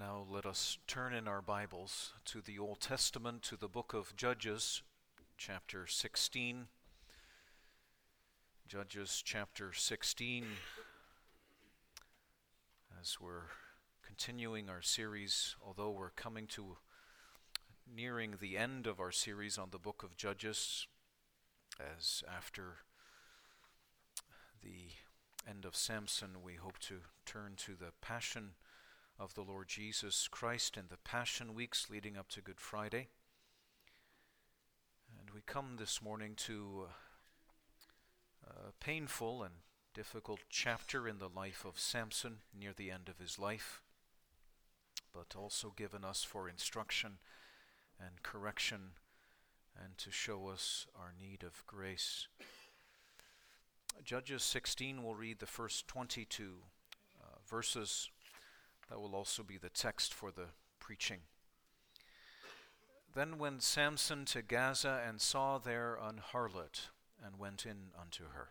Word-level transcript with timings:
Now 0.00 0.24
let 0.30 0.46
us 0.46 0.78
turn 0.86 1.12
in 1.12 1.28
our 1.28 1.42
Bibles 1.42 2.14
to 2.24 2.40
the 2.40 2.58
Old 2.58 2.80
Testament, 2.80 3.42
to 3.42 3.56
the 3.58 3.68
book 3.68 3.92
of 3.92 4.16
Judges, 4.16 4.80
chapter 5.36 5.86
16. 5.86 6.68
Judges 8.66 9.22
chapter 9.22 9.74
16. 9.74 10.46
As 12.98 13.18
we're 13.20 13.50
continuing 14.02 14.70
our 14.70 14.80
series, 14.80 15.54
although 15.62 15.90
we're 15.90 16.08
coming 16.08 16.46
to 16.46 16.78
nearing 17.94 18.36
the 18.40 18.56
end 18.56 18.86
of 18.86 19.00
our 19.00 19.12
series 19.12 19.58
on 19.58 19.68
the 19.70 19.78
book 19.78 20.02
of 20.02 20.16
Judges, 20.16 20.86
as 21.78 22.24
after 22.26 22.76
the 24.62 24.92
end 25.46 25.66
of 25.66 25.76
Samson, 25.76 26.36
we 26.42 26.54
hope 26.54 26.78
to 26.78 27.00
turn 27.26 27.52
to 27.58 27.72
the 27.72 27.92
passion 28.00 28.52
of 29.20 29.34
the 29.34 29.42
Lord 29.42 29.68
Jesus 29.68 30.28
Christ 30.28 30.78
in 30.78 30.84
the 30.88 30.96
Passion 30.96 31.54
Weeks 31.54 31.88
leading 31.90 32.16
up 32.16 32.30
to 32.30 32.40
Good 32.40 32.58
Friday. 32.58 33.08
And 35.18 35.28
we 35.34 35.42
come 35.44 35.76
this 35.78 36.00
morning 36.00 36.32
to 36.36 36.86
a 38.46 38.72
painful 38.80 39.42
and 39.42 39.56
difficult 39.92 40.40
chapter 40.48 41.06
in 41.06 41.18
the 41.18 41.28
life 41.28 41.66
of 41.66 41.78
Samson 41.78 42.38
near 42.58 42.72
the 42.74 42.90
end 42.90 43.10
of 43.10 43.18
his 43.18 43.38
life, 43.38 43.82
but 45.12 45.36
also 45.38 45.74
given 45.76 46.02
us 46.02 46.24
for 46.24 46.48
instruction 46.48 47.18
and 48.00 48.22
correction 48.22 48.92
and 49.78 49.98
to 49.98 50.10
show 50.10 50.48
us 50.48 50.86
our 50.98 51.12
need 51.20 51.42
of 51.42 51.66
grace. 51.66 52.26
Judges 54.02 54.42
16 54.44 55.02
will 55.02 55.14
read 55.14 55.40
the 55.40 55.46
first 55.46 55.86
22 55.88 56.54
uh, 57.22 57.26
verses 57.46 58.08
that 58.90 59.00
will 59.00 59.14
also 59.14 59.42
be 59.42 59.56
the 59.56 59.68
text 59.68 60.12
for 60.12 60.30
the 60.32 60.48
preaching. 60.80 61.20
Then 63.14 63.38
went 63.38 63.62
Samson 63.62 64.24
to 64.26 64.42
Gaza 64.42 65.02
and 65.06 65.20
saw 65.20 65.58
there 65.58 65.96
an 65.96 66.20
harlot, 66.32 66.88
and 67.24 67.38
went 67.38 67.64
in 67.64 67.92
unto 68.00 68.24
her. 68.34 68.48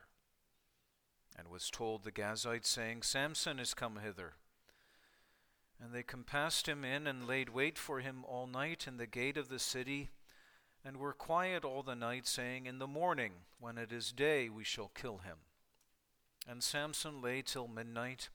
And 1.37 1.47
was 1.49 1.69
told 1.69 2.03
the 2.03 2.11
Gazites, 2.11 2.65
saying, 2.65 3.03
Samson 3.03 3.59
is 3.59 3.73
come 3.73 3.99
hither. 4.03 4.33
And 5.81 5.93
they 5.93 6.03
compassed 6.03 6.67
him 6.67 6.83
in, 6.83 7.07
and 7.07 7.27
laid 7.27 7.49
wait 7.49 7.77
for 7.77 7.99
him 7.99 8.25
all 8.25 8.47
night 8.47 8.85
in 8.87 8.97
the 8.97 9.07
gate 9.07 9.37
of 9.37 9.47
the 9.47 9.59
city, 9.59 10.09
and 10.83 10.97
were 10.97 11.13
quiet 11.13 11.63
all 11.63 11.83
the 11.83 11.95
night, 11.95 12.27
saying, 12.27 12.65
In 12.65 12.79
the 12.79 12.87
morning, 12.87 13.31
when 13.59 13.77
it 13.77 13.93
is 13.93 14.11
day, 14.11 14.49
we 14.49 14.65
shall 14.65 14.91
kill 14.93 15.19
him. 15.19 15.37
And 16.47 16.61
Samson 16.61 17.21
lay 17.21 17.41
till 17.41 17.67
midnight 17.67 18.29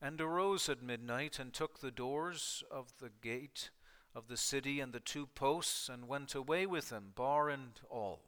and 0.00 0.20
arose 0.20 0.68
at 0.68 0.82
midnight 0.82 1.38
and 1.38 1.52
took 1.52 1.80
the 1.80 1.90
doors 1.90 2.62
of 2.70 2.92
the 3.00 3.10
gate 3.20 3.70
of 4.14 4.28
the 4.28 4.36
city 4.36 4.80
and 4.80 4.92
the 4.92 5.00
two 5.00 5.26
posts 5.26 5.88
and 5.88 6.08
went 6.08 6.34
away 6.34 6.66
with 6.66 6.88
them, 6.88 7.12
bar 7.14 7.48
and 7.48 7.80
all, 7.90 8.20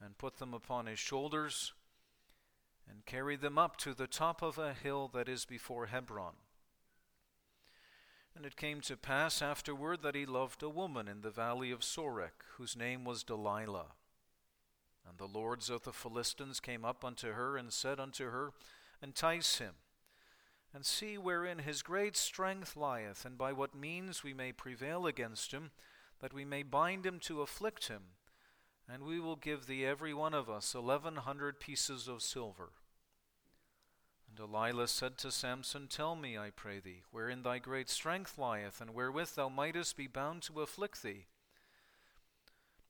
and 0.00 0.18
put 0.18 0.38
them 0.38 0.54
upon 0.54 0.86
his 0.86 0.98
shoulders 0.98 1.72
and 2.88 3.04
carried 3.06 3.40
them 3.40 3.58
up 3.58 3.76
to 3.76 3.94
the 3.94 4.06
top 4.06 4.42
of 4.42 4.58
a 4.58 4.74
hill 4.74 5.10
that 5.12 5.28
is 5.28 5.44
before 5.44 5.86
Hebron. 5.86 6.34
And 8.36 8.44
it 8.44 8.56
came 8.56 8.82
to 8.82 8.98
pass 8.98 9.40
afterward 9.40 10.02
that 10.02 10.14
he 10.14 10.26
loved 10.26 10.62
a 10.62 10.68
woman 10.68 11.08
in 11.08 11.22
the 11.22 11.30
valley 11.30 11.70
of 11.70 11.80
Sorek, 11.80 12.44
whose 12.58 12.76
name 12.76 13.04
was 13.04 13.24
Delilah. 13.24 13.92
And 15.08 15.18
the 15.18 15.26
lords 15.26 15.70
of 15.70 15.84
the 15.84 15.92
Philistines 15.92 16.60
came 16.60 16.84
up 16.84 17.02
unto 17.02 17.32
her 17.32 17.56
and 17.56 17.72
said 17.72 17.98
unto 17.98 18.30
her, 18.30 18.52
Entice 19.02 19.58
him 19.58 19.74
and 20.76 20.84
see 20.84 21.16
wherein 21.16 21.60
his 21.60 21.80
great 21.80 22.18
strength 22.18 22.76
lieth, 22.76 23.24
and 23.24 23.38
by 23.38 23.50
what 23.50 23.74
means 23.74 24.22
we 24.22 24.34
may 24.34 24.52
prevail 24.52 25.06
against 25.06 25.52
him, 25.52 25.70
that 26.20 26.34
we 26.34 26.44
may 26.44 26.62
bind 26.62 27.06
him 27.06 27.18
to 27.18 27.40
afflict 27.40 27.88
him. 27.88 28.02
And 28.86 29.04
we 29.04 29.18
will 29.18 29.36
give 29.36 29.66
thee 29.66 29.86
every 29.86 30.12
one 30.12 30.34
of 30.34 30.50
us 30.50 30.74
eleven 30.74 31.16
hundred 31.16 31.60
pieces 31.60 32.08
of 32.08 32.20
silver. 32.20 32.72
And 34.28 34.36
Delilah 34.36 34.88
said 34.88 35.16
to 35.18 35.32
Samson, 35.32 35.86
Tell 35.88 36.14
me, 36.14 36.36
I 36.36 36.50
pray 36.50 36.78
thee, 36.78 37.04
wherein 37.10 37.42
thy 37.42 37.58
great 37.58 37.88
strength 37.88 38.36
lieth, 38.36 38.78
and 38.78 38.92
wherewith 38.92 39.34
thou 39.34 39.48
mightest 39.48 39.96
be 39.96 40.06
bound 40.06 40.42
to 40.42 40.60
afflict 40.60 41.02
thee. 41.02 41.24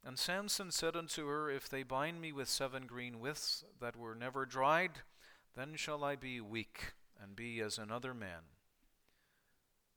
And 0.04 0.18
Samson 0.18 0.72
said 0.72 0.96
unto 0.96 1.28
her, 1.28 1.48
If 1.48 1.68
they 1.68 1.84
bind 1.84 2.20
me 2.20 2.32
with 2.32 2.48
seven 2.48 2.88
green 2.88 3.20
withs 3.20 3.62
that 3.80 3.94
were 3.94 4.16
never 4.16 4.44
dried, 4.44 5.02
then 5.54 5.76
shall 5.76 6.02
I 6.02 6.16
be 6.16 6.40
weak 6.40 6.94
and 7.22 7.36
be 7.36 7.60
as 7.60 7.78
another 7.78 8.14
man. 8.14 8.42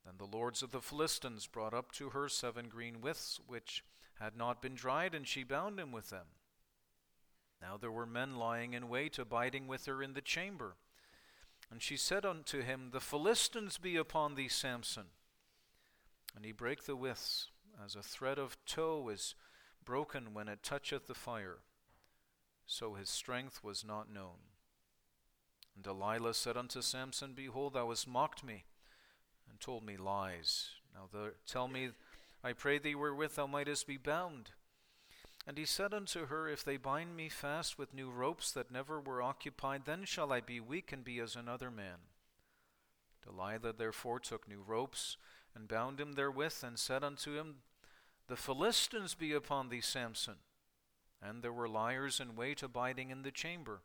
Then 0.05 0.15
the 0.17 0.37
lords 0.37 0.63
of 0.63 0.71
the 0.71 0.81
Philistines 0.81 1.47
brought 1.47 1.73
up 1.73 1.91
to 1.93 2.09
her 2.09 2.29
seven 2.29 2.67
green 2.67 3.01
withs 3.01 3.39
which 3.45 3.83
had 4.19 4.35
not 4.35 4.61
been 4.61 4.75
dried, 4.75 5.13
and 5.13 5.27
she 5.27 5.43
bound 5.43 5.79
him 5.79 5.91
with 5.91 6.09
them. 6.09 6.27
Now 7.61 7.77
there 7.77 7.91
were 7.91 8.05
men 8.05 8.37
lying 8.37 8.73
in 8.73 8.89
wait, 8.89 9.19
abiding 9.19 9.67
with 9.67 9.85
her 9.85 10.01
in 10.01 10.13
the 10.13 10.21
chamber. 10.21 10.75
And 11.71 11.81
she 11.81 11.97
said 11.97 12.25
unto 12.25 12.61
him, 12.61 12.89
The 12.91 12.99
Philistines 12.99 13.77
be 13.77 13.95
upon 13.95 14.35
thee, 14.35 14.47
Samson. 14.47 15.07
And 16.35 16.45
he 16.45 16.51
brake 16.51 16.85
the 16.85 16.95
withs, 16.95 17.49
as 17.83 17.95
a 17.95 18.03
thread 18.03 18.39
of 18.39 18.57
tow 18.65 19.09
is 19.09 19.35
broken 19.83 20.33
when 20.33 20.47
it 20.47 20.63
toucheth 20.63 21.07
the 21.07 21.13
fire. 21.13 21.59
So 22.65 22.93
his 22.93 23.09
strength 23.09 23.63
was 23.63 23.83
not 23.83 24.11
known. 24.11 24.37
And 25.79 25.85
Delilah 25.85 26.33
said 26.33 26.57
unto 26.57 26.81
Samson, 26.81 27.31
Behold, 27.33 27.71
thou 27.71 27.87
hast 27.87 28.05
mocked 28.05 28.43
me, 28.43 28.65
and 29.49 29.61
told 29.61 29.85
me 29.85 29.95
lies. 29.95 30.71
Now 30.93 31.07
tell 31.47 31.69
me, 31.69 31.91
I 32.43 32.51
pray 32.51 32.79
thee, 32.79 32.95
wherewith 32.95 33.35
thou 33.35 33.47
mightest 33.47 33.87
be 33.87 33.95
bound. 33.95 34.51
And 35.47 35.57
he 35.57 35.63
said 35.63 35.93
unto 35.93 36.25
her, 36.25 36.49
If 36.49 36.65
they 36.65 36.75
bind 36.75 37.15
me 37.15 37.29
fast 37.29 37.77
with 37.77 37.93
new 37.93 38.09
ropes 38.09 38.51
that 38.51 38.69
never 38.69 38.99
were 38.99 39.21
occupied, 39.21 39.83
then 39.85 40.03
shall 40.03 40.33
I 40.33 40.41
be 40.41 40.59
weak 40.59 40.91
and 40.91 41.01
be 41.01 41.17
as 41.19 41.37
another 41.37 41.71
man. 41.71 42.09
Delilah 43.23 43.71
therefore 43.71 44.19
took 44.19 44.49
new 44.49 44.61
ropes, 44.61 45.15
and 45.55 45.69
bound 45.69 46.01
him 46.01 46.11
therewith, 46.11 46.61
and 46.61 46.77
said 46.77 47.05
unto 47.05 47.37
him, 47.37 47.59
The 48.27 48.35
Philistines 48.35 49.13
be 49.13 49.31
upon 49.31 49.69
thee, 49.69 49.79
Samson. 49.79 50.39
And 51.21 51.41
there 51.41 51.53
were 51.53 51.69
liers 51.69 52.19
in 52.19 52.35
wait 52.35 52.61
abiding 52.63 53.11
in 53.11 53.21
the 53.21 53.31
chamber 53.31 53.79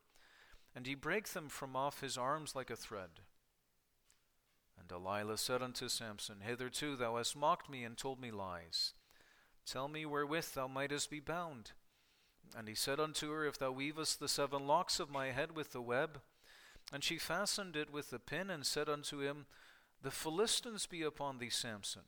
and 0.74 0.86
he 0.86 0.94
brake 0.94 1.28
them 1.28 1.48
from 1.48 1.76
off 1.76 2.00
his 2.00 2.18
arms 2.18 2.54
like 2.54 2.70
a 2.70 2.76
thread. 2.76 3.20
And 4.78 4.88
Delilah 4.88 5.38
said 5.38 5.62
unto 5.62 5.88
Samson, 5.88 6.38
Hitherto 6.44 6.96
thou 6.96 7.16
hast 7.16 7.36
mocked 7.36 7.70
me 7.70 7.84
and 7.84 7.96
told 7.96 8.20
me 8.20 8.30
lies. 8.30 8.92
Tell 9.64 9.88
me 9.88 10.04
wherewith 10.04 10.52
thou 10.54 10.66
mightest 10.66 11.10
be 11.10 11.20
bound. 11.20 11.72
And 12.56 12.68
he 12.68 12.74
said 12.74 13.00
unto 13.00 13.30
her, 13.30 13.46
If 13.46 13.58
thou 13.58 13.72
weavest 13.72 14.20
the 14.20 14.28
seven 14.28 14.66
locks 14.66 15.00
of 15.00 15.10
my 15.10 15.28
head 15.28 15.56
with 15.56 15.72
the 15.72 15.80
web. 15.80 16.20
And 16.92 17.02
she 17.02 17.16
fastened 17.16 17.76
it 17.76 17.90
with 17.90 18.10
the 18.10 18.18
pin, 18.18 18.50
and 18.50 18.66
said 18.66 18.88
unto 18.88 19.20
him, 19.20 19.46
The 20.02 20.10
Philistines 20.10 20.86
be 20.86 21.02
upon 21.02 21.38
thee, 21.38 21.48
Samson. 21.48 22.02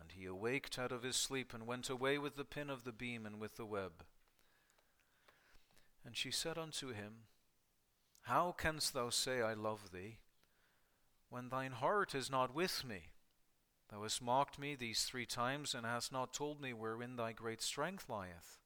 And 0.00 0.12
he 0.12 0.24
awaked 0.24 0.78
out 0.78 0.90
of 0.90 1.02
his 1.02 1.16
sleep, 1.16 1.52
and 1.52 1.66
went 1.66 1.90
away 1.90 2.16
with 2.16 2.36
the 2.36 2.44
pin 2.44 2.70
of 2.70 2.84
the 2.84 2.92
beam 2.92 3.26
and 3.26 3.38
with 3.38 3.56
the 3.56 3.66
web. 3.66 4.04
And 6.04 6.16
she 6.16 6.30
said 6.30 6.56
unto 6.56 6.88
him, 6.94 7.24
how 8.28 8.52
canst 8.52 8.92
thou 8.92 9.08
say, 9.08 9.40
I 9.40 9.54
love 9.54 9.90
thee, 9.90 10.18
when 11.30 11.48
thine 11.48 11.72
heart 11.72 12.14
is 12.14 12.30
not 12.30 12.54
with 12.54 12.84
me? 12.84 13.04
Thou 13.90 14.02
hast 14.02 14.20
mocked 14.20 14.58
me 14.58 14.74
these 14.74 15.04
three 15.04 15.24
times, 15.24 15.74
and 15.74 15.86
hast 15.86 16.12
not 16.12 16.34
told 16.34 16.60
me 16.60 16.74
wherein 16.74 17.16
thy 17.16 17.32
great 17.32 17.62
strength 17.62 18.06
lieth. 18.10 18.60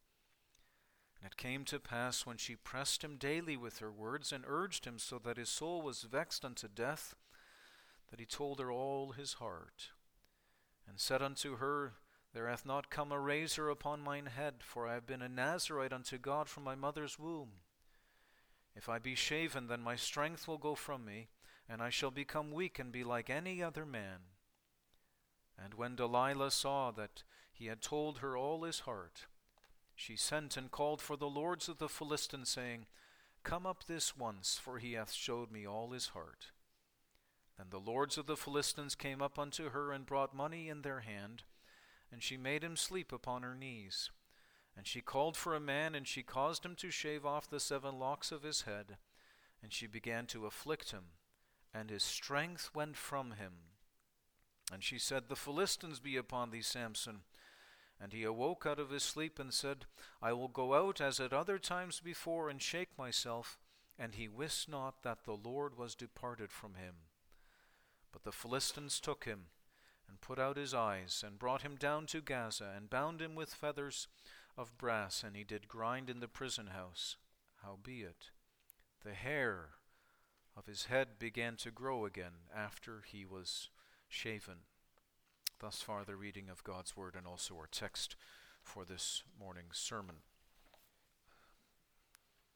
And 1.16 1.30
it 1.30 1.36
came 1.36 1.64
to 1.66 1.78
pass 1.78 2.26
when 2.26 2.38
she 2.38 2.56
pressed 2.56 3.04
him 3.04 3.16
daily 3.16 3.56
with 3.56 3.78
her 3.78 3.92
words, 3.92 4.32
and 4.32 4.42
urged 4.48 4.84
him 4.84 4.98
so 4.98 5.20
that 5.20 5.36
his 5.36 5.48
soul 5.48 5.80
was 5.80 6.02
vexed 6.02 6.44
unto 6.44 6.66
death, 6.66 7.14
that 8.10 8.18
he 8.18 8.26
told 8.26 8.58
her 8.58 8.72
all 8.72 9.12
his 9.12 9.34
heart, 9.34 9.90
and 10.88 10.98
said 10.98 11.22
unto 11.22 11.58
her, 11.58 11.92
There 12.34 12.48
hath 12.48 12.66
not 12.66 12.90
come 12.90 13.12
a 13.12 13.20
razor 13.20 13.70
upon 13.70 14.00
mine 14.00 14.26
head, 14.26 14.54
for 14.58 14.88
I 14.88 14.94
have 14.94 15.06
been 15.06 15.22
a 15.22 15.28
Nazarite 15.28 15.92
unto 15.92 16.18
God 16.18 16.48
from 16.48 16.64
my 16.64 16.74
mother's 16.74 17.16
womb. 17.16 17.60
If 18.74 18.88
I 18.88 18.98
be 18.98 19.14
shaven, 19.14 19.66
then 19.66 19.82
my 19.82 19.96
strength 19.96 20.48
will 20.48 20.58
go 20.58 20.74
from 20.74 21.04
me, 21.04 21.28
and 21.68 21.82
I 21.82 21.90
shall 21.90 22.10
become 22.10 22.52
weak 22.52 22.78
and 22.78 22.90
be 22.90 23.04
like 23.04 23.28
any 23.28 23.62
other 23.62 23.84
man. 23.84 24.20
And 25.62 25.74
when 25.74 25.96
Delilah 25.96 26.50
saw 26.50 26.90
that 26.92 27.22
he 27.52 27.66
had 27.66 27.82
told 27.82 28.18
her 28.18 28.36
all 28.36 28.64
his 28.64 28.80
heart, 28.80 29.26
she 29.94 30.16
sent 30.16 30.56
and 30.56 30.70
called 30.70 31.00
for 31.00 31.16
the 31.16 31.28
lords 31.28 31.68
of 31.68 31.78
the 31.78 31.88
Philistines, 31.88 32.48
saying, 32.48 32.86
Come 33.44 33.66
up 33.66 33.84
this 33.84 34.16
once, 34.16 34.58
for 34.62 34.78
he 34.78 34.94
hath 34.94 35.12
showed 35.12 35.50
me 35.50 35.66
all 35.66 35.90
his 35.90 36.08
heart. 36.08 36.52
Then 37.58 37.66
the 37.70 37.78
lords 37.78 38.16
of 38.16 38.26
the 38.26 38.36
Philistines 38.36 38.94
came 38.94 39.20
up 39.20 39.38
unto 39.38 39.70
her 39.70 39.92
and 39.92 40.06
brought 40.06 40.34
money 40.34 40.68
in 40.68 40.82
their 40.82 41.00
hand, 41.00 41.42
and 42.10 42.22
she 42.22 42.36
made 42.36 42.64
him 42.64 42.76
sleep 42.76 43.12
upon 43.12 43.42
her 43.42 43.54
knees. 43.54 44.10
And 44.76 44.86
she 44.86 45.00
called 45.00 45.36
for 45.36 45.54
a 45.54 45.60
man, 45.60 45.94
and 45.94 46.06
she 46.06 46.22
caused 46.22 46.64
him 46.64 46.74
to 46.76 46.90
shave 46.90 47.26
off 47.26 47.48
the 47.48 47.60
seven 47.60 47.98
locks 47.98 48.32
of 48.32 48.42
his 48.42 48.62
head. 48.62 48.96
And 49.62 49.72
she 49.72 49.86
began 49.86 50.26
to 50.26 50.46
afflict 50.46 50.90
him, 50.90 51.04
and 51.72 51.90
his 51.90 52.02
strength 52.02 52.70
went 52.74 52.96
from 52.96 53.32
him. 53.32 53.52
And 54.72 54.82
she 54.82 54.98
said, 54.98 55.24
The 55.28 55.36
Philistines 55.36 56.00
be 56.00 56.16
upon 56.16 56.50
thee, 56.50 56.62
Samson. 56.62 57.20
And 58.00 58.12
he 58.12 58.24
awoke 58.24 58.66
out 58.66 58.80
of 58.80 58.90
his 58.90 59.02
sleep 59.02 59.38
and 59.38 59.52
said, 59.54 59.84
I 60.20 60.32
will 60.32 60.48
go 60.48 60.74
out 60.74 61.00
as 61.00 61.20
at 61.20 61.32
other 61.32 61.58
times 61.58 62.00
before 62.00 62.48
and 62.48 62.60
shake 62.60 62.98
myself. 62.98 63.58
And 63.98 64.14
he 64.14 64.26
wist 64.26 64.68
not 64.68 65.02
that 65.02 65.24
the 65.24 65.36
Lord 65.36 65.76
was 65.76 65.94
departed 65.94 66.50
from 66.50 66.74
him. 66.74 66.94
But 68.10 68.24
the 68.24 68.32
Philistines 68.32 68.98
took 68.98 69.24
him, 69.24 69.46
and 70.08 70.20
put 70.20 70.38
out 70.38 70.56
his 70.56 70.74
eyes, 70.74 71.22
and 71.24 71.38
brought 71.38 71.62
him 71.62 71.76
down 71.76 72.06
to 72.06 72.20
Gaza, 72.20 72.72
and 72.76 72.90
bound 72.90 73.22
him 73.22 73.34
with 73.34 73.54
feathers 73.54 74.08
of 74.56 74.76
brass, 74.78 75.22
and 75.22 75.36
he 75.36 75.44
did 75.44 75.68
grind 75.68 76.10
in 76.10 76.20
the 76.20 76.28
prison 76.28 76.68
house. 76.68 77.16
Howbeit, 77.62 78.30
the 79.04 79.14
hair 79.14 79.70
of 80.56 80.66
his 80.66 80.86
head 80.86 81.18
began 81.18 81.56
to 81.56 81.70
grow 81.70 82.04
again 82.04 82.48
after 82.54 83.02
he 83.06 83.24
was 83.24 83.70
shaven. 84.08 84.64
Thus 85.60 85.80
far, 85.80 86.04
the 86.04 86.16
reading 86.16 86.48
of 86.50 86.64
God's 86.64 86.96
Word 86.96 87.14
and 87.16 87.26
also 87.26 87.54
our 87.54 87.68
text 87.70 88.16
for 88.62 88.84
this 88.84 89.22
morning's 89.38 89.78
sermon. 89.78 90.16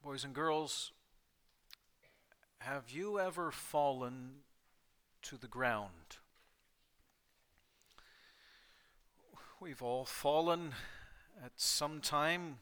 Boys 0.03 0.23
and 0.23 0.33
girls, 0.33 0.91
have 2.59 2.91
you 2.91 3.19
ever 3.19 3.51
fallen 3.51 4.43
to 5.23 5.37
the 5.37 5.47
ground? 5.47 6.17
We've 9.59 9.81
all 9.81 10.05
fallen 10.05 10.73
at 11.43 11.51
some 11.55 12.01
time, 12.01 12.57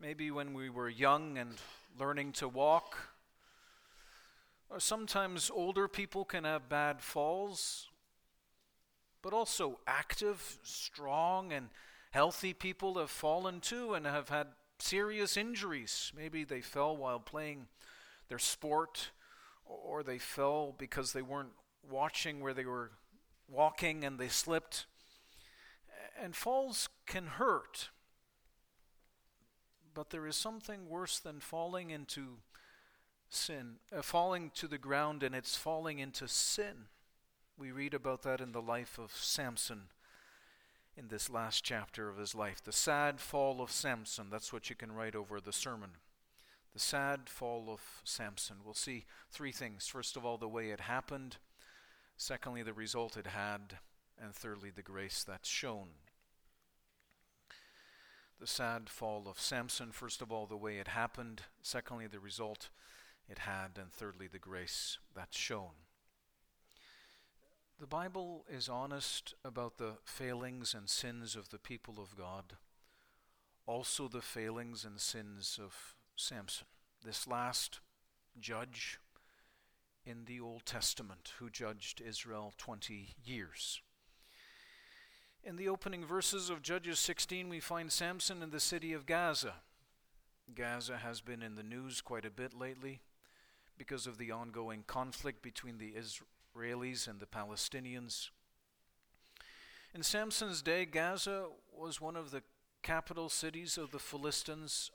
maybe 0.00 0.30
when 0.30 0.54
we 0.54 0.68
were 0.70 0.88
young 0.88 1.38
and 1.38 1.54
learning 1.98 2.32
to 2.32 2.48
walk. 2.48 2.96
Or 4.68 4.80
sometimes 4.80 5.50
older 5.54 5.88
people 5.88 6.24
can 6.24 6.44
have 6.44 6.68
bad 6.68 7.00
falls, 7.00 7.88
but 9.22 9.32
also 9.32 9.78
active, 9.86 10.58
strong, 10.62 11.52
and 11.52 11.68
healthy 12.10 12.52
people 12.52 12.98
have 12.98 13.10
fallen 13.10 13.60
too 13.60 13.94
and 13.94 14.06
have 14.06 14.28
had 14.28 14.48
serious 14.78 15.36
injuries. 15.36 16.12
Maybe 16.16 16.44
they 16.44 16.60
fell 16.60 16.96
while 16.96 17.20
playing 17.20 17.68
their 18.28 18.38
sport, 18.38 19.10
or 19.64 20.02
they 20.02 20.18
fell 20.18 20.74
because 20.76 21.12
they 21.12 21.22
weren't 21.22 21.52
watching 21.88 22.40
where 22.40 22.54
they 22.54 22.64
were 22.64 22.90
walking 23.48 24.04
and 24.04 24.18
they 24.18 24.28
slipped. 24.28 24.86
And 26.20 26.34
falls 26.34 26.88
can 27.06 27.26
hurt. 27.26 27.90
But 29.94 30.10
there 30.10 30.26
is 30.26 30.36
something 30.36 30.88
worse 30.88 31.18
than 31.18 31.40
falling 31.40 31.90
into 31.90 32.38
sin, 33.28 33.76
uh, 33.96 34.02
falling 34.02 34.50
to 34.54 34.68
the 34.68 34.78
ground, 34.78 35.22
and 35.22 35.34
it's 35.34 35.56
falling 35.56 35.98
into 35.98 36.28
sin. 36.28 36.86
We 37.58 37.70
read 37.70 37.94
about 37.94 38.22
that 38.22 38.40
in 38.40 38.52
the 38.52 38.62
life 38.62 38.98
of 38.98 39.12
Samson 39.12 39.84
in 40.96 41.08
this 41.08 41.28
last 41.28 41.62
chapter 41.62 42.08
of 42.08 42.16
his 42.16 42.34
life. 42.34 42.62
The 42.62 42.72
sad 42.72 43.20
fall 43.20 43.60
of 43.60 43.70
Samson. 43.70 44.28
That's 44.30 44.52
what 44.52 44.70
you 44.70 44.76
can 44.76 44.92
write 44.92 45.14
over 45.14 45.40
the 45.40 45.52
sermon. 45.52 45.90
The 46.72 46.80
sad 46.80 47.28
fall 47.28 47.70
of 47.70 47.80
Samson. 48.04 48.56
We'll 48.64 48.74
see 48.74 49.04
three 49.30 49.52
things. 49.52 49.86
First 49.86 50.16
of 50.16 50.24
all, 50.24 50.38
the 50.38 50.48
way 50.48 50.70
it 50.70 50.80
happened. 50.80 51.36
Secondly, 52.16 52.62
the 52.62 52.72
result 52.72 53.16
it 53.16 53.28
had. 53.28 53.78
And 54.22 54.34
thirdly, 54.34 54.70
the 54.70 54.82
grace 54.82 55.24
that's 55.26 55.48
shown. 55.48 55.88
The 58.38 58.46
sad 58.46 58.88
fall 58.88 59.26
of 59.28 59.40
Samson. 59.40 59.92
First 59.92 60.20
of 60.20 60.30
all, 60.30 60.46
the 60.46 60.56
way 60.56 60.78
it 60.78 60.88
happened. 60.88 61.42
Secondly, 61.62 62.06
the 62.06 62.20
result 62.20 62.68
it 63.28 63.40
had. 63.40 63.78
And 63.80 63.92
thirdly, 63.92 64.26
the 64.26 64.38
grace 64.38 64.98
that's 65.14 65.38
shown. 65.38 65.86
The 67.78 67.86
Bible 67.86 68.46
is 68.48 68.70
honest 68.70 69.34
about 69.44 69.76
the 69.76 69.98
failings 70.02 70.72
and 70.72 70.88
sins 70.88 71.36
of 71.36 71.50
the 71.50 71.58
people 71.58 71.96
of 71.98 72.16
God, 72.16 72.54
also 73.66 74.08
the 74.08 74.22
failings 74.22 74.82
and 74.82 74.98
sins 74.98 75.60
of 75.62 75.94
Samson, 76.16 76.68
this 77.04 77.26
last 77.26 77.80
judge 78.40 78.98
in 80.06 80.24
the 80.24 80.40
Old 80.40 80.64
Testament 80.64 81.34
who 81.38 81.50
judged 81.50 82.00
Israel 82.00 82.54
20 82.56 83.14
years. 83.22 83.82
In 85.46 85.54
the 85.54 85.68
opening 85.68 86.04
verses 86.04 86.50
of 86.50 86.60
Judges 86.60 86.98
16, 86.98 87.48
we 87.48 87.60
find 87.60 87.92
Samson 87.92 88.42
in 88.42 88.50
the 88.50 88.58
city 88.58 88.92
of 88.92 89.06
Gaza. 89.06 89.54
Gaza 90.52 90.96
has 90.96 91.20
been 91.20 91.40
in 91.40 91.54
the 91.54 91.62
news 91.62 92.00
quite 92.00 92.24
a 92.24 92.30
bit 92.30 92.52
lately 92.52 93.00
because 93.78 94.08
of 94.08 94.18
the 94.18 94.32
ongoing 94.32 94.82
conflict 94.88 95.42
between 95.42 95.78
the 95.78 95.94
Israelis 95.94 97.06
and 97.06 97.20
the 97.20 97.26
Palestinians. 97.26 98.30
In 99.94 100.02
Samson's 100.02 100.62
day, 100.62 100.84
Gaza 100.84 101.46
was 101.72 102.00
one 102.00 102.16
of 102.16 102.32
the 102.32 102.42
capital 102.82 103.28
cities 103.28 103.78
of 103.78 103.92
the 103.92 104.00
Philistines 104.00 104.90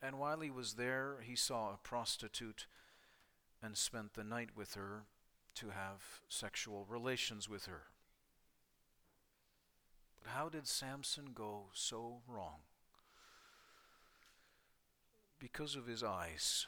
and 0.00 0.18
while 0.18 0.40
he 0.40 0.50
was 0.50 0.74
there, 0.74 1.16
he 1.22 1.36
saw 1.36 1.74
a 1.74 1.78
prostitute 1.82 2.66
and 3.62 3.76
spent 3.76 4.14
the 4.14 4.24
night 4.24 4.50
with 4.56 4.72
her 4.72 5.02
to 5.56 5.66
have 5.66 6.20
sexual 6.30 6.86
relations 6.88 7.46
with 7.46 7.66
her. 7.66 7.82
How 10.26 10.48
did 10.48 10.66
Samson 10.66 11.30
go 11.34 11.66
so 11.72 12.22
wrong? 12.26 12.60
Because 15.38 15.76
of 15.76 15.86
his 15.86 16.02
eyes. 16.02 16.66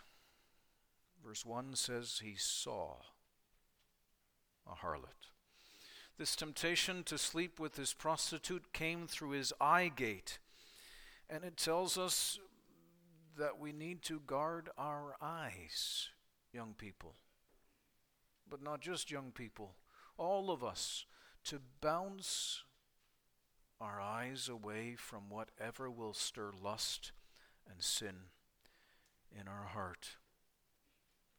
Verse 1.24 1.44
1 1.44 1.74
says 1.74 2.20
he 2.22 2.34
saw 2.36 2.96
a 4.66 4.74
harlot. 4.84 5.30
This 6.18 6.36
temptation 6.36 7.02
to 7.04 7.18
sleep 7.18 7.58
with 7.58 7.74
this 7.74 7.92
prostitute 7.92 8.72
came 8.72 9.06
through 9.06 9.30
his 9.30 9.52
eye 9.60 9.90
gate. 9.94 10.38
And 11.28 11.44
it 11.44 11.56
tells 11.56 11.98
us 11.98 12.38
that 13.36 13.58
we 13.58 13.72
need 13.72 14.02
to 14.02 14.20
guard 14.20 14.70
our 14.78 15.16
eyes, 15.20 16.08
young 16.52 16.74
people. 16.78 17.14
But 18.48 18.62
not 18.62 18.80
just 18.80 19.10
young 19.10 19.32
people, 19.32 19.74
all 20.16 20.50
of 20.50 20.62
us, 20.62 21.04
to 21.44 21.60
bounce 21.80 22.62
our 23.80 24.00
eyes 24.00 24.48
away 24.48 24.94
from 24.96 25.28
whatever 25.28 25.90
will 25.90 26.14
stir 26.14 26.50
lust 26.62 27.12
and 27.70 27.82
sin 27.82 28.16
in 29.38 29.48
our 29.48 29.66
heart. 29.66 30.16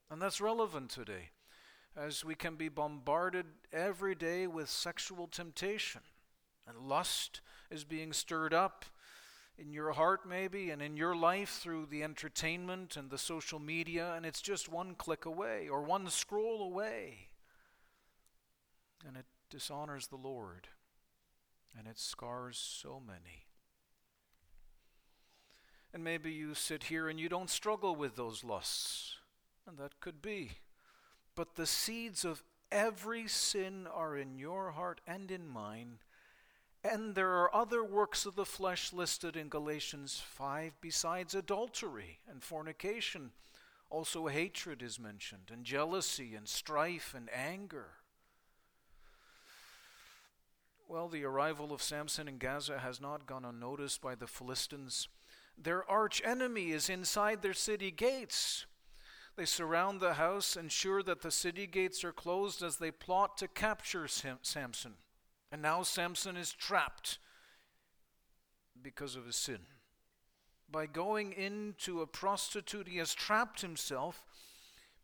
And 0.09 0.21
that's 0.21 0.39
relevant 0.39 0.89
today, 0.89 1.31
as 1.95 2.23
we 2.23 2.35
can 2.35 2.55
be 2.55 2.69
bombarded 2.69 3.45
every 3.73 4.15
day 4.15 4.47
with 4.47 4.69
sexual 4.69 5.27
temptation, 5.27 6.01
and 6.67 6.87
lust 6.87 7.41
is 7.69 7.83
being 7.83 8.13
stirred 8.13 8.53
up 8.53 8.85
in 9.57 9.73
your 9.73 9.93
heart, 9.93 10.21
maybe, 10.27 10.69
and 10.69 10.81
in 10.81 10.95
your 10.95 11.15
life 11.15 11.59
through 11.61 11.87
the 11.87 12.03
entertainment 12.03 12.95
and 12.95 13.09
the 13.09 13.17
social 13.17 13.59
media, 13.59 14.13
and 14.15 14.25
it's 14.25 14.41
just 14.41 14.69
one 14.69 14.93
click 14.93 15.25
away 15.25 15.67
or 15.67 15.81
one 15.81 16.07
scroll 16.09 16.61
away. 16.61 17.29
And 19.05 19.17
it 19.17 19.25
dishonors 19.49 20.07
the 20.07 20.15
Lord, 20.15 20.67
and 21.77 21.87
it 21.87 21.99
scars 21.99 22.57
so 22.57 23.01
many. 23.05 23.45
And 25.93 26.03
maybe 26.03 26.31
you 26.31 26.53
sit 26.53 26.85
here 26.85 27.07
and 27.07 27.19
you 27.19 27.29
don't 27.29 27.49
struggle 27.49 27.95
with 27.95 28.15
those 28.15 28.43
lusts, 28.43 29.15
and 29.67 29.77
that 29.77 29.99
could 29.99 30.21
be. 30.21 30.51
But 31.35 31.55
the 31.55 31.65
seeds 31.65 32.25
of 32.25 32.43
every 32.71 33.27
sin 33.27 33.87
are 33.91 34.17
in 34.17 34.37
your 34.37 34.71
heart 34.71 35.01
and 35.07 35.31
in 35.31 35.47
mine 35.47 35.99
and 36.83 37.15
there 37.15 37.31
are 37.31 37.53
other 37.53 37.83
works 37.83 38.25
of 38.25 38.35
the 38.35 38.45
flesh 38.45 38.93
listed 38.93 39.35
in 39.35 39.49
Galatians 39.49 40.21
5 40.25 40.73
besides 40.79 41.35
adultery 41.35 42.19
and 42.29 42.43
fornication. 42.43 43.31
Also, 43.89 44.27
hatred 44.27 44.81
is 44.81 44.99
mentioned, 44.99 45.49
and 45.51 45.63
jealousy, 45.63 46.35
and 46.35 46.47
strife, 46.47 47.13
and 47.15 47.29
anger. 47.33 47.87
Well, 50.89 51.09
the 51.09 51.25
arrival 51.25 51.73
of 51.73 51.81
Samson 51.81 52.29
in 52.29 52.37
Gaza 52.37 52.79
has 52.79 53.01
not 53.01 53.27
gone 53.27 53.43
unnoticed 53.43 54.01
by 54.01 54.15
the 54.15 54.25
Philistines. 54.25 55.09
Their 55.57 55.83
arch 55.89 56.21
enemy 56.23 56.71
is 56.71 56.89
inside 56.89 57.41
their 57.41 57.53
city 57.53 57.91
gates. 57.91 58.65
They 59.35 59.43
surround 59.43 59.99
the 59.99 60.13
house, 60.13 60.55
ensure 60.55 61.03
that 61.03 61.21
the 61.21 61.29
city 61.29 61.67
gates 61.67 62.05
are 62.05 62.13
closed 62.13 62.63
as 62.63 62.77
they 62.77 62.91
plot 62.91 63.37
to 63.39 63.49
capture 63.49 64.07
Samson. 64.07 64.93
And 65.51 65.61
now 65.61 65.83
Samson 65.83 66.37
is 66.37 66.53
trapped 66.53 67.19
because 68.81 69.17
of 69.17 69.25
his 69.25 69.35
sin. 69.35 69.59
By 70.71 70.85
going 70.85 71.33
into 71.33 71.99
a 71.99 72.07
prostitute, 72.07 72.87
he 72.87 72.97
has 72.99 73.13
trapped 73.13 73.59
himself, 73.59 74.25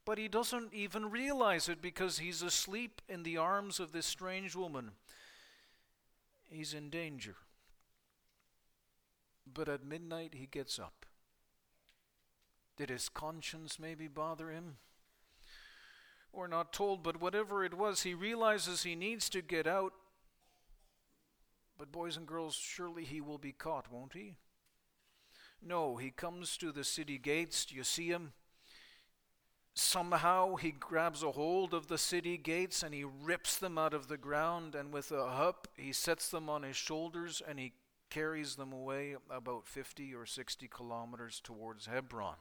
but 0.05 0.17
he 0.17 0.29
doesn't 0.29 0.73
even 0.73 1.11
realize 1.11 1.67
it 1.67 1.81
because 1.81 2.19
he's 2.19 2.41
asleep 2.41 3.01
in 3.09 3.23
the 3.23 3.35
arms 3.35 3.81
of 3.81 3.91
this 3.91 4.05
strange 4.05 4.55
woman. 4.55 4.91
He's 6.53 6.75
in 6.75 6.91
danger. 6.91 7.35
But 9.51 9.67
at 9.67 9.83
midnight, 9.83 10.35
he 10.35 10.45
gets 10.45 10.77
up. 10.77 11.07
Did 12.77 12.89
his 12.89 13.09
conscience 13.09 13.79
maybe 13.79 14.07
bother 14.07 14.51
him? 14.51 14.77
We're 16.31 16.45
not 16.45 16.71
told, 16.71 17.01
but 17.01 17.19
whatever 17.19 17.63
it 17.63 17.73
was, 17.73 18.03
he 18.03 18.13
realizes 18.13 18.83
he 18.83 18.95
needs 18.95 19.29
to 19.29 19.41
get 19.41 19.65
out. 19.65 19.93
But, 21.75 21.91
boys 21.91 22.17
and 22.17 22.27
girls, 22.27 22.55
surely 22.55 23.03
he 23.03 23.19
will 23.19 23.39
be 23.39 23.51
caught, 23.51 23.91
won't 23.91 24.13
he? 24.13 24.35
No, 25.59 25.97
he 25.97 26.11
comes 26.11 26.55
to 26.57 26.71
the 26.71 26.83
city 26.83 27.17
gates. 27.17 27.65
Do 27.65 27.75
you 27.75 27.83
see 27.83 28.09
him? 28.09 28.33
Somehow 29.75 30.55
he 30.55 30.71
grabs 30.71 31.23
a 31.23 31.31
hold 31.31 31.73
of 31.73 31.87
the 31.87 31.97
city 31.97 32.37
gates 32.37 32.83
and 32.83 32.93
he 32.93 33.03
rips 33.03 33.57
them 33.57 33.77
out 33.77 33.93
of 33.93 34.07
the 34.07 34.17
ground, 34.17 34.75
and 34.75 34.93
with 34.93 35.11
a 35.11 35.31
hup, 35.31 35.67
he 35.75 35.91
sets 35.91 36.29
them 36.29 36.47
on 36.49 36.61
his 36.61 36.75
shoulders 36.75 37.41
and 37.47 37.59
he 37.59 37.73
carries 38.11 38.55
them 38.55 38.71
away 38.71 39.15
about 39.31 39.65
50 39.65 40.13
or 40.13 40.27
60 40.27 40.67
kilometers 40.67 41.41
towards 41.43 41.87
Hebron. 41.87 42.35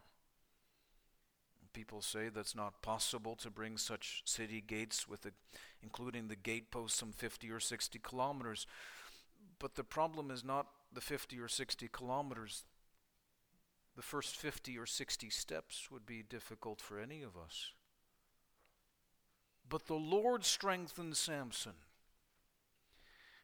People 1.72 2.02
say 2.02 2.28
that's 2.28 2.54
not 2.54 2.82
possible 2.82 3.34
to 3.36 3.50
bring 3.50 3.78
such 3.78 4.20
city 4.26 4.60
gates 4.60 5.08
with 5.08 5.22
the, 5.22 5.32
including 5.82 6.28
the 6.28 6.36
gate 6.36 6.70
posts 6.70 6.98
some 6.98 7.12
50 7.12 7.50
or 7.50 7.60
60 7.60 7.98
kilometers. 8.00 8.66
But 9.58 9.76
the 9.76 9.84
problem 9.84 10.30
is 10.30 10.44
not 10.44 10.66
the 10.92 11.00
50 11.00 11.40
or 11.40 11.48
60 11.48 11.88
kilometers. 11.88 12.64
The 13.96 14.02
first 14.02 14.36
50 14.36 14.78
or 14.78 14.86
60 14.86 15.28
steps 15.30 15.90
would 15.90 16.06
be 16.06 16.22
difficult 16.22 16.80
for 16.80 16.98
any 16.98 17.22
of 17.22 17.36
us. 17.36 17.72
But 19.68 19.86
the 19.86 19.94
Lord 19.94 20.44
strengthened 20.44 21.16
Samson. 21.16 21.74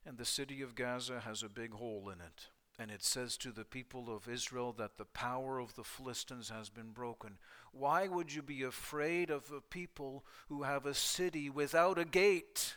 And 0.07 0.17
the 0.17 0.25
city 0.25 0.63
of 0.63 0.75
Gaza 0.75 1.21
has 1.21 1.43
a 1.43 1.49
big 1.49 1.73
hole 1.73 2.09
in 2.09 2.21
it. 2.21 2.49
And 2.79 2.91
it 2.91 3.03
says 3.03 3.37
to 3.39 3.51
the 3.51 3.65
people 3.65 4.15
of 4.15 4.29
Israel 4.29 4.73
that 4.79 4.97
the 4.97 5.05
power 5.05 5.59
of 5.59 5.75
the 5.75 5.85
Philistines 5.85 6.49
has 6.49 6.71
been 6.71 6.93
broken. 6.93 7.39
Why 7.73 8.07
would 8.07 8.33
you 8.33 8.41
be 8.41 8.63
afraid 8.63 9.31
of 9.31 9.51
a 9.51 9.61
people 9.61 10.25
who 10.49 10.63
have 10.63 10.87
a 10.87 10.95
city 10.95 11.51
without 11.51 11.99
a 11.99 12.05
gate? 12.05 12.77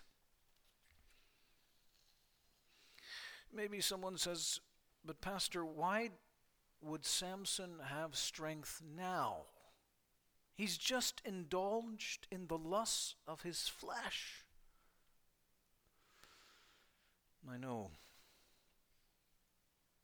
Maybe 3.54 3.80
someone 3.80 4.18
says, 4.18 4.60
But, 5.06 5.22
Pastor, 5.22 5.64
why 5.64 6.10
would 6.82 7.06
Samson 7.06 7.80
have 7.90 8.16
strength 8.16 8.82
now? 8.96 9.44
He's 10.54 10.78
just 10.78 11.22
indulged 11.26 12.28
in 12.32 12.48
the 12.48 12.58
lusts 12.58 13.16
of 13.28 13.42
his 13.42 13.68
flesh. 13.68 14.46
I 17.50 17.58
know. 17.58 17.92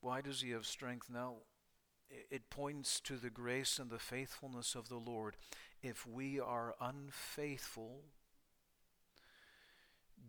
Why 0.02 0.22
does 0.22 0.42
he 0.42 0.52
have 0.52 0.66
strength 0.66 1.10
now? 1.10 1.36
It 2.10 2.50
points 2.50 3.00
to 3.02 3.18
the 3.18 3.30
grace 3.30 3.80
and 3.80 3.90
the 3.90 4.00
faithfulness 4.00 4.76
of 4.76 4.88
the 4.88 4.98
Lord. 4.98 5.36
If 5.82 6.08
we 6.08 6.40
are 6.40 6.76
unfaithful, 6.80 8.04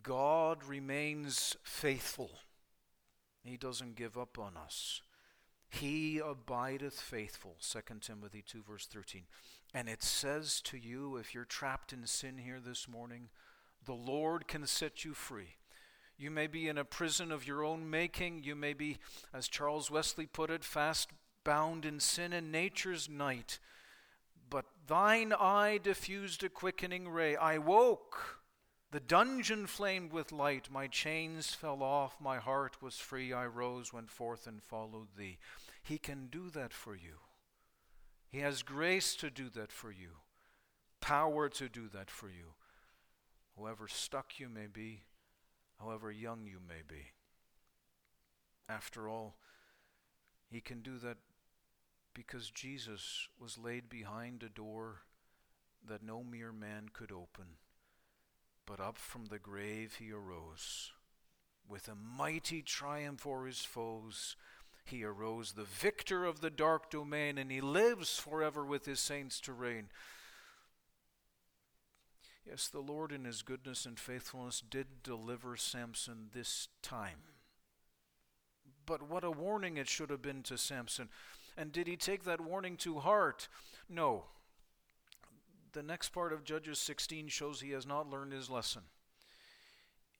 God 0.03 0.65
remains 0.65 1.57
faithful. 1.63 2.31
He 3.45 3.57
doesn't 3.57 3.95
give 3.95 4.19
up 4.19 4.39
on 4.39 4.57
us. 4.57 5.01
He 5.69 6.19
abideth 6.19 7.01
faithful, 7.01 7.57
2 7.61 7.81
Timothy 8.01 8.43
2, 8.47 8.63
verse 8.69 8.87
13. 8.87 9.23
And 9.75 9.89
it 9.89 10.03
says 10.03 10.61
to 10.63 10.79
you, 10.79 11.17
if 11.17 11.35
you're 11.35 11.45
trapped 11.45 11.93
in 11.93 12.07
sin 12.07 12.39
here 12.39 12.59
this 12.59 12.89
morning, 12.89 13.29
the 13.85 13.93
Lord 13.93 14.49
can 14.49 14.67
set 14.67 15.05
you 15.05 15.13
free. 15.13 15.57
You 16.17 16.31
may 16.31 16.47
be 16.47 16.69
in 16.69 16.79
a 16.79 16.85
prison 16.85 17.31
of 17.31 17.47
your 17.47 17.63
own 17.63 17.89
making. 17.89 18.43
You 18.43 18.57
may 18.57 18.73
be, 18.73 18.99
as 19.33 19.47
Charles 19.47 19.91
Wesley 19.91 20.27
put 20.27 20.51
it, 20.51 20.65
fast 20.65 21.11
bound 21.45 21.85
in 21.85 22.01
sin 22.01 22.33
and 22.33 22.51
nature's 22.51 23.09
night. 23.09 23.59
But 24.51 24.65
thine 24.87 25.33
eye 25.33 25.79
diffused 25.83 26.43
a 26.43 26.49
quickening 26.49 27.09
ray. 27.09 27.37
I 27.37 27.59
woke. 27.59 28.38
The 28.91 29.01
dungeon 29.01 29.67
flamed 29.67 30.13
with 30.13 30.33
light. 30.33 30.71
My 30.71 30.87
chains 30.87 31.55
fell 31.55 31.83
off. 31.83 32.17
My 32.21 32.39
heart 32.39 32.81
was 32.81 32.97
free. 32.97 33.33
I 33.33 33.47
rose, 33.47 33.93
went 33.93 34.11
forth, 34.11 34.47
and 34.47 34.63
followed 34.63 35.09
thee. 35.17 35.39
He 35.83 35.99
can 35.99 36.29
do 36.31 36.49
that 36.51 36.73
for 36.73 36.95
you. 36.95 37.19
He 38.31 38.39
has 38.39 38.63
grace 38.63 39.15
to 39.17 39.31
do 39.31 39.49
that 39.51 39.73
for 39.73 39.91
you, 39.91 40.11
power 41.01 41.49
to 41.51 41.69
do 41.69 41.89
that 41.89 42.11
for 42.11 42.29
you. 42.29 42.55
However 43.57 43.89
stuck 43.89 44.39
you 44.39 44.49
may 44.49 44.67
be, 44.67 45.03
however 45.81 46.13
young 46.13 46.47
you 46.47 46.59
may 46.67 46.83
be. 46.87 47.13
After 48.69 49.09
all, 49.09 49.37
He 50.51 50.61
can 50.61 50.81
do 50.81 50.99
that 50.99 51.17
because 52.15 52.51
Jesus 52.51 53.29
was 53.41 53.59
laid 53.59 53.89
behind 53.89 54.43
a 54.43 54.49
door 54.49 55.03
that 55.87 56.03
no 56.03 56.23
mere 56.23 56.53
man 56.53 56.89
could 56.93 57.13
open. 57.13 57.57
But 58.69 58.81
up 58.81 58.99
from 58.99 59.27
the 59.27 59.39
grave 59.39 59.97
he 59.99 60.13
arose. 60.13 60.93
With 61.67 61.89
a 61.89 61.95
mighty 61.95 62.61
triumph 62.61 63.27
o'er 63.27 63.47
his 63.47 63.65
foes, 63.65 64.37
he 64.85 65.05
arose, 65.05 65.53
the 65.53 65.65
victor 65.65 66.27
of 66.27 66.41
the 66.41 66.51
dark 66.51 66.91
domain, 66.91 67.39
and 67.39 67.51
he 67.51 67.63
lives 67.63 68.19
forever 68.19 68.67
with 68.67 68.85
his 68.85 69.01
saints 69.01 69.41
to 69.41 69.55
reign. 69.55 69.89
Yes, 72.47 72.69
the 72.69 72.81
Lord, 72.81 73.11
in 73.11 73.25
his 73.25 73.41
goodness 73.41 73.87
and 73.87 73.99
faithfulness, 73.99 74.63
did 74.69 75.03
deliver 75.03 75.57
Samson 75.57 76.29
this 76.35 76.69
time. 76.83 77.21
But 78.85 79.03
what 79.03 79.25
a 79.25 79.31
warning 79.31 79.79
it 79.79 79.89
should 79.89 80.11
have 80.11 80.23
been 80.23 80.43
to 80.45 80.59
Samson. 80.59 81.09
And 81.57 81.73
did 81.73 81.87
he 81.87 81.97
take 81.97 82.25
that 82.25 82.41
warning 82.41 82.77
to 82.79 83.01
heart? 83.01 83.49
No. 83.89 84.25
The 85.79 85.85
next 85.85 86.09
part 86.09 86.33
of 86.33 86.43
Judges 86.43 86.81
16 86.81 87.29
shows 87.29 87.61
he 87.61 87.71
has 87.71 87.87
not 87.87 88.11
learned 88.11 88.33
his 88.33 88.51
lesson. 88.51 88.83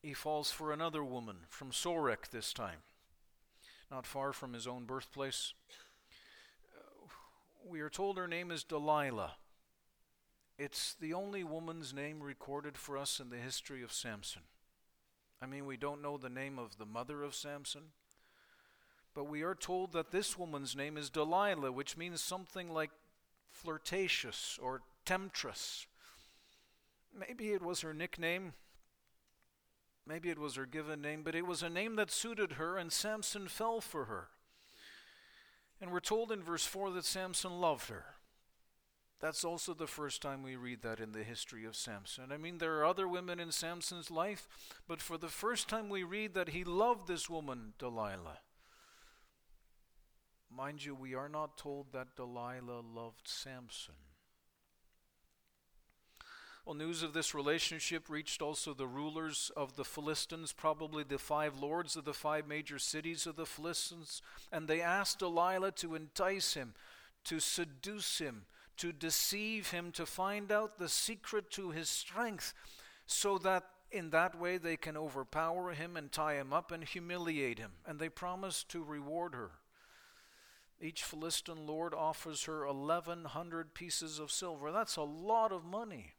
He 0.01 0.15
falls 0.15 0.53
for 0.53 0.71
another 0.71 1.03
woman, 1.03 1.39
from 1.49 1.73
Sorek 1.73 2.29
this 2.31 2.53
time, 2.53 2.85
not 3.91 4.07
far 4.07 4.33
from 4.33 4.53
his 4.53 4.69
own 4.69 4.85
birthplace. 4.85 5.55
Uh, 6.77 7.09
we 7.69 7.81
are 7.81 7.91
told 7.91 8.19
her 8.19 8.29
name 8.29 8.53
is 8.53 8.63
Delilah. 8.63 9.33
It's 10.57 10.95
the 10.95 11.13
only 11.13 11.43
woman's 11.43 11.93
name 11.93 12.23
recorded 12.23 12.79
for 12.79 12.97
us 12.97 13.19
in 13.19 13.31
the 13.31 13.37
history 13.39 13.83
of 13.83 13.93
Samson. 13.93 14.43
I 15.43 15.47
mean, 15.47 15.67
we 15.67 15.77
don't 15.77 16.01
know 16.01 16.17
the 16.17 16.29
name 16.29 16.61
of 16.61 16.79
the 16.79 16.87
mother 16.87 17.25
of 17.25 17.35
Samson, 17.35 17.87
but 19.13 19.25
we 19.25 19.43
are 19.43 19.57
told 19.57 19.91
that 19.95 20.13
this 20.13 20.39
woman's 20.39 20.77
name 20.77 20.97
is 20.97 21.11
Delilah, 21.11 21.73
which 21.73 21.97
means 21.97 22.23
something 22.23 22.71
like 22.71 22.91
flirtatious 23.51 24.57
or 24.63 24.83
temptress. 25.09 25.87
Maybe 27.19 27.53
it 27.53 27.63
was 27.63 27.81
her 27.81 27.95
nickname. 27.95 28.53
Maybe 30.07 30.29
it 30.29 30.39
was 30.39 30.57
her 30.57 30.67
given 30.67 31.01
name, 31.01 31.23
but 31.23 31.35
it 31.35 31.47
was 31.47 31.63
a 31.63 31.71
name 31.71 31.97
that 31.97 32.11
suited 32.11 32.53
her, 32.53 32.77
and 32.77 32.93
Samson 32.93 33.49
fell 33.49 33.81
for 33.81 34.05
her. 34.05 34.29
And 35.81 35.91
we're 35.91 36.01
told 36.01 36.31
in 36.31 36.43
verse 36.43 36.67
4 36.67 36.91
that 36.91 37.07
Samson 37.07 37.53
loved 37.53 37.89
her. 37.89 38.05
That's 39.19 39.45
also 39.45 39.73
the 39.73 39.87
first 39.87 40.21
time 40.21 40.43
we 40.43 40.57
read 40.57 40.83
that 40.83 41.01
in 41.01 41.13
the 41.13 41.25
history 41.25 41.65
of 41.65 41.75
Samson. 41.75 42.31
I 42.31 42.37
mean, 42.37 42.59
there 42.59 42.77
are 42.77 42.85
other 42.85 43.09
women 43.09 43.41
in 43.41 43.51
Samson's 43.51 44.11
life, 44.11 44.47
but 44.87 45.01
for 45.01 45.17
the 45.17 45.29
first 45.29 45.69
time 45.69 45.89
we 45.89 46.03
read 46.03 46.35
that 46.35 46.51
he 46.51 46.65
loved 46.65 47.09
this 47.09 47.31
woman, 47.31 47.73
Delilah. 47.79 48.41
Mind 50.55 50.85
you, 50.85 50.95
we 50.95 51.15
are 51.15 51.31
not 51.31 51.57
told 51.57 51.93
that 51.93 52.15
Delilah 52.15 52.83
loved 52.83 53.27
Samson. 53.27 53.95
Well, 56.69 56.77
news 56.77 57.03
of 57.03 57.15
this 57.15 57.35
relationship 57.35 58.11
reached 58.11 58.43
also 58.43 58.75
the 58.75 58.87
rulers 58.87 59.51
of 59.57 59.77
the 59.77 59.87
Philistines, 59.87 60.53
probably 60.53 61.03
the 61.03 61.17
five 61.17 61.59
lords 61.59 61.97
of 61.97 62.05
the 62.05 62.13
five 62.13 62.47
major 62.47 62.79
cities 62.79 63.27
of 63.27 63.37
the 63.37 63.47
Philistines, 63.47 64.21
and 64.53 64.69
they 64.69 64.83
asked 64.83 65.21
Delilah 65.21 65.73
to 65.77 65.95
entice 65.95 66.53
him, 66.53 66.75
to 67.25 67.41
seduce 67.41 68.19
him, 68.19 68.45
to 68.77 68.93
deceive 68.93 69.71
him, 69.71 69.93
to 69.93 70.05
find 70.05 70.53
out 70.53 70.77
the 70.79 70.91
secret 70.91 71.51
to 71.53 71.71
his 71.71 71.89
strength, 71.89 72.53
so 73.07 73.39
that 73.39 73.65
in 73.91 74.11
that 74.11 74.39
way 74.39 74.59
they 74.59 74.77
can 74.77 74.95
overpower 74.95 75.73
him 75.73 75.97
and 75.97 76.13
tie 76.13 76.35
him 76.35 76.53
up 76.53 76.71
and 76.71 76.85
humiliate 76.85 77.59
him. 77.59 77.71
And 77.87 77.99
they 77.99 78.11
promise 78.11 78.63
to 78.65 78.85
reward 78.85 79.35
her. 79.35 79.53
Each 80.83 81.03
Philistine 81.03 81.67
lord 81.67 81.95
offers 81.95 82.45
her 82.45 82.67
1,100 82.67 83.73
pieces 83.73 84.19
of 84.19 84.31
silver. 84.31 84.71
That's 84.71 84.97
a 84.97 85.03
lot 85.03 85.51
of 85.51 85.65
money. 85.65 86.13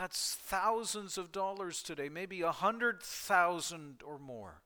That's 0.00 0.34
thousands 0.34 1.18
of 1.18 1.30
dollars 1.30 1.82
today, 1.82 2.08
maybe 2.08 2.40
a 2.40 2.52
hundred 2.52 3.02
thousand 3.02 3.96
or 4.02 4.18
more. 4.18 4.62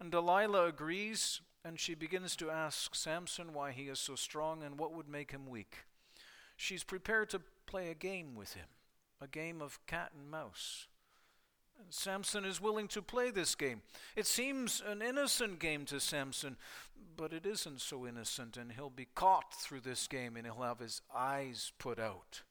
And 0.00 0.10
Delilah 0.10 0.66
agrees, 0.66 1.40
and 1.64 1.78
she 1.78 1.94
begins 1.94 2.34
to 2.34 2.50
ask 2.50 2.96
Samson 2.96 3.54
why 3.54 3.70
he 3.70 3.84
is 3.84 4.00
so 4.00 4.16
strong 4.16 4.64
and 4.64 4.76
what 4.76 4.92
would 4.92 5.08
make 5.08 5.30
him 5.30 5.46
weak. 5.48 5.84
She's 6.56 6.82
prepared 6.82 7.30
to 7.30 7.42
play 7.64 7.90
a 7.90 7.94
game 7.94 8.34
with 8.34 8.54
him, 8.54 8.66
a 9.20 9.28
game 9.28 9.62
of 9.62 9.78
cat 9.86 10.10
and 10.18 10.28
mouse. 10.28 10.88
Samson 11.88 12.44
is 12.44 12.60
willing 12.60 12.88
to 12.88 13.02
play 13.02 13.30
this 13.30 13.54
game. 13.54 13.82
It 14.16 14.26
seems 14.26 14.82
an 14.84 15.00
innocent 15.00 15.60
game 15.60 15.84
to 15.84 16.00
Samson, 16.00 16.56
but 17.16 17.32
it 17.32 17.46
isn't 17.46 17.82
so 17.82 18.04
innocent, 18.04 18.56
and 18.56 18.72
he'll 18.72 18.90
be 18.90 19.06
caught 19.14 19.54
through 19.54 19.82
this 19.82 20.08
game 20.08 20.34
and 20.34 20.44
he'll 20.44 20.64
have 20.64 20.80
his 20.80 21.02
eyes 21.14 21.70
put 21.78 22.00
out. 22.00 22.42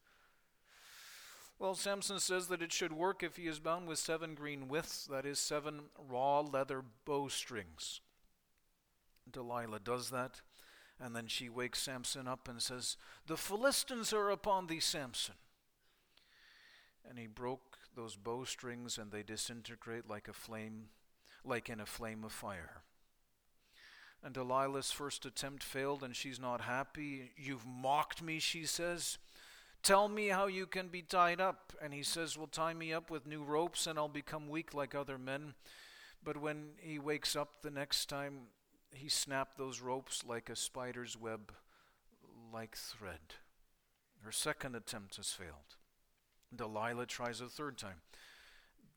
Well, 1.60 1.76
Samson 1.76 2.22
says 2.22 2.48
that 2.48 2.62
it 2.62 2.72
should 2.72 2.94
work 2.94 3.22
if 3.22 3.36
he 3.36 3.46
is 3.48 3.60
bound 3.60 3.86
with 3.86 4.00
seven 4.00 4.34
green 4.34 4.70
withes, 4.70 5.10
that 5.12 5.26
is, 5.26 5.40
seven 5.40 5.82
raw 6.10 6.40
leather 6.40 6.82
bowstrings. 7.04 8.00
Delilah 9.30 9.82
does 9.82 10.10
that, 10.10 10.40
and 11.02 11.14
then 11.14 11.28
she 11.28 11.50
wakes 11.50 11.80
Samson 11.80 12.30
up 12.30 12.48
and 12.48 12.62
says, 12.62 12.96
The 13.28 13.36
Philistines 13.36 14.14
are 14.14 14.30
upon 14.30 14.68
thee, 14.68 14.80
Samson. 14.80 15.36
And 17.08 17.20
he 17.20 17.28
broke 17.28 17.78
those 17.94 18.16
bowstrings, 18.16 18.98
and 18.98 19.12
they 19.12 19.24
disintegrate 19.24 20.10
like 20.10 20.30
a 20.30 20.34
flame, 20.34 20.86
like 21.44 21.70
in 21.70 21.82
a 21.82 21.86
flame 21.86 22.24
of 22.24 22.32
fire. 22.32 22.84
And 24.24 24.34
Delilah's 24.34 24.92
first 24.92 25.26
attempt 25.26 25.64
failed, 25.64 26.04
and 26.04 26.16
she's 26.16 26.40
not 26.40 26.62
happy. 26.62 27.32
You've 27.36 27.66
mocked 27.66 28.22
me, 28.22 28.40
she 28.40 28.66
says. 28.66 29.18
Tell 29.84 30.08
me 30.08 30.28
how 30.28 30.48
you 30.48 30.66
can 30.66 30.90
be 30.90 31.02
tied 31.02 31.40
up. 31.40 31.74
And 31.82 31.94
he 31.94 32.04
says, 32.04 32.38
Well, 32.38 32.48
tie 32.48 32.74
me 32.74 32.94
up 32.94 33.10
with 33.10 33.26
new 33.26 33.44
ropes, 33.44 33.88
and 33.88 33.98
I'll 33.98 34.08
become 34.08 34.50
weak 34.50 34.74
like 34.74 34.94
other 34.94 35.18
men. 35.18 35.54
But 36.24 36.38
when 36.38 36.72
he 36.80 37.00
wakes 37.00 37.36
up 37.36 37.62
the 37.62 37.72
next 37.72 38.08
time, 38.08 38.48
he 38.92 39.10
snapped 39.10 39.58
those 39.58 39.82
ropes 39.82 40.24
like 40.26 40.50
a 40.50 40.56
spider's 40.56 41.18
web, 41.18 41.54
like 42.54 42.76
thread. 42.76 43.36
Her 44.22 44.32
second 44.32 44.76
attempt 44.76 45.16
has 45.16 45.32
failed. 45.32 45.78
Delilah 46.54 47.06
tries 47.06 47.42
a 47.42 47.48
third 47.48 47.78
time. 47.78 48.02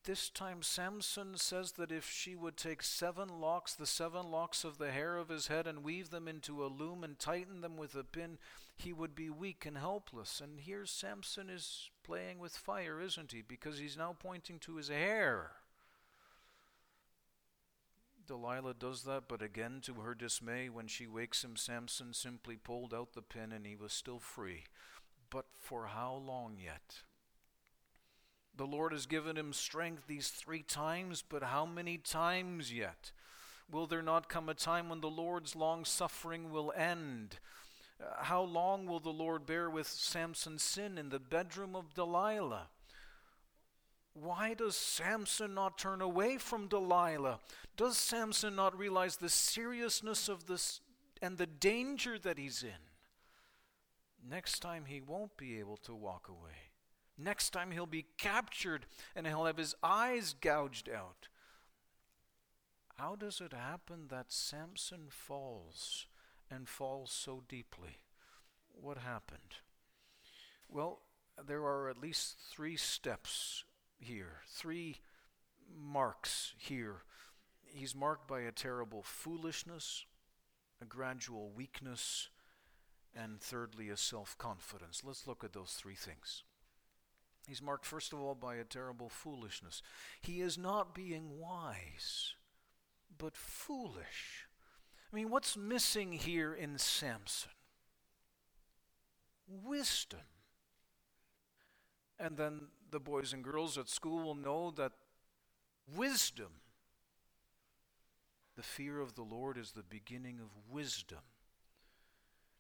This 0.04 0.28
time, 0.28 0.62
Samson 0.62 1.36
says 1.36 1.72
that 1.72 1.92
if 1.92 2.10
she 2.10 2.34
would 2.34 2.56
take 2.56 2.82
seven 2.82 3.28
locks, 3.28 3.72
the 3.74 3.86
seven 3.86 4.32
locks 4.32 4.64
of 4.64 4.78
the 4.78 4.90
hair 4.90 5.16
of 5.16 5.28
his 5.28 5.46
head, 5.46 5.68
and 5.68 5.84
weave 5.84 6.10
them 6.10 6.26
into 6.26 6.64
a 6.64 6.66
loom 6.66 7.04
and 7.04 7.16
tighten 7.16 7.60
them 7.60 7.76
with 7.76 7.94
a 7.94 8.02
pin, 8.02 8.38
he 8.82 8.92
would 8.92 9.14
be 9.14 9.30
weak 9.30 9.64
and 9.66 9.78
helpless. 9.78 10.40
And 10.40 10.60
here 10.60 10.86
Samson 10.86 11.48
is 11.48 11.90
playing 12.04 12.38
with 12.38 12.56
fire, 12.56 13.00
isn't 13.00 13.32
he? 13.32 13.42
Because 13.42 13.78
he's 13.78 13.96
now 13.96 14.14
pointing 14.18 14.58
to 14.60 14.76
his 14.76 14.88
hair. 14.88 15.52
Delilah 18.26 18.74
does 18.74 19.02
that, 19.02 19.24
but 19.28 19.42
again, 19.42 19.80
to 19.82 19.94
her 19.94 20.14
dismay, 20.14 20.68
when 20.68 20.86
she 20.86 21.06
wakes 21.06 21.42
him, 21.42 21.56
Samson 21.56 22.14
simply 22.14 22.56
pulled 22.56 22.94
out 22.94 23.14
the 23.14 23.22
pin 23.22 23.52
and 23.52 23.66
he 23.66 23.74
was 23.74 23.92
still 23.92 24.20
free. 24.20 24.64
But 25.28 25.46
for 25.58 25.86
how 25.86 26.14
long 26.14 26.56
yet? 26.62 27.02
The 28.56 28.66
Lord 28.66 28.92
has 28.92 29.06
given 29.06 29.36
him 29.36 29.52
strength 29.52 30.06
these 30.06 30.28
three 30.28 30.62
times, 30.62 31.24
but 31.26 31.42
how 31.42 31.66
many 31.66 31.96
times 31.96 32.72
yet? 32.72 33.10
Will 33.70 33.86
there 33.86 34.02
not 34.02 34.28
come 34.28 34.48
a 34.48 34.54
time 34.54 34.88
when 34.88 35.00
the 35.00 35.08
Lord's 35.10 35.56
long 35.56 35.84
suffering 35.84 36.50
will 36.50 36.72
end? 36.76 37.38
How 38.18 38.42
long 38.42 38.87
will 38.87 39.00
the 39.00 39.11
Lord 39.11 39.47
bear 39.47 39.71
with 39.71 39.87
Samson's 39.87 40.62
sin 40.62 40.99
in 40.99 41.09
the 41.09 41.18
bedroom 41.18 41.76
of 41.76 41.94
Delilah? 41.94 42.68
Why 44.14 44.54
does 44.54 44.76
Samson 44.76 45.54
not 45.54 45.78
turn 45.78 46.02
away 46.02 46.37
from 46.37 46.68
Delilah? 46.68 47.40
Does 47.76 47.97
Samson 47.97 48.54
not 48.54 48.76
realize 48.76 49.16
the 49.16 49.30
seriousness 49.30 50.28
of 50.28 50.47
this 50.47 50.80
and 51.23 51.38
the 51.38 51.47
danger 51.47 52.18
that 52.18 52.38
he's 52.38 52.62
in? 52.62 52.90
Next 54.28 54.61
time 54.61 54.85
he 54.87 55.00
won't 55.00 55.37
be 55.37 55.59
able 55.59 55.78
to 55.78 55.94
walk 55.94 56.28
away. 56.28 56.71
Next 57.16 57.50
time 57.50 57.71
he'll 57.71 57.87
be 57.87 58.06
captured 58.18 58.87
and 59.16 59.26
he'll 59.26 59.47
have 59.47 59.56
his 59.56 59.75
eyes 59.82 60.35
gouged 60.40 60.88
out. 60.88 61.28
How 62.99 63.16
does 63.16 63.40
it 63.40 63.52
happen 63.52 64.09
that 64.09 64.30
Samson 64.30 65.06
falls 65.09 66.06
and 66.52 66.68
falls 66.68 67.11
so 67.11 67.42
deeply? 67.49 67.99
What 68.73 68.99
happened? 68.99 69.61
Well, 70.68 71.00
there 71.47 71.62
are 71.62 71.88
at 71.88 72.00
least 72.00 72.37
three 72.50 72.76
steps 72.76 73.64
here, 73.99 74.40
three 74.49 74.99
marks 75.75 76.54
here. 76.59 77.02
He's 77.64 77.94
marked 77.94 78.28
by 78.28 78.40
a 78.40 78.52
terrible 78.52 79.03
foolishness, 79.03 80.05
a 80.81 80.85
gradual 80.85 81.50
weakness, 81.50 82.29
and 83.14 83.40
thirdly, 83.40 83.88
a 83.88 83.96
self 83.96 84.37
confidence. 84.38 85.03
Let's 85.05 85.26
look 85.26 85.44
at 85.44 85.53
those 85.53 85.72
three 85.72 85.94
things. 85.94 86.42
He's 87.46 87.62
marked, 87.62 87.85
first 87.87 88.12
of 88.12 88.20
all, 88.20 88.35
by 88.35 88.57
a 88.57 88.64
terrible 88.64 89.09
foolishness. 89.09 89.83
He 90.20 90.40
is 90.40 90.57
not 90.57 90.94
being 90.94 91.38
wise, 91.38 92.35
but 93.18 93.37
foolish. 93.37 94.46
I 95.12 95.16
mean, 95.16 95.31
what's 95.31 95.57
missing 95.57 96.12
here 96.12 96.55
in 96.55 96.79
Samson? 96.79 97.51
Wisdom. 99.46 100.20
And 102.18 102.37
then 102.37 102.68
the 102.90 103.01
boys 103.01 103.33
and 103.33 103.44
girls 103.44 103.77
at 103.77 103.88
school 103.88 104.22
will 104.22 104.35
know 104.35 104.70
that 104.77 104.92
wisdom, 105.94 106.53
the 108.57 108.62
fear 108.62 109.01
of 109.01 109.14
the 109.14 109.22
Lord, 109.22 109.59
is 109.59 109.72
the 109.72 109.83
beginning 109.83 110.38
of 110.40 110.48
wisdom. 110.72 111.18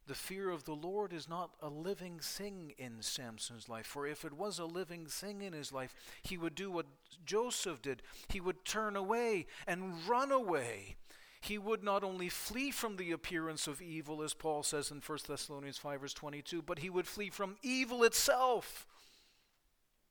The 0.06 0.14
fear 0.14 0.50
of 0.50 0.64
the 0.64 0.74
Lord 0.74 1.12
is 1.12 1.28
not 1.28 1.50
a 1.62 1.68
living 1.68 2.18
thing 2.18 2.74
in 2.76 3.02
Samson's 3.02 3.68
life. 3.68 3.86
For 3.86 4.06
if 4.06 4.24
it 4.24 4.32
was 4.32 4.58
a 4.58 4.64
living 4.64 5.06
thing 5.06 5.42
in 5.42 5.52
his 5.52 5.72
life, 5.72 5.94
he 6.22 6.36
would 6.36 6.56
do 6.56 6.70
what 6.70 6.86
Joseph 7.24 7.80
did. 7.80 8.02
He 8.28 8.40
would 8.40 8.64
turn 8.64 8.96
away 8.96 9.46
and 9.66 10.06
run 10.08 10.32
away. 10.32 10.96
He 11.42 11.58
would 11.58 11.82
not 11.82 12.04
only 12.04 12.28
flee 12.28 12.70
from 12.70 12.96
the 12.96 13.10
appearance 13.10 13.66
of 13.66 13.82
evil, 13.82 14.22
as 14.22 14.32
Paul 14.32 14.62
says 14.62 14.92
in 14.92 15.02
1 15.04 15.18
Thessalonians 15.26 15.76
5, 15.76 16.00
verse 16.00 16.14
22, 16.14 16.62
but 16.62 16.78
he 16.78 16.88
would 16.88 17.08
flee 17.08 17.30
from 17.30 17.56
evil 17.64 18.04
itself. 18.04 18.86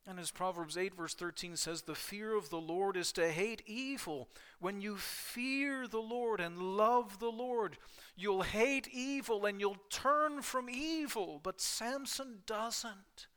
And 0.05 0.19
as 0.19 0.29
Proverbs 0.29 0.75
8, 0.75 0.93
verse 0.93 1.13
13 1.13 1.55
says, 1.55 1.83
the 1.83 1.95
fear 1.95 2.35
of 2.35 2.49
the 2.49 2.59
Lord 2.59 2.97
is 2.97 3.13
to 3.13 3.31
hate 3.31 3.61
evil. 3.65 4.27
When 4.59 4.81
you 4.81 4.97
fear 4.97 5.87
the 5.87 6.01
Lord 6.01 6.41
and 6.41 6.61
love 6.61 7.19
the 7.19 7.31
Lord, 7.31 7.77
you'll 8.17 8.41
hate 8.41 8.89
evil 8.91 9.45
and 9.45 9.61
you'll 9.61 9.77
turn 9.89 10.41
from 10.41 10.69
evil. 10.69 11.39
But 11.41 11.61
Samson 11.61 12.39
doesn't. 12.45 13.27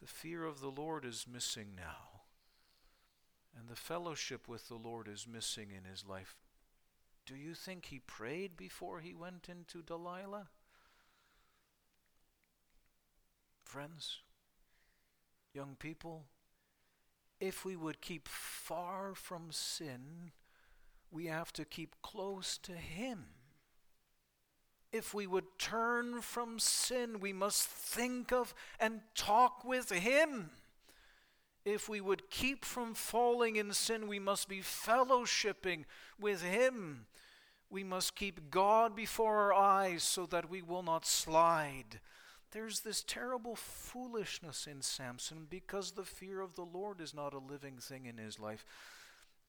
The 0.00 0.08
fear 0.08 0.46
of 0.46 0.62
the 0.62 0.70
Lord 0.70 1.04
is 1.04 1.26
missing 1.30 1.74
now. 1.76 2.13
And 3.58 3.68
the 3.68 3.76
fellowship 3.76 4.48
with 4.48 4.68
the 4.68 4.74
Lord 4.74 5.08
is 5.08 5.26
missing 5.26 5.68
in 5.70 5.88
his 5.88 6.04
life. 6.04 6.36
Do 7.26 7.36
you 7.36 7.54
think 7.54 7.86
he 7.86 8.00
prayed 8.00 8.56
before 8.56 9.00
he 9.00 9.14
went 9.14 9.48
into 9.48 9.82
Delilah? 9.82 10.48
Friends, 13.62 14.20
young 15.52 15.76
people, 15.78 16.26
if 17.40 17.64
we 17.64 17.76
would 17.76 18.00
keep 18.00 18.28
far 18.28 19.14
from 19.14 19.50
sin, 19.50 20.32
we 21.10 21.26
have 21.26 21.52
to 21.52 21.64
keep 21.64 21.94
close 22.02 22.58
to 22.58 22.72
Him. 22.72 23.26
If 24.92 25.14
we 25.14 25.26
would 25.26 25.58
turn 25.58 26.20
from 26.20 26.58
sin, 26.58 27.20
we 27.20 27.32
must 27.32 27.66
think 27.66 28.32
of 28.32 28.54
and 28.78 29.00
talk 29.14 29.64
with 29.64 29.90
Him. 29.90 30.50
If 31.64 31.88
we 31.88 32.00
would 32.00 32.30
keep 32.30 32.64
from 32.64 32.94
falling 32.94 33.56
in 33.56 33.72
sin, 33.72 34.06
we 34.06 34.18
must 34.18 34.48
be 34.48 34.60
fellowshipping 34.60 35.84
with 36.20 36.42
Him. 36.42 37.06
We 37.70 37.84
must 37.84 38.14
keep 38.14 38.50
God 38.50 38.94
before 38.94 39.36
our 39.36 39.54
eyes 39.54 40.02
so 40.02 40.26
that 40.26 40.50
we 40.50 40.62
will 40.62 40.82
not 40.82 41.06
slide 41.06 42.00
there's 42.54 42.80
this 42.80 43.02
terrible 43.02 43.56
foolishness 43.56 44.68
in 44.68 44.80
Samson 44.80 45.48
because 45.50 45.90
the 45.90 46.04
fear 46.04 46.40
of 46.40 46.54
the 46.54 46.62
Lord 46.62 47.00
is 47.00 47.12
not 47.12 47.34
a 47.34 47.38
living 47.38 47.78
thing 47.78 48.06
in 48.06 48.16
his 48.16 48.38
life. 48.38 48.64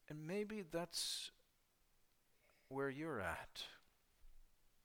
And 0.09 0.27
maybe 0.27 0.63
that's 0.69 1.29
where 2.67 2.89
you're 2.89 3.21
at. 3.21 3.61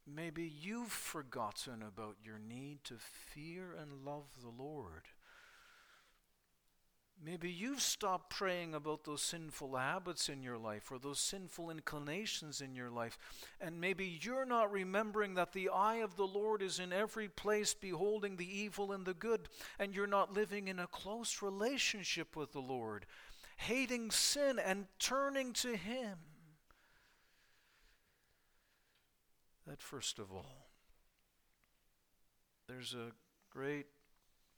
Maybe 0.07 0.43
you've 0.43 0.93
forgotten 0.93 1.83
about 1.83 2.17
your 2.23 2.39
need 2.39 2.85
to 2.85 2.95
fear 2.99 3.75
and 3.81 4.05
love 4.05 4.27
the 4.43 4.63
Lord. 4.63 5.09
Maybe 7.23 7.51
you've 7.51 7.83
stopped 7.83 8.31
praying 8.31 8.75
about 8.75 9.05
those 9.05 9.21
sinful 9.21 9.77
habits 9.77 10.31
in 10.31 10.43
your 10.43 10.57
life 10.57 10.91
or 10.91 10.99
those 10.99 11.19
sinful 11.19 11.69
inclinations 11.69 12.63
in 12.63 12.75
your 12.75 12.89
life. 12.89 13.19
And 13.61 13.79
maybe 13.79 14.19
you're 14.23 14.47
not 14.47 14.73
remembering 14.73 15.35
that 15.35 15.53
the 15.53 15.69
eye 15.69 15.97
of 15.97 16.17
the 16.17 16.27
Lord 16.27 16.63
is 16.63 16.79
in 16.79 16.95
every 16.95 17.29
place, 17.29 17.75
beholding 17.75 18.37
the 18.37 18.59
evil 18.59 18.93
and 18.93 19.05
the 19.05 19.13
good. 19.13 19.49
And 19.79 19.95
you're 19.95 20.07
not 20.07 20.33
living 20.33 20.69
in 20.69 20.79
a 20.79 20.87
close 20.87 21.43
relationship 21.43 22.37
with 22.37 22.53
the 22.53 22.61
Lord, 22.61 23.05
hating 23.59 24.13
sin 24.13 24.59
and 24.59 24.87
turning 24.99 25.53
to 25.55 25.77
Him. 25.77 26.17
That, 29.67 29.83
first 29.83 30.19
of 30.19 30.33
all, 30.33 30.69
there's 32.67 32.95
a 32.95 33.13
great, 33.51 33.87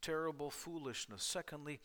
terrible 0.01 0.51
foolishness. 0.51 1.25
Secondly, 1.25 1.81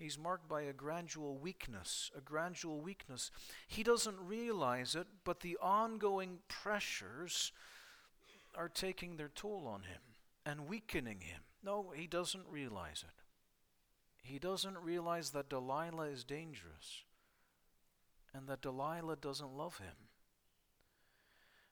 He's 0.00 0.18
marked 0.18 0.48
by 0.48 0.62
a 0.62 0.72
gradual 0.72 1.36
weakness, 1.36 2.10
a 2.16 2.22
gradual 2.22 2.80
weakness. 2.80 3.30
He 3.68 3.82
doesn't 3.82 4.18
realize 4.18 4.94
it, 4.94 5.06
but 5.24 5.40
the 5.40 5.58
ongoing 5.60 6.38
pressures 6.48 7.52
are 8.54 8.70
taking 8.70 9.16
their 9.16 9.28
toll 9.28 9.68
on 9.68 9.82
him 9.82 10.00
and 10.46 10.66
weakening 10.66 11.20
him. 11.20 11.42
No, 11.62 11.92
he 11.94 12.06
doesn't 12.06 12.46
realize 12.50 13.04
it. 13.06 13.22
He 14.22 14.38
doesn't 14.38 14.78
realize 14.78 15.30
that 15.32 15.50
Delilah 15.50 16.08
is 16.08 16.24
dangerous 16.24 17.04
and 18.32 18.48
that 18.48 18.62
Delilah 18.62 19.16
doesn't 19.16 19.52
love 19.52 19.78
him. 19.78 20.08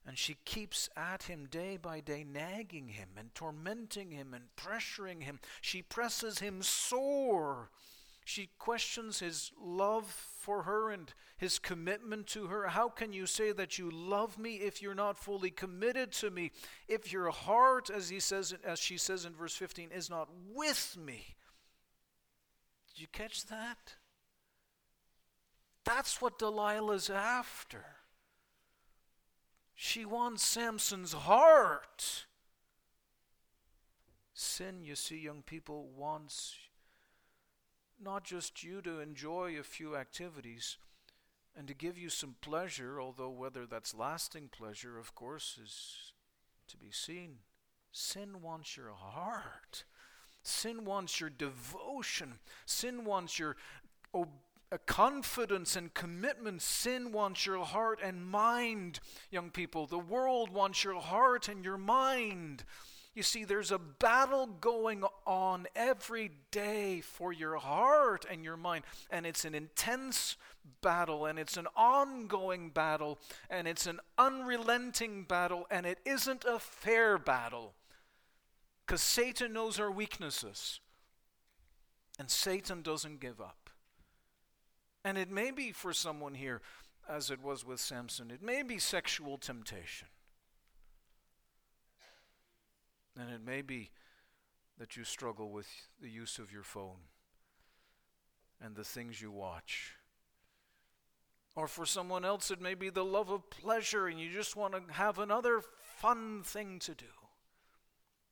And 0.06 0.18
she 0.18 0.36
keeps 0.44 0.90
at 0.94 1.24
him 1.24 1.46
day 1.50 1.78
by 1.78 2.00
day, 2.00 2.24
nagging 2.30 2.88
him 2.88 3.08
and 3.16 3.34
tormenting 3.34 4.10
him 4.10 4.34
and 4.34 4.44
pressuring 4.54 5.22
him. 5.22 5.40
She 5.62 5.80
presses 5.80 6.40
him 6.40 6.62
sore. 6.62 7.70
She 8.28 8.50
questions 8.58 9.20
his 9.20 9.52
love 9.58 10.04
for 10.04 10.64
her 10.64 10.90
and 10.90 11.10
his 11.38 11.58
commitment 11.58 12.26
to 12.26 12.48
her. 12.48 12.68
How 12.68 12.90
can 12.90 13.14
you 13.14 13.24
say 13.24 13.52
that 13.52 13.78
you 13.78 13.90
love 13.90 14.38
me 14.38 14.56
if 14.56 14.82
you're 14.82 14.94
not 14.94 15.16
fully 15.16 15.50
committed 15.50 16.12
to 16.12 16.30
me? 16.30 16.52
If 16.88 17.10
your 17.10 17.30
heart, 17.30 17.88
as 17.88 18.10
he 18.10 18.20
says 18.20 18.54
as 18.62 18.80
she 18.80 18.98
says 18.98 19.24
in 19.24 19.32
verse 19.32 19.54
15, 19.54 19.92
is 19.92 20.10
not 20.10 20.28
with 20.54 20.94
me. 21.02 21.36
Did 22.92 23.00
you 23.00 23.06
catch 23.10 23.46
that? 23.46 23.94
That's 25.86 26.20
what 26.20 26.38
Delilah's 26.38 27.08
after. 27.08 27.82
She 29.74 30.04
wants 30.04 30.44
Samson's 30.44 31.14
heart. 31.14 32.26
Sin, 34.34 34.82
you 34.82 34.96
see, 34.96 35.18
young 35.18 35.40
people, 35.40 35.88
wants 35.96 36.54
not 38.02 38.24
just 38.24 38.62
you 38.62 38.80
to 38.82 39.00
enjoy 39.00 39.56
a 39.58 39.62
few 39.62 39.96
activities 39.96 40.76
and 41.56 41.66
to 41.68 41.74
give 41.74 41.98
you 41.98 42.08
some 42.08 42.36
pleasure, 42.40 43.00
although 43.00 43.30
whether 43.30 43.66
that's 43.66 43.94
lasting 43.94 44.48
pleasure, 44.48 44.98
of 44.98 45.14
course, 45.14 45.58
is 45.62 46.12
to 46.68 46.76
be 46.76 46.90
seen. 46.90 47.38
Sin 47.90 48.42
wants 48.42 48.76
your 48.76 48.92
heart. 48.92 49.84
Sin 50.42 50.84
wants 50.84 51.20
your 51.20 51.30
devotion. 51.30 52.34
Sin 52.66 53.04
wants 53.04 53.38
your 53.38 53.56
obedience 54.14 54.44
a 54.70 54.74
uh, 54.74 54.78
confidence 54.84 55.76
and 55.76 55.94
commitment. 55.94 56.60
Sin 56.60 57.10
wants 57.12 57.46
your 57.46 57.64
heart 57.64 58.00
and 58.02 58.26
mind, 58.26 59.00
young 59.30 59.50
people. 59.50 59.86
The 59.86 59.98
world 59.98 60.50
wants 60.50 60.84
your 60.84 61.00
heart 61.00 61.48
and 61.48 61.64
your 61.64 61.78
mind. 61.78 62.64
You 63.18 63.24
see, 63.24 63.42
there's 63.42 63.72
a 63.72 63.80
battle 63.80 64.46
going 64.46 65.02
on 65.26 65.66
every 65.74 66.30
day 66.52 67.00
for 67.00 67.32
your 67.32 67.56
heart 67.56 68.24
and 68.30 68.44
your 68.44 68.56
mind, 68.56 68.84
and 69.10 69.26
it's 69.26 69.44
an 69.44 69.56
intense 69.56 70.36
battle, 70.82 71.26
and 71.26 71.36
it's 71.36 71.56
an 71.56 71.66
ongoing 71.74 72.70
battle, 72.70 73.18
and 73.50 73.66
it's 73.66 73.88
an 73.88 73.98
unrelenting 74.18 75.24
battle, 75.24 75.66
and 75.68 75.84
it 75.84 75.98
isn't 76.04 76.44
a 76.44 76.60
fair 76.60 77.18
battle. 77.18 77.74
Because 78.86 79.02
Satan 79.02 79.52
knows 79.52 79.80
our 79.80 79.90
weaknesses, 79.90 80.78
and 82.20 82.30
Satan 82.30 82.82
doesn't 82.82 83.18
give 83.18 83.40
up. 83.40 83.68
And 85.04 85.18
it 85.18 85.28
may 85.28 85.50
be 85.50 85.72
for 85.72 85.92
someone 85.92 86.34
here, 86.34 86.60
as 87.08 87.32
it 87.32 87.42
was 87.42 87.66
with 87.66 87.80
Samson, 87.80 88.30
it 88.30 88.44
may 88.44 88.62
be 88.62 88.78
sexual 88.78 89.38
temptation. 89.38 90.06
And 93.18 93.30
it 93.30 93.44
may 93.44 93.62
be 93.62 93.90
that 94.78 94.96
you 94.96 95.04
struggle 95.04 95.50
with 95.50 95.66
the 96.00 96.08
use 96.08 96.38
of 96.38 96.52
your 96.52 96.62
phone 96.62 97.08
and 98.60 98.76
the 98.76 98.84
things 98.84 99.20
you 99.20 99.30
watch. 99.30 99.94
Or 101.56 101.66
for 101.66 101.84
someone 101.84 102.24
else, 102.24 102.52
it 102.52 102.60
may 102.60 102.74
be 102.74 102.90
the 102.90 103.04
love 103.04 103.30
of 103.30 103.50
pleasure 103.50 104.06
and 104.06 104.20
you 104.20 104.30
just 104.30 104.54
want 104.54 104.74
to 104.74 104.92
have 104.92 105.18
another 105.18 105.62
fun 105.96 106.42
thing 106.44 106.78
to 106.80 106.94
do. 106.94 107.06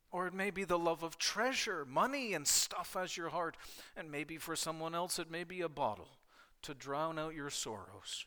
Or 0.09 0.25
it 0.27 0.33
may 0.33 0.51
be 0.51 0.63
the 0.63 0.79
love 0.79 1.03
of 1.03 1.17
treasure, 1.17 1.85
money, 1.85 2.33
and 2.33 2.47
stuff 2.47 2.95
as 2.97 3.17
your 3.17 3.29
heart. 3.29 3.57
And 3.97 4.09
maybe 4.09 4.37
for 4.37 4.55
someone 4.55 4.95
else, 4.95 5.19
it 5.19 5.29
may 5.29 5.43
be 5.43 5.59
a 5.59 5.67
bottle 5.67 6.17
to 6.61 6.73
drown 6.73 7.19
out 7.19 7.35
your 7.35 7.49
sorrows. 7.49 8.25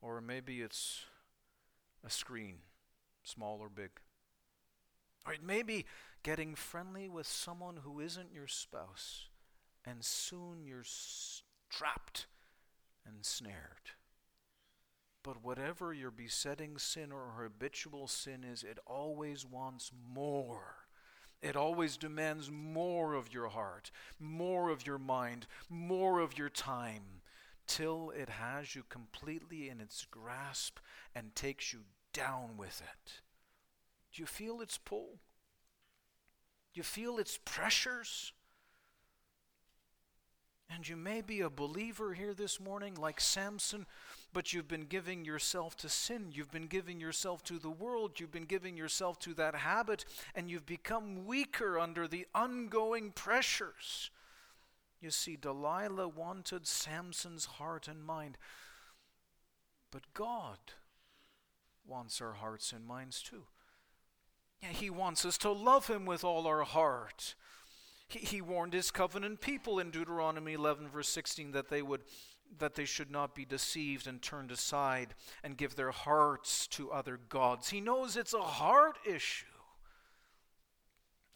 Or 0.00 0.20
maybe 0.20 0.60
it's 0.60 1.00
a 2.06 2.10
screen, 2.10 2.58
small 3.24 3.58
or 3.60 3.68
big. 3.68 3.90
It 5.32 5.42
may 5.42 5.62
be 5.62 5.84
getting 6.22 6.54
friendly 6.54 7.08
with 7.08 7.26
someone 7.26 7.78
who 7.84 8.00
isn't 8.00 8.32
your 8.32 8.46
spouse, 8.46 9.28
and 9.84 10.04
soon 10.04 10.64
you're 10.64 10.84
trapped 11.70 12.26
and 13.06 13.24
snared. 13.24 13.92
But 15.22 15.42
whatever 15.42 15.92
your 15.92 16.10
besetting 16.10 16.78
sin 16.78 17.12
or 17.12 17.34
habitual 17.42 18.08
sin 18.08 18.44
is, 18.44 18.62
it 18.62 18.78
always 18.86 19.44
wants 19.44 19.90
more. 20.12 20.76
It 21.40 21.54
always 21.56 21.96
demands 21.96 22.50
more 22.50 23.14
of 23.14 23.32
your 23.32 23.48
heart, 23.48 23.90
more 24.18 24.70
of 24.70 24.86
your 24.86 24.98
mind, 24.98 25.46
more 25.68 26.20
of 26.20 26.36
your 26.36 26.48
time, 26.48 27.22
till 27.66 28.10
it 28.10 28.28
has 28.28 28.74
you 28.74 28.82
completely 28.88 29.68
in 29.68 29.80
its 29.80 30.04
grasp 30.10 30.78
and 31.14 31.34
takes 31.34 31.72
you 31.72 31.80
down 32.12 32.56
with 32.56 32.80
it. 32.80 33.20
Do 34.12 34.22
you 34.22 34.26
feel 34.26 34.60
its 34.60 34.78
pull? 34.78 35.18
Do 36.72 36.78
you 36.78 36.82
feel 36.82 37.18
its 37.18 37.38
pressures? 37.44 38.32
And 40.70 40.86
you 40.86 40.96
may 40.96 41.22
be 41.22 41.40
a 41.40 41.50
believer 41.50 42.12
here 42.12 42.34
this 42.34 42.60
morning 42.60 42.94
like 42.94 43.20
Samson, 43.20 43.86
but 44.34 44.52
you've 44.52 44.68
been 44.68 44.84
giving 44.84 45.24
yourself 45.24 45.76
to 45.78 45.88
sin. 45.88 46.26
You've 46.30 46.50
been 46.50 46.66
giving 46.66 47.00
yourself 47.00 47.42
to 47.44 47.58
the 47.58 47.70
world. 47.70 48.20
You've 48.20 48.30
been 48.30 48.44
giving 48.44 48.76
yourself 48.76 49.18
to 49.20 49.34
that 49.34 49.54
habit, 49.54 50.04
and 50.34 50.50
you've 50.50 50.66
become 50.66 51.24
weaker 51.24 51.78
under 51.78 52.06
the 52.06 52.26
ongoing 52.34 53.12
pressures. 53.12 54.10
You 55.00 55.10
see, 55.10 55.36
Delilah 55.36 56.08
wanted 56.08 56.66
Samson's 56.66 57.46
heart 57.46 57.88
and 57.88 58.04
mind, 58.04 58.36
but 59.90 60.02
God 60.12 60.58
wants 61.86 62.20
our 62.20 62.34
hearts 62.34 62.72
and 62.72 62.86
minds 62.86 63.22
too. 63.22 63.44
He 64.60 64.90
wants 64.90 65.24
us 65.24 65.38
to 65.38 65.50
love 65.50 65.86
him 65.86 66.04
with 66.04 66.24
all 66.24 66.46
our 66.46 66.64
heart. 66.64 67.34
He, 68.08 68.20
he 68.20 68.40
warned 68.40 68.72
his 68.72 68.90
covenant 68.90 69.40
people 69.40 69.78
in 69.78 69.90
Deuteronomy 69.90 70.54
11, 70.54 70.88
verse 70.88 71.08
16, 71.08 71.52
that 71.52 71.68
they 71.68 71.82
would 71.82 72.02
that 72.58 72.74
they 72.74 72.86
should 72.86 73.10
not 73.10 73.34
be 73.34 73.44
deceived 73.44 74.06
and 74.06 74.22
turned 74.22 74.50
aside 74.50 75.14
and 75.44 75.58
give 75.58 75.76
their 75.76 75.90
hearts 75.90 76.66
to 76.68 76.90
other 76.90 77.20
gods. 77.28 77.68
He 77.68 77.82
knows 77.82 78.16
it's 78.16 78.32
a 78.32 78.40
heart 78.40 78.96
issue. 79.06 79.44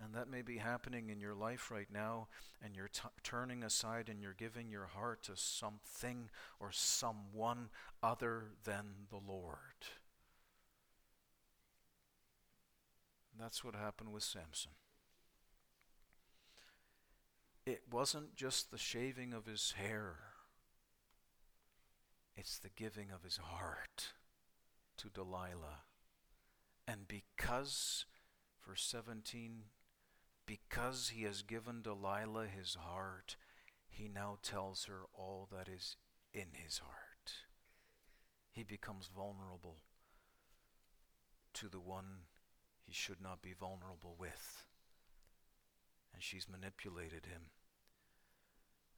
And 0.03 0.15
that 0.15 0.29
may 0.29 0.43
be 0.43 0.57
happening 0.57 1.11
in 1.11 1.21
your 1.21 1.35
life 1.35 1.71
right 1.71 1.87
now, 1.93 2.29
and 2.65 2.75
you're 2.75 2.89
t- 2.89 3.03
turning 3.23 3.63
aside 3.63 4.09
and 4.09 4.21
you're 4.21 4.33
giving 4.33 4.69
your 4.69 4.87
heart 4.87 5.23
to 5.25 5.37
something 5.37 6.29
or 6.59 6.73
someone 6.73 7.69
other 8.03 8.47
than 8.65 8.87
the 9.11 9.21
Lord. 9.31 9.59
That's 13.39 13.65
what 13.65 13.75
happened 13.75 14.13
with 14.13 14.23
Samson. 14.23 14.73
It 17.65 17.83
wasn't 17.91 18.35
just 18.35 18.71
the 18.71 18.79
shaving 18.79 19.33
of 19.33 19.47
his 19.47 19.73
hair, 19.73 20.17
it's 22.37 22.59
the 22.59 22.71
giving 22.75 23.11
of 23.11 23.23
his 23.23 23.37
heart 23.37 24.15
to 24.99 25.09
Delilah. 25.09 25.85
And 26.89 27.07
because, 27.07 28.05
verse 28.67 28.83
17, 28.85 29.65
because 30.47 31.13
he 31.15 31.23
has 31.23 31.43
given 31.43 31.83
Delilah 31.83 32.47
his 32.47 32.75
heart, 32.75 33.37
he 33.89 34.09
now 34.09 34.39
tells 34.43 34.87
her 34.87 35.03
all 35.15 35.49
that 35.53 35.69
is 35.69 35.97
in 36.33 36.49
his 36.53 36.79
heart. 36.79 37.33
He 38.51 38.65
becomes 38.65 39.09
vulnerable 39.15 39.79
to 41.55 41.69
the 41.69 41.81
one 41.81 42.25
should 42.93 43.21
not 43.21 43.43
be 43.43 43.53
vulnerable 43.53 44.17
with. 44.19 44.67
And 46.15 46.23
she's 46.23 46.49
manipulated 46.49 47.27
him. 47.27 47.51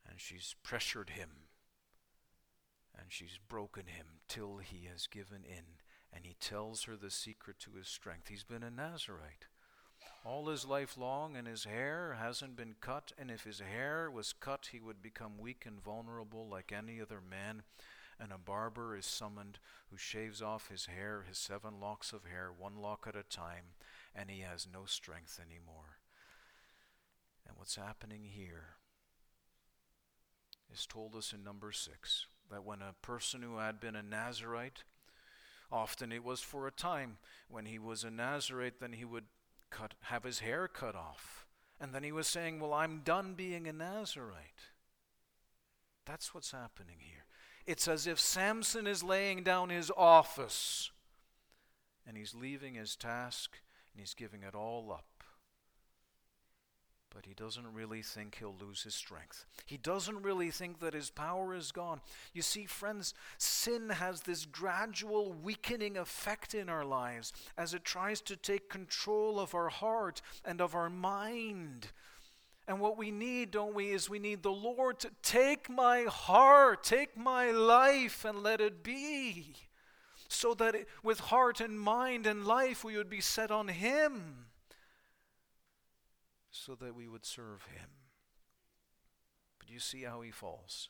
And 0.09 0.21
she's 0.21 0.55
pressured 0.63 1.11
him. 1.11 1.31
And 2.97 3.07
she's 3.09 3.39
broken 3.49 3.87
him 3.87 4.07
till 4.29 4.59
he 4.59 4.87
has 4.93 5.07
given 5.07 5.45
in. 5.45 5.81
And 6.13 6.25
he 6.25 6.37
tells 6.39 6.85
her 6.85 6.97
the 6.97 7.11
secret 7.11 7.59
to 7.61 7.75
his 7.75 7.89
strength. 7.89 8.29
He's 8.29 8.45
been 8.45 8.63
a 8.63 8.71
Nazarite 8.71 9.47
all 10.25 10.49
his 10.49 10.65
life 10.65 10.97
long, 10.97 11.37
and 11.37 11.47
his 11.47 11.65
hair 11.65 12.17
hasn't 12.19 12.57
been 12.57 12.77
cut. 12.81 13.13
And 13.19 13.31
if 13.31 13.45
his 13.45 13.61
hair 13.61 14.11
was 14.11 14.33
cut, 14.33 14.71
he 14.73 14.81
would 14.81 15.03
become 15.03 15.39
weak 15.39 15.65
and 15.67 15.83
vulnerable 15.83 16.49
like 16.49 16.73
any 16.73 17.01
other 17.01 17.21
man. 17.21 17.63
And 18.25 18.33
a 18.33 18.39
barber 18.39 18.97
is 18.97 19.05
summoned 19.05 19.59
who 19.91 19.99
shaves 19.99 20.41
off 20.41 20.71
his 20.71 20.87
hair, 20.87 21.27
his 21.29 21.37
seven 21.37 21.79
locks 21.79 22.11
of 22.15 22.25
hair, 22.25 22.51
one 22.57 22.79
lock 22.79 23.05
at 23.07 23.15
a 23.15 23.23
time, 23.23 23.75
and 24.15 24.31
he 24.31 24.41
has 24.41 24.67
no 24.73 24.87
strength 24.87 25.39
anymore. 25.39 25.99
And 27.47 27.59
what's 27.59 27.77
happening 27.77 28.23
here 28.25 28.77
is 30.73 30.87
told 30.87 31.15
us 31.15 31.35
in 31.35 31.45
number 31.45 31.71
six 31.71 32.25
that 32.51 32.65
when 32.65 32.81
a 32.81 32.95
person 33.03 33.43
who 33.43 33.59
had 33.59 33.79
been 33.79 33.95
a 33.95 34.03
Nazarite, 34.03 34.85
often 35.71 36.11
it 36.11 36.25
was 36.25 36.41
for 36.41 36.67
a 36.67 36.73
time, 36.73 37.19
when 37.51 37.67
he 37.67 37.79
was 37.79 38.05
a 38.05 38.11
Nazarite, 38.11 38.81
then 38.81 38.95
he 38.95 39.05
would 39.05 39.25
cut, 39.69 39.93
have 40.05 40.25
his 40.25 40.39
hair 40.39 40.67
cut 40.67 40.95
off. 40.95 41.45
And 41.79 41.93
then 41.93 42.05
he 42.05 42.13
was 42.13 42.27
saying, 42.27 42.59
Well, 42.59 42.73
I'm 42.73 43.03
done 43.05 43.35
being 43.35 43.69
a 43.69 43.73
Nazarite. 43.75 44.71
That's 46.07 46.33
what's 46.33 46.53
happening 46.53 46.97
here. 47.01 47.25
It's 47.67 47.89
as 47.89 48.07
if 48.07 48.21
Samson 48.21 48.87
is 48.87 49.03
laying 49.03 49.43
down 49.43 49.71
his 49.71 49.91
office 49.97 50.91
and 52.07 52.17
he's 52.17 52.35
leaving 52.35 52.75
his 52.75 52.97
task 52.97 53.59
and 53.93 54.01
he's 54.01 54.15
giving 54.15 54.43
it 54.43 54.55
all 54.55 54.93
up 54.93 55.15
but 57.15 57.27
he 57.27 57.35
doesn't 57.35 57.73
really 57.73 58.03
think 58.03 58.37
he'll 58.39 58.57
lose 58.61 58.83
his 58.83 58.95
strength. 58.95 59.47
He 59.65 59.77
doesn't 59.77 60.23
really 60.23 60.51
think 60.51 60.81
that 60.81 60.95
his 60.95 61.11
power 61.11 61.55
is 61.55 61.71
gone. 61.71 62.01
You 62.33 62.43
see, 62.43 62.67
friends, 62.67 63.15
sin 63.39 63.91
has 63.91 64.23
this 64.23 64.45
gradual 64.45 65.33
weakening 65.33 65.97
effect 65.97 66.55
in 66.55 66.69
our 66.69 66.85
lives 66.85 67.33
as 67.57 67.73
it 67.73 67.85
tries 67.85 68.21
to 68.23 68.37
take 68.37 68.69
control 68.69 69.39
of 69.39 69.55
our 69.55 69.69
heart 69.69 70.21
and 70.45 70.61
of 70.61 70.75
our 70.75 70.91
mind. 70.91 71.93
And 72.67 72.81
what 72.81 72.97
we 72.97 73.11
need, 73.11 73.51
don't 73.51 73.75
we, 73.75 73.91
is 73.91 74.09
we 74.09 74.19
need 74.19 74.43
the 74.43 74.51
Lord 74.51 74.99
to 75.01 75.11
take 75.23 75.69
my 75.69 76.05
heart, 76.05 76.83
take 76.83 77.17
my 77.17 77.51
life, 77.51 78.25
and 78.25 78.43
let 78.43 78.61
it 78.61 78.83
be. 78.83 79.55
So 80.29 80.55
that 80.55 80.75
it, 80.75 80.89
with 81.03 81.21
heart 81.21 81.61
and 81.61 81.79
mind 81.79 82.27
and 82.27 82.47
life 82.47 82.83
we 82.83 82.97
would 82.97 83.11
be 83.11 83.21
set 83.21 83.51
on 83.51 83.69
Him 83.69 84.45
so 86.55 86.75
that 86.77 86.95
we 86.95 87.09
would 87.09 87.27
serve 87.27 87.65
him. 87.75 87.89
But 89.59 89.71
you 89.71 89.81
see 89.81 90.03
how 90.03 90.23
he 90.23 90.31
falls. 90.31 90.89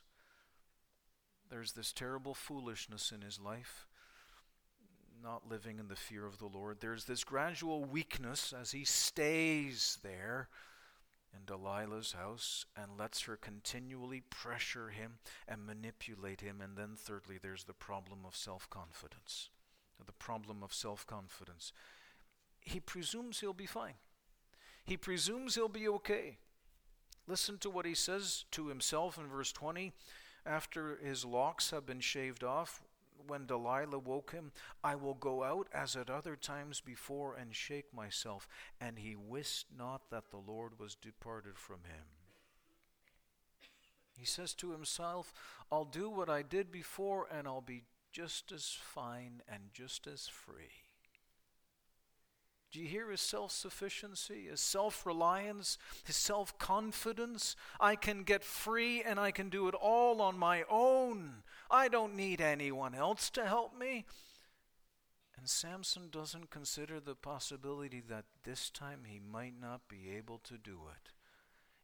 There's 1.49 1.73
this 1.73 1.91
terrible 1.91 2.33
foolishness 2.33 3.11
in 3.11 3.21
his 3.21 3.39
life, 3.39 3.87
not 5.21 5.49
living 5.49 5.79
in 5.79 5.87
the 5.87 5.95
fear 5.95 6.25
of 6.25 6.37
the 6.37 6.45
Lord. 6.45 6.77
There's 6.79 7.05
this 7.05 7.23
gradual 7.23 7.83
weakness 7.83 8.53
as 8.53 8.71
he 8.71 8.85
stays 8.85 9.97
there 10.03 10.49
in 11.35 11.45
Delilah's 11.45 12.13
house 12.13 12.65
and 12.75 12.97
lets 12.97 13.23
her 13.23 13.35
continually 13.35 14.21
pressure 14.29 14.89
him 14.89 15.19
and 15.47 15.65
manipulate 15.65 16.41
him. 16.41 16.61
And 16.61 16.77
then, 16.77 16.95
thirdly, 16.95 17.37
there's 17.41 17.65
the 17.65 17.73
problem 17.73 18.19
of 18.25 18.35
self 18.35 18.69
confidence. 18.69 19.49
The 20.05 20.11
problem 20.11 20.63
of 20.63 20.73
self 20.73 21.05
confidence. 21.05 21.71
He 22.61 22.79
presumes 22.79 23.39
he'll 23.39 23.53
be 23.53 23.65
fine. 23.65 23.95
He 24.85 24.97
presumes 24.97 25.55
he'll 25.55 25.67
be 25.67 25.87
okay. 25.87 26.37
Listen 27.27 27.57
to 27.59 27.69
what 27.69 27.85
he 27.85 27.95
says 27.95 28.45
to 28.51 28.67
himself 28.67 29.17
in 29.17 29.27
verse 29.27 29.51
20 29.51 29.93
after 30.45 30.97
his 31.03 31.25
locks 31.25 31.71
have 31.71 31.85
been 31.85 31.99
shaved 31.99 32.43
off. 32.43 32.83
When 33.27 33.45
Delilah 33.45 33.99
woke 33.99 34.31
him, 34.31 34.51
I 34.83 34.95
will 34.95 35.13
go 35.13 35.43
out 35.43 35.67
as 35.73 35.95
at 35.95 36.09
other 36.09 36.35
times 36.35 36.81
before 36.81 37.35
and 37.35 37.55
shake 37.55 37.93
myself. 37.93 38.47
And 38.79 38.99
he 38.99 39.15
wist 39.15 39.67
not 39.77 40.09
that 40.11 40.31
the 40.31 40.37
Lord 40.37 40.79
was 40.79 40.95
departed 40.95 41.57
from 41.57 41.83
him. 41.85 42.05
He 44.17 44.25
says 44.25 44.53
to 44.55 44.71
himself, 44.71 45.33
I'll 45.71 45.85
do 45.85 46.09
what 46.09 46.29
I 46.29 46.41
did 46.41 46.71
before 46.71 47.27
and 47.31 47.47
I'll 47.47 47.61
be 47.61 47.83
just 48.11 48.51
as 48.51 48.77
fine 48.79 49.41
and 49.47 49.63
just 49.73 50.07
as 50.07 50.27
free. 50.27 50.84
Do 52.75 52.81
you 52.81 52.89
hear 52.89 53.09
his 53.09 53.21
self 53.21 53.53
sufficiency, 53.53 54.47
his 54.51 54.59
self 54.59 55.05
reliance, 55.05 55.77
his 56.03 56.17
self 56.17 56.57
confidence? 56.57 57.55
I 57.79 57.95
can 57.95 58.23
get 58.23 58.43
free 58.43 59.01
and 59.01 59.17
I 59.17 59.31
can 59.31 59.47
do 59.47 59.69
it 59.69 59.75
all 59.75 60.21
on 60.21 60.37
my 60.37 60.65
own. 60.69 61.43
I 61.71 61.87
don't 61.87 62.17
need 62.17 62.41
anyone 62.41 62.93
else 62.93 63.29
to 63.29 63.45
help 63.45 63.79
me. 63.79 64.03
And 65.37 65.47
Samson 65.47 66.09
doesn't 66.11 66.49
consider 66.49 66.99
the 66.99 67.15
possibility 67.15 68.03
that 68.09 68.25
this 68.43 68.69
time 68.69 69.03
he 69.07 69.21
might 69.21 69.53
not 69.57 69.87
be 69.87 70.09
able 70.13 70.39
to 70.39 70.57
do 70.57 70.79
it. 70.91 71.13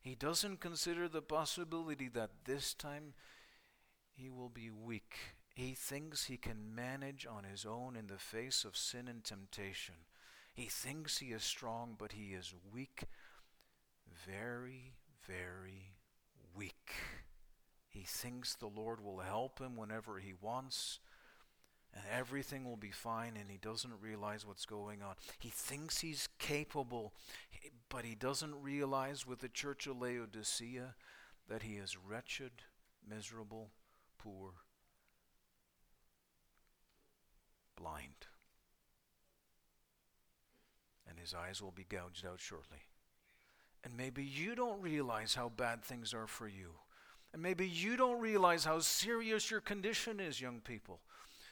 He 0.02 0.14
doesn't 0.14 0.60
consider 0.60 1.08
the 1.08 1.22
possibility 1.22 2.10
that 2.10 2.32
this 2.44 2.74
time 2.74 3.14
he 4.12 4.30
will 4.30 4.50
be 4.50 4.70
weak. 4.70 5.16
He 5.56 5.74
thinks 5.74 6.26
he 6.26 6.36
can 6.36 6.76
manage 6.76 7.26
on 7.26 7.46
his 7.46 7.66
own 7.66 7.96
in 7.96 8.08
the 8.08 8.18
face 8.18 8.66
of 8.66 8.76
sin 8.76 9.08
and 9.08 9.24
temptation. 9.24 9.96
He 10.62 10.68
thinks 10.68 11.18
he 11.18 11.32
is 11.32 11.42
strong, 11.42 11.96
but 11.98 12.12
he 12.12 12.36
is 12.36 12.54
weak, 12.72 13.06
very, 14.28 14.94
very 15.28 15.96
weak. 16.56 16.92
He 17.90 18.04
thinks 18.04 18.54
the 18.54 18.68
Lord 18.68 19.04
will 19.04 19.22
help 19.22 19.58
him 19.58 19.76
whenever 19.76 20.20
he 20.20 20.36
wants, 20.40 21.00
and 21.96 22.04
everything 22.16 22.64
will 22.64 22.78
be 22.78 22.92
fine, 22.92 23.38
and 23.38 23.50
he 23.50 23.58
doesn't 23.58 24.00
realize 24.00 24.46
what's 24.46 24.68
going 24.68 25.02
on. 25.02 25.16
He 25.40 25.50
thinks 25.50 26.02
he's 26.02 26.30
capable, 26.38 27.16
but 27.90 28.06
he 28.06 28.14
doesn't 28.14 28.62
realize 28.62 29.26
with 29.26 29.40
the 29.40 29.50
church 29.50 29.88
of 29.88 30.00
Laodicea 30.00 30.94
that 31.50 31.64
he 31.64 31.78
is 31.78 31.98
wretched, 31.98 32.52
miserable, 33.10 33.72
poor, 34.20 34.52
blind 37.76 38.28
his 41.22 41.34
eyes 41.34 41.62
will 41.62 41.72
be 41.72 41.86
gouged 41.88 42.26
out 42.26 42.40
shortly. 42.40 42.80
And 43.84 43.96
maybe 43.96 44.24
you 44.24 44.56
don't 44.56 44.82
realize 44.82 45.36
how 45.36 45.50
bad 45.50 45.84
things 45.84 46.14
are 46.14 46.28
for 46.28 46.48
you. 46.48 46.72
And 47.34 47.42
maybe 47.42 47.68
you 47.68 47.96
don't 47.96 48.20
realize 48.20 48.66
how 48.66 48.80
serious 48.80 49.50
your 49.50 49.62
condition 49.62 50.20
is, 50.20 50.42
young 50.42 50.60
people. 50.60 51.00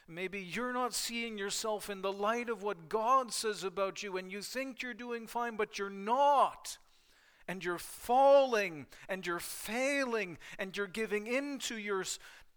Maybe 0.06 0.40
you're 0.40 0.72
not 0.72 0.92
seeing 0.92 1.38
yourself 1.38 1.88
in 1.88 2.02
the 2.02 2.12
light 2.12 2.48
of 2.48 2.62
what 2.62 2.88
God 2.88 3.32
says 3.32 3.64
about 3.64 4.02
you, 4.02 4.16
and 4.16 4.30
you 4.30 4.42
think 4.42 4.82
you're 4.82 4.92
doing 4.92 5.26
fine, 5.26 5.56
but 5.56 5.78
you're 5.78 5.88
not. 5.88 6.78
And 7.48 7.64
you're 7.64 7.78
falling, 7.78 8.86
and 9.08 9.26
you're 9.26 9.40
failing, 9.40 10.38
and 10.58 10.76
you're 10.76 10.86
giving 10.86 11.26
in 11.26 11.58
to 11.60 11.78
your 11.78 12.04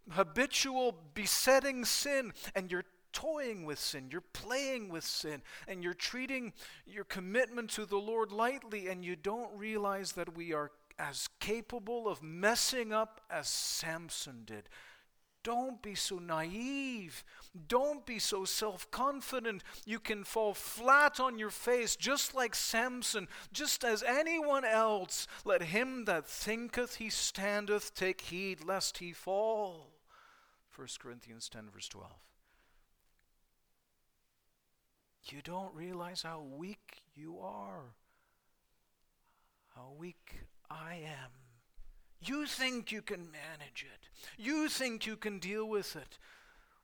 habitual 0.09 0.95
besetting 1.13 1.85
sin, 1.85 2.33
and 2.53 2.71
you're 2.71 2.85
toying 3.13 3.65
with 3.65 3.79
sin, 3.79 4.09
you're 4.11 4.21
playing 4.21 4.89
with 4.89 5.05
sin, 5.05 5.41
and 5.67 5.83
you're 5.83 5.93
treating 5.93 6.53
your 6.85 7.05
commitment 7.05 7.69
to 7.71 7.85
the 7.85 7.97
Lord 7.97 8.31
lightly, 8.31 8.87
and 8.87 9.05
you 9.05 9.15
don't 9.15 9.57
realize 9.57 10.13
that 10.13 10.35
we 10.35 10.53
are 10.53 10.71
as 10.99 11.29
capable 11.39 12.07
of 12.07 12.21
messing 12.21 12.91
up 12.91 13.21
as 13.29 13.47
Samson 13.47 14.43
did. 14.45 14.69
Don't 15.43 15.81
be 15.81 15.93
so 15.93 16.19
naive. 16.19 17.25
Don't 17.67 18.05
be 18.05 18.17
so 18.17 18.45
self 18.45 18.89
confident. 18.91 19.61
You 19.85 19.99
can 19.99 20.23
fall 20.23 20.53
flat 20.53 21.19
on 21.19 21.37
your 21.37 21.49
face 21.49 21.97
just 21.97 22.33
like 22.33 22.55
Samson, 22.55 23.27
just 23.51 23.83
as 23.83 24.03
anyone 24.03 24.63
else. 24.63 25.27
Let 25.43 25.63
him 25.63 26.05
that 26.05 26.27
thinketh 26.27 26.95
he 26.95 27.09
standeth 27.09 27.93
take 27.93 28.21
heed 28.21 28.63
lest 28.63 28.99
he 28.99 29.11
fall. 29.11 29.89
1 30.75 30.87
Corinthians 30.99 31.49
10, 31.49 31.69
verse 31.71 31.89
12. 31.89 32.09
You 35.25 35.41
don't 35.41 35.73
realize 35.73 36.21
how 36.23 36.41
weak 36.41 37.01
you 37.15 37.39
are, 37.39 37.95
how 39.75 39.93
weak 39.97 40.41
I 40.69 40.95
am. 40.95 41.31
You 42.19 42.45
think 42.45 42.91
you 42.91 43.01
can 43.01 43.31
manage 43.31 43.85
it, 43.85 44.09
you 44.37 44.67
think 44.69 45.05
you 45.05 45.15
can 45.15 45.39
deal 45.39 45.67
with 45.67 45.95
it. 45.95 46.17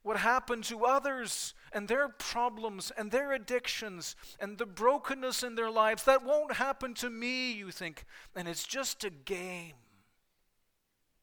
What 0.02 0.18
happened 0.18 0.64
to 0.66 0.86
others 0.86 1.54
and 1.74 1.88
their 1.88 2.08
problems 2.08 2.90
and 2.98 3.12
their 3.12 3.34
addictions 3.34 4.16
and 4.40 4.58
the 4.58 4.66
brokenness 4.66 5.44
in 5.44 5.56
their 5.56 5.70
lives, 5.70 6.04
that 6.06 6.24
won't 6.24 6.54
happen 6.54 6.94
to 6.96 7.10
me, 7.10 7.52
you 7.52 7.70
think. 7.70 8.06
And 8.34 8.48
it's 8.48 8.64
just 8.64 9.04
a 9.04 9.10
game. 9.10 9.74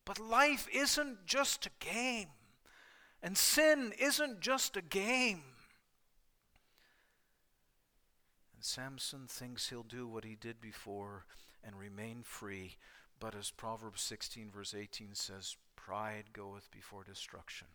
But 0.04 0.20
life 0.20 0.68
isn't 0.72 1.26
just 1.26 1.66
a 1.66 1.70
game. 1.80 2.28
And 3.22 3.36
sin 3.36 3.92
isn't 3.98 4.40
just 4.40 4.76
a 4.76 4.82
game. 4.82 5.42
Samson 8.66 9.26
thinks 9.28 9.68
he'll 9.68 9.84
do 9.84 10.08
what 10.08 10.24
he 10.24 10.34
did 10.34 10.60
before 10.60 11.24
and 11.62 11.78
remain 11.78 12.22
free, 12.22 12.76
but 13.20 13.34
as 13.34 13.50
Proverbs 13.50 14.02
16, 14.02 14.50
verse 14.50 14.74
18 14.74 15.14
says, 15.14 15.56
pride 15.76 16.32
goeth 16.32 16.68
before 16.72 17.04
destruction, 17.04 17.68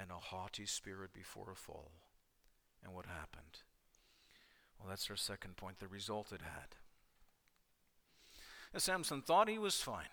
and 0.00 0.10
a 0.10 0.14
haughty 0.14 0.64
spirit 0.64 1.12
before 1.12 1.50
a 1.50 1.56
fall. 1.56 1.90
And 2.84 2.94
what 2.94 3.06
happened? 3.06 3.62
Well, 4.78 4.88
that's 4.88 5.10
our 5.10 5.16
second 5.16 5.56
point 5.56 5.80
the 5.80 5.88
result 5.88 6.32
it 6.32 6.42
had. 6.42 6.76
As 8.72 8.84
Samson 8.84 9.22
thought 9.22 9.48
he 9.48 9.58
was 9.58 9.82
fine. 9.82 10.06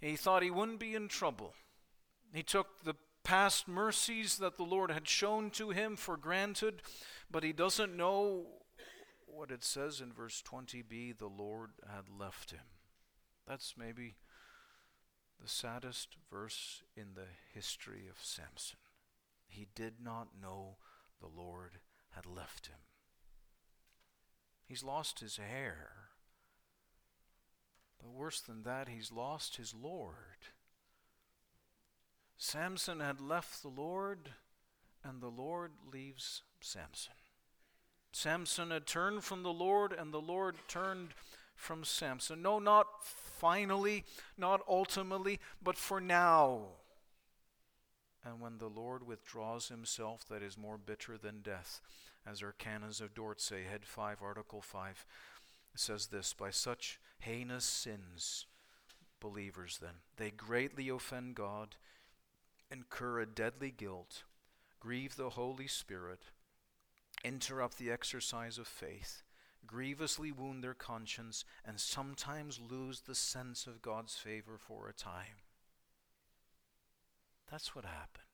He 0.00 0.16
thought 0.16 0.42
he 0.42 0.50
wouldn't 0.50 0.80
be 0.80 0.96
in 0.96 1.06
trouble. 1.06 1.54
He 2.34 2.42
took 2.42 2.82
the 2.82 2.96
past 3.22 3.68
mercies 3.68 4.38
that 4.38 4.56
the 4.56 4.64
Lord 4.64 4.90
had 4.90 5.06
shown 5.06 5.50
to 5.50 5.70
him 5.70 5.94
for 5.96 6.16
granted, 6.16 6.82
but 7.30 7.44
he 7.44 7.52
doesn't 7.52 7.96
know 7.96 8.46
what 9.32 9.50
it 9.50 9.64
says 9.64 10.00
in 10.00 10.12
verse 10.12 10.42
20b 10.46 11.18
the 11.18 11.26
Lord 11.26 11.70
had 11.86 12.08
left 12.08 12.50
him. 12.50 12.66
That's 13.46 13.74
maybe 13.76 14.16
the 15.40 15.48
saddest 15.48 16.16
verse 16.30 16.82
in 16.96 17.14
the 17.14 17.28
history 17.54 18.06
of 18.08 18.22
Samson. 18.22 18.78
He 19.48 19.66
did 19.74 19.94
not 20.02 20.28
know 20.40 20.76
the 21.20 21.26
Lord 21.26 21.80
had 22.10 22.26
left 22.26 22.66
him. 22.66 22.78
He's 24.64 24.84
lost 24.84 25.20
his 25.20 25.36
hair, 25.36 26.10
But 27.98 28.10
worse 28.10 28.40
than 28.40 28.62
that, 28.62 28.88
he's 28.88 29.12
lost 29.12 29.56
his 29.56 29.74
Lord. 29.74 30.46
Samson 32.38 33.00
had 33.00 33.20
left 33.20 33.62
the 33.62 33.68
Lord, 33.68 34.30
and 35.04 35.20
the 35.20 35.28
Lord 35.28 35.72
leaves 35.92 36.42
Samson. 36.60 37.19
Samson 38.12 38.70
had 38.70 38.86
turned 38.86 39.24
from 39.24 39.42
the 39.42 39.52
Lord, 39.52 39.92
and 39.92 40.12
the 40.12 40.20
Lord 40.20 40.56
turned 40.68 41.14
from 41.54 41.84
Samson. 41.84 42.42
No, 42.42 42.58
not 42.58 42.86
finally, 43.04 44.04
not 44.36 44.62
ultimately, 44.68 45.38
but 45.62 45.76
for 45.76 46.00
now. 46.00 46.60
And 48.24 48.40
when 48.40 48.58
the 48.58 48.68
Lord 48.68 49.06
withdraws 49.06 49.68
himself, 49.68 50.26
that 50.28 50.42
is 50.42 50.58
more 50.58 50.76
bitter 50.76 51.16
than 51.16 51.40
death, 51.40 51.80
as 52.26 52.42
our 52.42 52.52
canons 52.52 53.00
of 53.00 53.14
Dort 53.14 53.40
say, 53.40 53.62
Head 53.62 53.84
5, 53.84 54.18
Article 54.22 54.60
5, 54.60 55.06
says 55.74 56.08
this 56.08 56.32
By 56.32 56.50
such 56.50 57.00
heinous 57.20 57.64
sins, 57.64 58.46
believers 59.20 59.78
then, 59.80 60.00
they 60.16 60.30
greatly 60.30 60.88
offend 60.88 61.34
God, 61.34 61.76
incur 62.70 63.20
a 63.20 63.26
deadly 63.26 63.70
guilt, 63.70 64.24
grieve 64.80 65.16
the 65.16 65.30
Holy 65.30 65.66
Spirit, 65.66 66.24
interrupt 67.24 67.78
the 67.78 67.90
exercise 67.90 68.58
of 68.58 68.66
faith, 68.66 69.22
grievously 69.66 70.32
wound 70.32 70.62
their 70.62 70.74
conscience, 70.74 71.44
and 71.64 71.80
sometimes 71.80 72.60
lose 72.60 73.00
the 73.00 73.14
sense 73.14 73.66
of 73.66 73.82
God's 73.82 74.16
favor 74.16 74.58
for 74.58 74.88
a 74.88 74.92
time. 74.92 75.42
That's 77.50 77.74
what 77.74 77.84
happened 77.84 78.24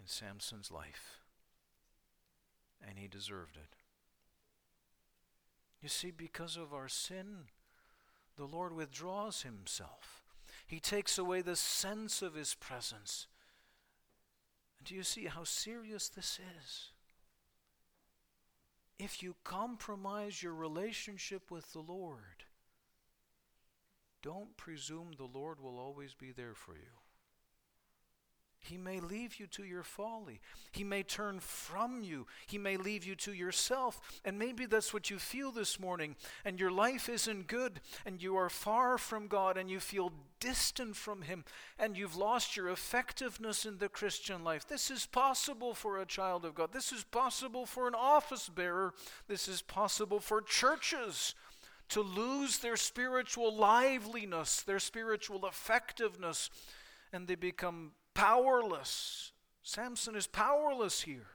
in 0.00 0.06
Samson's 0.06 0.70
life. 0.70 1.20
And 2.86 2.98
he 2.98 3.08
deserved 3.08 3.56
it. 3.56 3.76
You 5.82 5.88
see, 5.88 6.10
because 6.10 6.56
of 6.56 6.72
our 6.72 6.88
sin, 6.88 7.48
the 8.36 8.44
Lord 8.44 8.74
withdraws 8.74 9.42
himself. 9.42 10.24
He 10.66 10.80
takes 10.80 11.18
away 11.18 11.42
the 11.42 11.56
sense 11.56 12.22
of 12.22 12.34
his 12.34 12.54
presence. 12.54 13.26
Do 14.84 14.94
you 14.94 15.02
see 15.02 15.24
how 15.26 15.44
serious 15.44 16.08
this 16.08 16.38
is? 16.58 16.90
If 18.98 19.22
you 19.22 19.34
compromise 19.44 20.42
your 20.42 20.54
relationship 20.54 21.50
with 21.50 21.72
the 21.72 21.80
Lord, 21.80 22.44
don't 24.22 24.56
presume 24.56 25.12
the 25.16 25.24
Lord 25.24 25.60
will 25.60 25.78
always 25.78 26.14
be 26.14 26.32
there 26.32 26.54
for 26.54 26.74
you. 26.74 27.05
He 28.66 28.76
may 28.76 29.00
leave 29.00 29.38
you 29.38 29.46
to 29.48 29.64
your 29.64 29.82
folly. 29.82 30.40
He 30.72 30.84
may 30.84 31.02
turn 31.02 31.40
from 31.40 32.02
you. 32.02 32.26
He 32.46 32.58
may 32.58 32.76
leave 32.76 33.04
you 33.04 33.14
to 33.16 33.32
yourself. 33.32 34.00
And 34.24 34.38
maybe 34.38 34.66
that's 34.66 34.92
what 34.92 35.10
you 35.10 35.18
feel 35.18 35.52
this 35.52 35.78
morning. 35.78 36.16
And 36.44 36.58
your 36.58 36.70
life 36.70 37.08
isn't 37.08 37.46
good. 37.46 37.80
And 38.04 38.22
you 38.22 38.36
are 38.36 38.48
far 38.48 38.98
from 38.98 39.28
God. 39.28 39.56
And 39.56 39.70
you 39.70 39.80
feel 39.80 40.12
distant 40.40 40.96
from 40.96 41.22
Him. 41.22 41.44
And 41.78 41.96
you've 41.96 42.16
lost 42.16 42.56
your 42.56 42.68
effectiveness 42.68 43.64
in 43.64 43.78
the 43.78 43.88
Christian 43.88 44.42
life. 44.42 44.66
This 44.66 44.90
is 44.90 45.06
possible 45.06 45.72
for 45.72 45.98
a 45.98 46.06
child 46.06 46.44
of 46.44 46.54
God. 46.54 46.72
This 46.72 46.92
is 46.92 47.04
possible 47.04 47.66
for 47.66 47.86
an 47.86 47.94
office 47.94 48.48
bearer. 48.48 48.92
This 49.28 49.48
is 49.48 49.62
possible 49.62 50.20
for 50.20 50.42
churches 50.42 51.34
to 51.88 52.00
lose 52.00 52.58
their 52.58 52.76
spiritual 52.76 53.54
liveliness, 53.54 54.62
their 54.62 54.80
spiritual 54.80 55.46
effectiveness. 55.46 56.50
And 57.12 57.28
they 57.28 57.36
become 57.36 57.92
powerless. 58.16 59.32
Samson 59.62 60.16
is 60.16 60.26
powerless 60.26 61.02
here. 61.02 61.26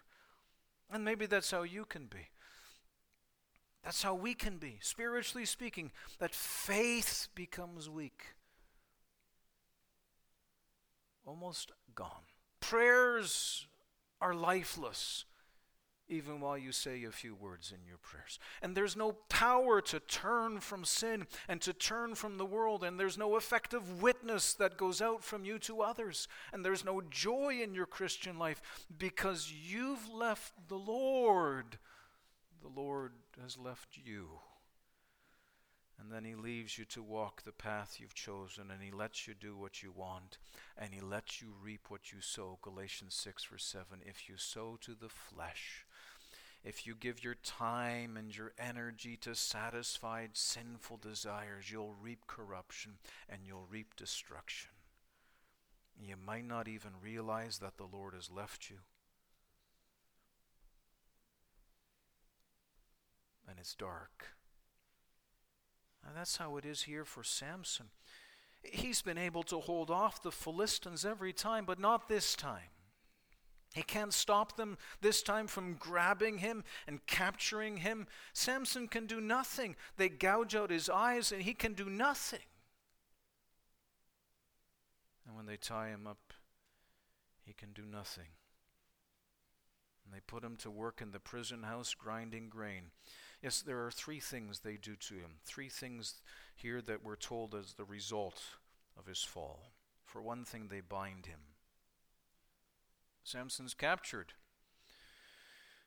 And 0.91 1.05
maybe 1.05 1.25
that's 1.25 1.51
how 1.51 1.63
you 1.63 1.85
can 1.85 2.07
be. 2.07 2.29
That's 3.83 4.03
how 4.03 4.13
we 4.13 4.33
can 4.33 4.57
be, 4.57 4.77
spiritually 4.81 5.45
speaking, 5.45 5.91
that 6.19 6.35
faith 6.35 7.29
becomes 7.33 7.89
weak, 7.89 8.35
almost 11.25 11.71
gone. 11.95 12.27
Prayers 12.59 13.67
are 14.21 14.35
lifeless 14.35 15.25
even 16.11 16.41
while 16.41 16.57
you 16.57 16.71
say 16.71 17.03
a 17.03 17.11
few 17.11 17.33
words 17.33 17.71
in 17.71 17.87
your 17.87 17.97
prayers. 17.97 18.37
And 18.61 18.75
there's 18.75 18.97
no 18.97 19.13
power 19.29 19.81
to 19.81 19.99
turn 19.99 20.59
from 20.59 20.83
sin 20.83 21.25
and 21.47 21.61
to 21.61 21.73
turn 21.73 22.15
from 22.15 22.37
the 22.37 22.45
world, 22.45 22.83
and 22.83 22.99
there's 22.99 23.17
no 23.17 23.37
effective 23.37 24.01
witness 24.01 24.53
that 24.55 24.77
goes 24.77 25.01
out 25.01 25.23
from 25.23 25.45
you 25.45 25.57
to 25.59 25.81
others, 25.81 26.27
and 26.51 26.65
there's 26.65 26.85
no 26.85 27.01
joy 27.09 27.59
in 27.63 27.73
your 27.73 27.85
Christian 27.85 28.37
life 28.37 28.61
because 28.95 29.51
you've 29.51 30.11
left 30.13 30.53
the 30.67 30.75
Lord. 30.75 31.77
The 32.61 32.79
Lord 32.79 33.13
has 33.41 33.57
left 33.57 33.97
you. 34.03 34.27
And 35.99 36.11
then 36.11 36.25
he 36.25 36.33
leaves 36.33 36.79
you 36.79 36.85
to 36.85 37.03
walk 37.03 37.43
the 37.43 37.51
path 37.51 37.97
you've 37.99 38.15
chosen, 38.15 38.71
and 38.71 38.81
he 38.81 38.89
lets 38.89 39.27
you 39.27 39.35
do 39.35 39.55
what 39.55 39.83
you 39.83 39.91
want, 39.91 40.39
and 40.75 40.93
he 40.93 40.99
lets 40.99 41.41
you 41.41 41.53
reap 41.63 41.85
what 41.89 42.11
you 42.11 42.21
sow. 42.21 42.57
Galatians 42.63 43.13
6, 43.13 43.45
verse 43.45 43.63
7. 43.65 43.99
If 44.03 44.27
you 44.27 44.35
sow 44.35 44.79
to 44.81 44.95
the 44.95 45.09
flesh, 45.09 45.85
if 46.63 46.85
you 46.85 46.93
give 46.93 47.23
your 47.23 47.35
time 47.43 48.17
and 48.17 48.35
your 48.35 48.53
energy 48.59 49.17
to 49.21 49.33
satisfied 49.33 50.31
sinful 50.33 50.97
desires, 50.97 51.71
you'll 51.71 51.95
reap 51.99 52.27
corruption 52.27 52.93
and 53.27 53.41
you'll 53.45 53.67
reap 53.69 53.95
destruction. 53.95 54.69
You 55.99 56.15
might 56.23 56.47
not 56.47 56.67
even 56.67 56.91
realize 57.01 57.59
that 57.59 57.77
the 57.77 57.87
Lord 57.91 58.13
has 58.13 58.29
left 58.29 58.69
you. 58.69 58.77
And 63.49 63.57
it's 63.59 63.75
dark. 63.75 64.27
And 66.05 66.15
that's 66.15 66.37
how 66.37 66.57
it 66.57 66.65
is 66.65 66.83
here 66.83 67.05
for 67.05 67.23
Samson. 67.23 67.87
He's 68.63 69.01
been 69.01 69.17
able 69.17 69.43
to 69.43 69.59
hold 69.59 69.89
off 69.89 70.21
the 70.21 70.31
Philistines 70.31 71.05
every 71.05 71.33
time, 71.33 71.65
but 71.65 71.79
not 71.79 72.07
this 72.07 72.35
time. 72.35 72.69
He 73.73 73.83
can't 73.83 74.13
stop 74.13 74.57
them 74.57 74.77
this 74.99 75.23
time 75.23 75.47
from 75.47 75.75
grabbing 75.75 76.39
him 76.39 76.63
and 76.87 77.05
capturing 77.05 77.77
him. 77.77 78.07
Samson 78.33 78.87
can 78.87 79.05
do 79.05 79.21
nothing. 79.21 79.77
They 79.95 80.09
gouge 80.09 80.55
out 80.55 80.71
his 80.71 80.89
eyes 80.89 81.31
and 81.31 81.41
he 81.41 81.53
can 81.53 81.73
do 81.73 81.85
nothing. 81.85 82.39
And 85.25 85.35
when 85.37 85.45
they 85.45 85.55
tie 85.55 85.89
him 85.89 86.05
up, 86.05 86.33
he 87.45 87.53
can 87.53 87.71
do 87.71 87.83
nothing. 87.85 88.27
And 90.03 90.13
they 90.13 90.21
put 90.25 90.43
him 90.43 90.57
to 90.57 90.69
work 90.69 91.01
in 91.01 91.11
the 91.11 91.19
prison 91.19 91.63
house 91.63 91.93
grinding 91.93 92.49
grain. 92.49 92.91
Yes, 93.41 93.61
there 93.61 93.85
are 93.85 93.91
three 93.91 94.19
things 94.19 94.59
they 94.59 94.75
do 94.75 94.97
to 94.97 95.13
him. 95.15 95.37
Three 95.45 95.69
things 95.69 96.21
here 96.55 96.81
that 96.81 97.03
we're 97.03 97.15
told 97.15 97.55
as 97.55 97.73
the 97.73 97.85
result 97.85 98.41
of 98.99 99.05
his 99.05 99.23
fall. 99.23 99.71
For 100.05 100.21
one 100.21 100.43
thing, 100.43 100.67
they 100.67 100.81
bind 100.81 101.25
him. 101.27 101.39
Samson's 103.23 103.73
captured. 103.73 104.33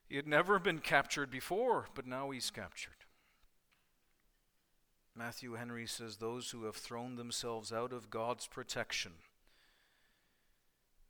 He 0.09 0.16
had 0.16 0.27
never 0.27 0.59
been 0.59 0.79
captured 0.79 1.31
before, 1.31 1.87
but 1.94 2.07
now 2.07 2.31
he's 2.31 2.51
captured. 2.51 3.05
Matthew 5.16 5.55
Henry 5.55 5.87
says, 5.87 6.16
Those 6.16 6.51
who 6.51 6.64
have 6.64 6.77
thrown 6.77 7.16
themselves 7.16 7.73
out 7.73 7.92
of 7.92 8.11
God's 8.11 8.47
protection 8.47 9.12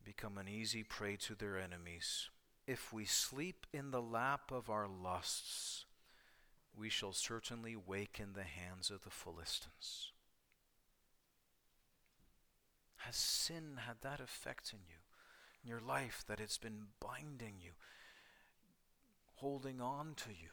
become 0.04 0.36
an 0.36 0.48
easy 0.48 0.82
prey 0.82 1.16
to 1.16 1.34
their 1.34 1.58
enemies. 1.58 2.28
If 2.66 2.92
we 2.92 3.04
sleep 3.04 3.66
in 3.72 3.90
the 3.90 4.02
lap 4.02 4.50
of 4.52 4.68
our 4.68 4.86
lusts, 4.86 5.86
we 6.76 6.88
shall 6.88 7.12
certainly 7.12 7.76
wake 7.76 8.20
in 8.20 8.34
the 8.34 8.44
hands 8.44 8.90
of 8.90 9.04
the 9.04 9.10
Philistines. 9.10 10.12
Has 12.98 13.16
sin 13.16 13.78
had 13.86 13.96
that 14.02 14.20
effect 14.20 14.72
in 14.72 14.80
you? 14.88 14.96
In 15.64 15.70
your 15.70 15.80
life 15.80 16.22
that 16.28 16.40
it's 16.40 16.58
been 16.58 16.88
binding 17.00 17.54
you, 17.60 17.72
holding 19.36 19.80
on 19.80 20.14
to 20.16 20.30
you, 20.30 20.50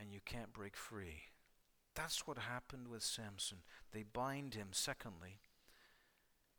and 0.00 0.12
you 0.12 0.20
can't 0.24 0.52
break 0.52 0.76
free. 0.76 1.22
That's 1.94 2.26
what 2.26 2.38
happened 2.38 2.88
with 2.88 3.02
Samson. 3.02 3.58
They 3.92 4.02
bind 4.04 4.54
him. 4.54 4.68
Secondly, 4.72 5.40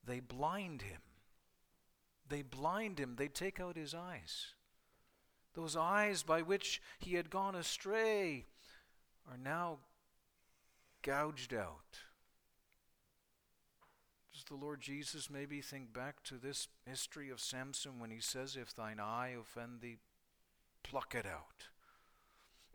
they 0.06 0.20
blind 0.20 0.82
him. 0.82 1.02
They 2.28 2.42
blind 2.42 3.00
him. 3.00 3.16
They 3.18 3.28
take 3.28 3.60
out 3.60 3.78
his 3.78 3.94
eyes. 3.94 4.54
Those 5.56 5.76
eyes 5.76 6.24
by 6.24 6.42
which 6.42 6.82
he 7.00 7.16
had 7.16 7.30
gone 7.30 7.56
astray 7.56 8.46
are 9.30 9.38
now 9.38 9.80
gouged 11.02 11.54
out. 11.54 12.00
The 14.50 14.56
Lord 14.56 14.82
Jesus 14.82 15.30
maybe 15.30 15.62
think 15.62 15.94
back 15.94 16.24
to 16.24 16.36
this 16.36 16.68
history 16.88 17.30
of 17.30 17.40
Samson 17.40 18.00
when 18.00 18.10
he 18.10 18.20
says, 18.20 18.58
If 18.60 18.76
thine 18.76 19.00
eye 19.00 19.36
offend 19.40 19.82
thee, 19.82 19.98
pluck 20.82 21.14
it 21.14 21.28
out? 21.28 21.68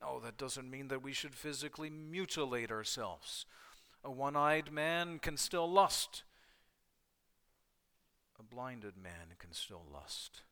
Oh, 0.00 0.20
that 0.20 0.38
doesn't 0.38 0.70
mean 0.70 0.86
that 0.88 1.02
we 1.02 1.12
should 1.12 1.34
physically 1.34 1.90
mutilate 1.90 2.70
ourselves. 2.70 3.44
A 4.04 4.10
one 4.10 4.36
eyed 4.36 4.70
man 4.70 5.18
can 5.18 5.36
still 5.36 5.68
lust, 5.68 6.22
a 8.38 8.42
blinded 8.42 8.96
man 8.96 9.34
can 9.38 9.52
still 9.52 9.82
lust. 9.92 10.42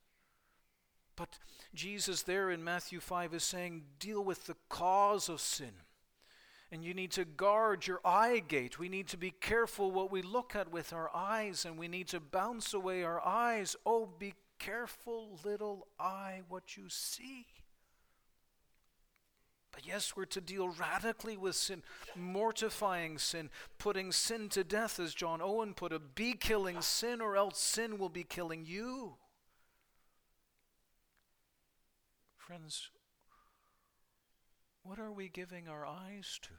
But 1.15 1.39
Jesus, 1.73 2.23
there 2.23 2.51
in 2.51 2.65
Matthew 2.65 2.99
5, 2.99 3.35
is 3.35 3.45
saying, 3.45 3.83
deal 4.01 4.25
with 4.25 4.47
the 4.47 4.57
cause 4.69 5.29
of 5.29 5.41
sin. 5.41 5.73
And 6.73 6.83
you 6.83 6.95
need 6.95 7.11
to 7.13 7.27
guard 7.27 7.87
your 7.87 8.01
eye 8.03 8.39
gate. 8.39 8.79
We 8.79 8.89
need 8.89 9.07
to 9.09 9.19
be 9.19 9.31
careful 9.31 9.91
what 9.91 10.11
we 10.11 10.23
look 10.23 10.57
at 10.57 10.73
with 10.73 10.95
our 10.95 11.15
eyes, 11.15 11.67
and 11.67 11.79
we 11.79 11.87
need 11.87 12.09
to 12.09 12.19
bounce 12.19 12.73
away 12.73 13.05
our 13.05 13.21
eyes. 13.21 13.77
Oh, 13.85 14.09
be 14.19 14.33
careful, 14.59 15.39
little 15.45 15.87
eye, 16.01 16.41
what 16.49 16.79
you 16.79 16.85
see. 16.89 17.45
But 19.71 19.87
yes, 19.87 20.17
we're 20.17 20.25
to 20.27 20.41
deal 20.41 20.69
radically 20.69 21.37
with 21.37 21.57
sin, 21.57 21.83
mortifying 22.17 23.19
sin, 23.19 23.51
putting 23.79 24.11
sin 24.11 24.49
to 24.51 24.65
death, 24.65 24.99
as 24.99 25.15
John 25.15 25.41
Owen 25.43 25.75
put 25.75 25.93
it. 25.93 26.15
Be 26.15 26.33
killing 26.33 26.81
sin, 26.81 27.21
or 27.21 27.37
else 27.37 27.59
sin 27.59 27.99
will 27.99 28.09
be 28.09 28.25
killing 28.25 28.65
you. 28.65 29.17
Friends, 32.39 32.91
what 34.83 34.99
are 34.99 35.13
we 35.13 35.29
giving 35.29 35.69
our 35.69 35.87
eyes 35.87 36.39
to? 36.43 36.51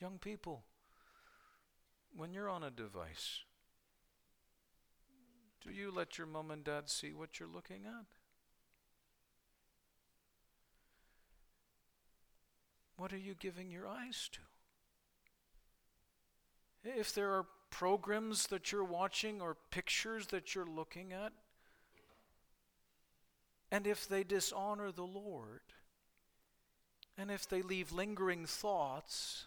Young 0.00 0.18
people, 0.18 0.64
when 2.14 2.32
you're 2.32 2.50
on 2.50 2.62
a 2.62 2.70
device, 2.70 3.40
do 5.64 5.72
you 5.72 5.90
let 5.90 6.18
your 6.18 6.26
mom 6.26 6.50
and 6.50 6.62
dad 6.62 6.90
see 6.90 7.12
what 7.12 7.40
you're 7.40 7.48
looking 7.48 7.86
at? 7.86 8.04
What 12.96 13.12
are 13.12 13.18
you 13.18 13.34
giving 13.34 13.70
your 13.70 13.88
eyes 13.88 14.28
to? 14.32 14.40
If 16.84 17.14
there 17.14 17.30
are 17.32 17.46
programs 17.70 18.46
that 18.48 18.70
you're 18.70 18.84
watching 18.84 19.40
or 19.40 19.56
pictures 19.70 20.28
that 20.28 20.54
you're 20.54 20.66
looking 20.66 21.12
at, 21.12 21.32
and 23.70 23.86
if 23.86 24.06
they 24.06 24.22
dishonor 24.22 24.92
the 24.92 25.02
Lord, 25.02 25.62
and 27.16 27.30
if 27.30 27.48
they 27.48 27.62
leave 27.62 27.92
lingering 27.92 28.46
thoughts, 28.46 29.46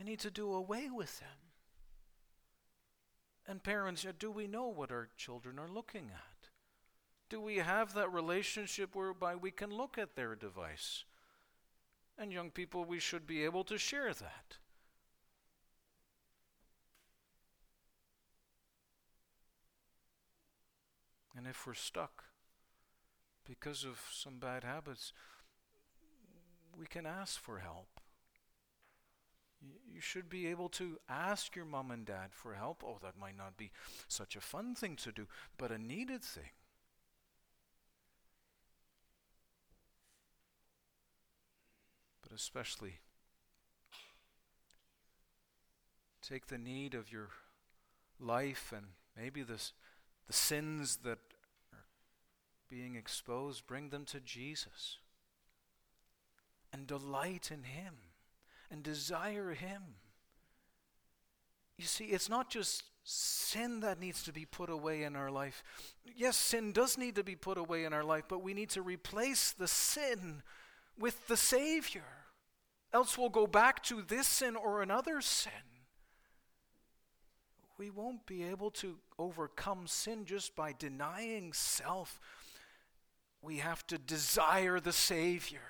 I 0.00 0.04
need 0.04 0.20
to 0.20 0.30
do 0.30 0.52
away 0.52 0.90
with 0.90 1.20
them. 1.20 1.28
And 3.46 3.62
parents, 3.62 4.06
do 4.18 4.30
we 4.30 4.46
know 4.46 4.66
what 4.66 4.90
our 4.90 5.08
children 5.16 5.58
are 5.58 5.68
looking 5.68 6.10
at? 6.12 6.48
Do 7.28 7.40
we 7.40 7.56
have 7.58 7.94
that 7.94 8.12
relationship 8.12 8.94
whereby 8.94 9.36
we 9.36 9.50
can 9.50 9.70
look 9.70 9.98
at 9.98 10.16
their 10.16 10.34
device? 10.34 11.04
And 12.18 12.32
young 12.32 12.50
people, 12.50 12.84
we 12.84 12.98
should 12.98 13.26
be 13.26 13.44
able 13.44 13.64
to 13.64 13.78
share 13.78 14.12
that. 14.12 14.56
And 21.36 21.46
if 21.46 21.66
we're 21.66 21.74
stuck 21.74 22.24
because 23.46 23.84
of 23.84 23.98
some 24.12 24.38
bad 24.38 24.64
habits, 24.64 25.12
we 26.78 26.86
can 26.86 27.06
ask 27.06 27.40
for 27.40 27.58
help. 27.58 28.00
You 29.92 30.00
should 30.00 30.30
be 30.30 30.46
able 30.46 30.68
to 30.70 30.98
ask 31.08 31.54
your 31.54 31.66
mom 31.66 31.90
and 31.90 32.06
dad 32.06 32.30
for 32.32 32.54
help. 32.54 32.82
Oh, 32.84 32.98
that 33.02 33.18
might 33.18 33.36
not 33.36 33.56
be 33.56 33.70
such 34.08 34.34
a 34.34 34.40
fun 34.40 34.74
thing 34.74 34.96
to 34.96 35.12
do, 35.12 35.26
but 35.58 35.70
a 35.70 35.78
needed 35.78 36.22
thing. 36.22 36.50
But 42.22 42.32
especially, 42.32 43.00
take 46.22 46.46
the 46.46 46.58
need 46.58 46.94
of 46.94 47.12
your 47.12 47.28
life 48.18 48.72
and 48.74 48.86
maybe 49.16 49.42
this, 49.42 49.72
the 50.26 50.32
sins 50.32 50.98
that 51.04 51.18
are 51.72 51.84
being 52.70 52.94
exposed, 52.94 53.66
bring 53.66 53.90
them 53.90 54.04
to 54.06 54.20
Jesus 54.20 54.98
and 56.72 56.86
delight 56.86 57.50
in 57.52 57.64
Him 57.64 57.94
and 58.70 58.82
desire 58.82 59.52
Him. 59.52 59.82
You 61.76 61.86
see, 61.86 62.06
it's 62.06 62.28
not 62.28 62.50
just 62.50 62.84
sin 63.04 63.80
that 63.80 63.98
needs 63.98 64.22
to 64.24 64.32
be 64.32 64.44
put 64.44 64.68
away 64.68 65.02
in 65.02 65.16
our 65.16 65.30
life. 65.30 65.62
Yes, 66.14 66.36
sin 66.36 66.72
does 66.72 66.98
need 66.98 67.16
to 67.16 67.24
be 67.24 67.36
put 67.36 67.58
away 67.58 67.84
in 67.84 67.92
our 67.92 68.04
life, 68.04 68.24
but 68.28 68.42
we 68.42 68.54
need 68.54 68.70
to 68.70 68.82
replace 68.82 69.52
the 69.52 69.68
sin 69.68 70.42
with 70.98 71.26
the 71.26 71.36
Savior. 71.36 72.04
Else 72.92 73.16
we'll 73.16 73.30
go 73.30 73.46
back 73.46 73.82
to 73.84 74.02
this 74.02 74.26
sin 74.26 74.56
or 74.56 74.82
another 74.82 75.20
sin. 75.20 75.52
We 77.78 77.88
won't 77.88 78.26
be 78.26 78.44
able 78.44 78.70
to 78.72 78.98
overcome 79.18 79.86
sin 79.86 80.26
just 80.26 80.54
by 80.54 80.74
denying 80.78 81.54
self. 81.54 82.20
We 83.40 83.56
have 83.56 83.86
to 83.86 83.96
desire 83.96 84.80
the 84.80 84.92
Savior. 84.92 85.62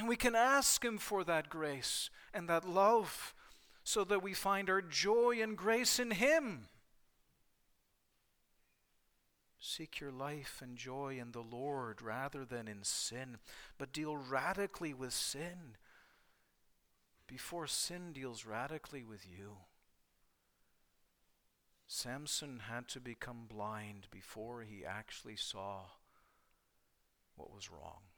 And 0.00 0.08
we 0.08 0.16
can 0.16 0.34
ask 0.34 0.82
Him 0.82 0.96
for 0.96 1.24
that 1.24 1.50
grace 1.50 2.08
and 2.32 2.48
that 2.48 2.66
love 2.66 3.34
so 3.84 4.02
that 4.04 4.22
we 4.22 4.32
find 4.32 4.70
our 4.70 4.80
joy 4.80 5.42
and 5.42 5.54
grace 5.54 5.98
in 5.98 6.12
Him. 6.12 6.68
Seek 9.60 10.00
your 10.00 10.10
life 10.10 10.62
and 10.62 10.78
joy 10.78 11.18
in 11.20 11.32
the 11.32 11.42
Lord 11.42 12.00
rather 12.00 12.46
than 12.46 12.66
in 12.66 12.82
sin, 12.82 13.36
but 13.76 13.92
deal 13.92 14.16
radically 14.16 14.94
with 14.94 15.12
sin 15.12 15.76
before 17.26 17.66
sin 17.66 18.14
deals 18.14 18.46
radically 18.46 19.04
with 19.04 19.26
you. 19.30 19.58
Samson 21.86 22.62
had 22.70 22.88
to 22.88 23.00
become 23.00 23.44
blind 23.46 24.06
before 24.10 24.62
he 24.62 24.82
actually 24.82 25.36
saw 25.36 25.80
what 27.36 27.52
was 27.54 27.70
wrong. 27.70 28.09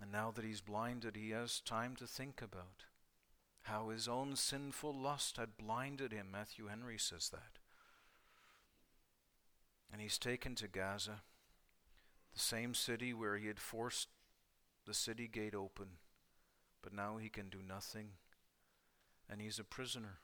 And 0.00 0.12
now 0.12 0.30
that 0.30 0.44
he's 0.44 0.60
blinded, 0.60 1.16
he 1.16 1.30
has 1.30 1.60
time 1.60 1.96
to 1.96 2.06
think 2.06 2.42
about 2.42 2.84
how 3.62 3.88
his 3.88 4.06
own 4.06 4.36
sinful 4.36 4.94
lust 4.94 5.38
had 5.38 5.56
blinded 5.56 6.12
him. 6.12 6.28
Matthew 6.30 6.66
Henry 6.68 6.98
says 6.98 7.30
that. 7.30 7.58
And 9.92 10.00
he's 10.00 10.18
taken 10.18 10.54
to 10.56 10.68
Gaza, 10.68 11.22
the 12.34 12.40
same 12.40 12.74
city 12.74 13.14
where 13.14 13.38
he 13.38 13.46
had 13.46 13.58
forced 13.58 14.08
the 14.86 14.94
city 14.94 15.26
gate 15.26 15.54
open, 15.54 15.98
but 16.82 16.92
now 16.92 17.16
he 17.16 17.28
can 17.28 17.48
do 17.48 17.58
nothing, 17.66 18.10
and 19.28 19.40
he's 19.40 19.58
a 19.58 19.64
prisoner. 19.64 20.18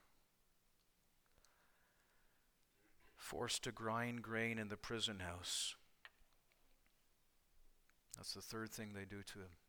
Forced 3.16 3.64
to 3.64 3.72
grind 3.72 4.22
grain 4.22 4.58
in 4.58 4.68
the 4.68 4.76
prison 4.76 5.20
house. 5.20 5.74
That's 8.16 8.34
the 8.34 8.42
third 8.42 8.70
thing 8.70 8.92
they 8.92 9.04
do 9.04 9.22
to 9.22 9.38
him. 9.38 9.61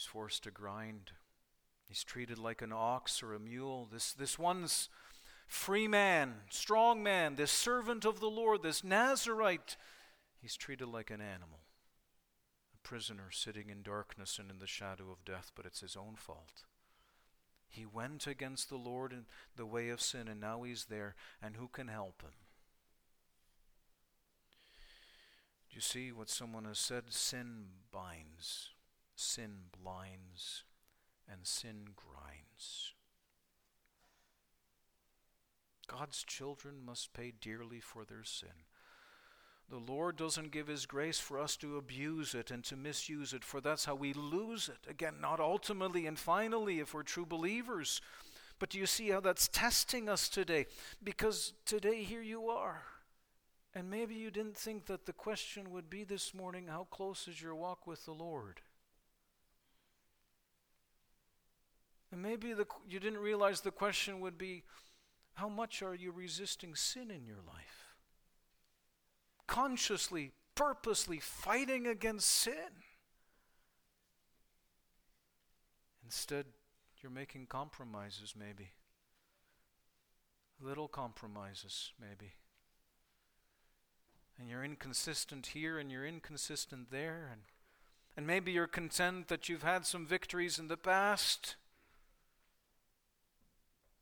He's 0.00 0.06
forced 0.06 0.44
to 0.44 0.50
grind. 0.50 1.10
He's 1.86 2.04
treated 2.04 2.38
like 2.38 2.62
an 2.62 2.72
ox 2.72 3.22
or 3.22 3.34
a 3.34 3.38
mule. 3.38 3.86
This, 3.92 4.14
this 4.14 4.38
one's 4.38 4.88
free 5.46 5.86
man, 5.86 6.36
strong 6.48 7.02
man, 7.02 7.36
this 7.36 7.50
servant 7.50 8.06
of 8.06 8.18
the 8.18 8.30
Lord, 8.30 8.62
this 8.62 8.82
Nazarite, 8.82 9.76
he's 10.40 10.56
treated 10.56 10.88
like 10.88 11.10
an 11.10 11.20
animal, 11.20 11.60
a 12.74 12.78
prisoner 12.88 13.30
sitting 13.30 13.68
in 13.68 13.82
darkness 13.82 14.38
and 14.38 14.50
in 14.50 14.58
the 14.58 14.66
shadow 14.66 15.10
of 15.12 15.22
death, 15.26 15.52
but 15.54 15.66
it's 15.66 15.80
his 15.80 15.96
own 15.96 16.14
fault. 16.16 16.64
He 17.68 17.84
went 17.84 18.26
against 18.26 18.70
the 18.70 18.78
Lord 18.78 19.12
in 19.12 19.26
the 19.54 19.66
way 19.66 19.90
of 19.90 20.00
sin, 20.00 20.28
and 20.28 20.40
now 20.40 20.62
he's 20.62 20.86
there, 20.86 21.14
and 21.42 21.56
who 21.56 21.68
can 21.68 21.88
help 21.88 22.22
him? 22.22 22.32
Do 25.68 25.74
you 25.74 25.82
see 25.82 26.10
what 26.10 26.30
someone 26.30 26.64
has 26.64 26.78
said? 26.78 27.12
Sin 27.12 27.66
binds 27.92 28.70
sin 29.20 29.52
blinds, 29.80 30.64
and 31.30 31.46
sin 31.46 31.90
grinds. 31.94 32.94
God's 35.86 36.22
children 36.24 36.76
must 36.84 37.12
pay 37.12 37.32
dearly 37.40 37.80
for 37.80 38.04
their 38.04 38.24
sin. 38.24 38.64
The 39.68 39.78
Lord 39.78 40.16
doesn't 40.16 40.50
give 40.50 40.66
His 40.66 40.86
grace 40.86 41.20
for 41.20 41.38
us 41.38 41.56
to 41.58 41.76
abuse 41.76 42.34
it 42.34 42.50
and 42.50 42.64
to 42.64 42.76
misuse 42.76 43.32
it, 43.32 43.44
for 43.44 43.60
that's 43.60 43.84
how 43.84 43.94
we 43.94 44.12
lose 44.12 44.68
it. 44.68 44.90
Again, 44.90 45.14
not 45.20 45.38
ultimately 45.38 46.06
and 46.06 46.18
finally 46.18 46.80
if 46.80 46.94
we're 46.94 47.02
true 47.02 47.26
believers. 47.26 48.00
But 48.58 48.70
do 48.70 48.78
you 48.78 48.86
see 48.86 49.10
how 49.10 49.20
that's 49.20 49.48
testing 49.48 50.08
us 50.08 50.28
today? 50.28 50.66
Because 51.02 51.52
today, 51.64 52.02
here 52.02 52.22
you 52.22 52.48
are. 52.48 52.82
And 53.74 53.88
maybe 53.88 54.14
you 54.14 54.30
didn't 54.30 54.56
think 54.56 54.86
that 54.86 55.06
the 55.06 55.12
question 55.12 55.70
would 55.70 55.88
be 55.88 56.02
this 56.02 56.34
morning 56.34 56.66
how 56.66 56.88
close 56.90 57.28
is 57.28 57.40
your 57.40 57.54
walk 57.54 57.86
with 57.86 58.04
the 58.04 58.12
Lord? 58.12 58.60
And 62.12 62.22
maybe 62.22 62.52
the, 62.52 62.66
you 62.88 62.98
didn't 62.98 63.20
realize 63.20 63.60
the 63.60 63.70
question 63.70 64.20
would 64.20 64.36
be 64.36 64.64
how 65.34 65.48
much 65.48 65.82
are 65.82 65.94
you 65.94 66.10
resisting 66.10 66.74
sin 66.74 67.10
in 67.10 67.24
your 67.24 67.38
life? 67.46 67.94
Consciously, 69.46 70.32
purposely 70.54 71.18
fighting 71.18 71.86
against 71.86 72.28
sin. 72.28 72.84
Instead, 76.04 76.46
you're 77.00 77.12
making 77.12 77.46
compromises, 77.46 78.34
maybe. 78.38 78.70
little 80.60 80.88
compromises, 80.88 81.92
maybe. 82.00 82.32
And 84.38 84.48
you're 84.48 84.64
inconsistent 84.64 85.48
here 85.48 85.78
and 85.78 85.90
you're 85.90 86.06
inconsistent 86.06 86.90
there. 86.90 87.28
And, 87.32 87.42
and 88.16 88.26
maybe 88.26 88.52
you're 88.52 88.66
content 88.66 89.28
that 89.28 89.48
you've 89.48 89.62
had 89.62 89.86
some 89.86 90.06
victories 90.06 90.58
in 90.58 90.68
the 90.68 90.76
past. 90.76 91.56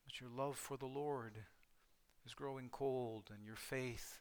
But 0.08 0.22
your 0.22 0.30
love 0.30 0.56
for 0.56 0.78
the 0.78 0.86
Lord 0.86 1.34
is 2.24 2.32
growing 2.32 2.70
cold 2.70 3.24
and 3.30 3.44
your 3.44 3.56
faith 3.56 4.20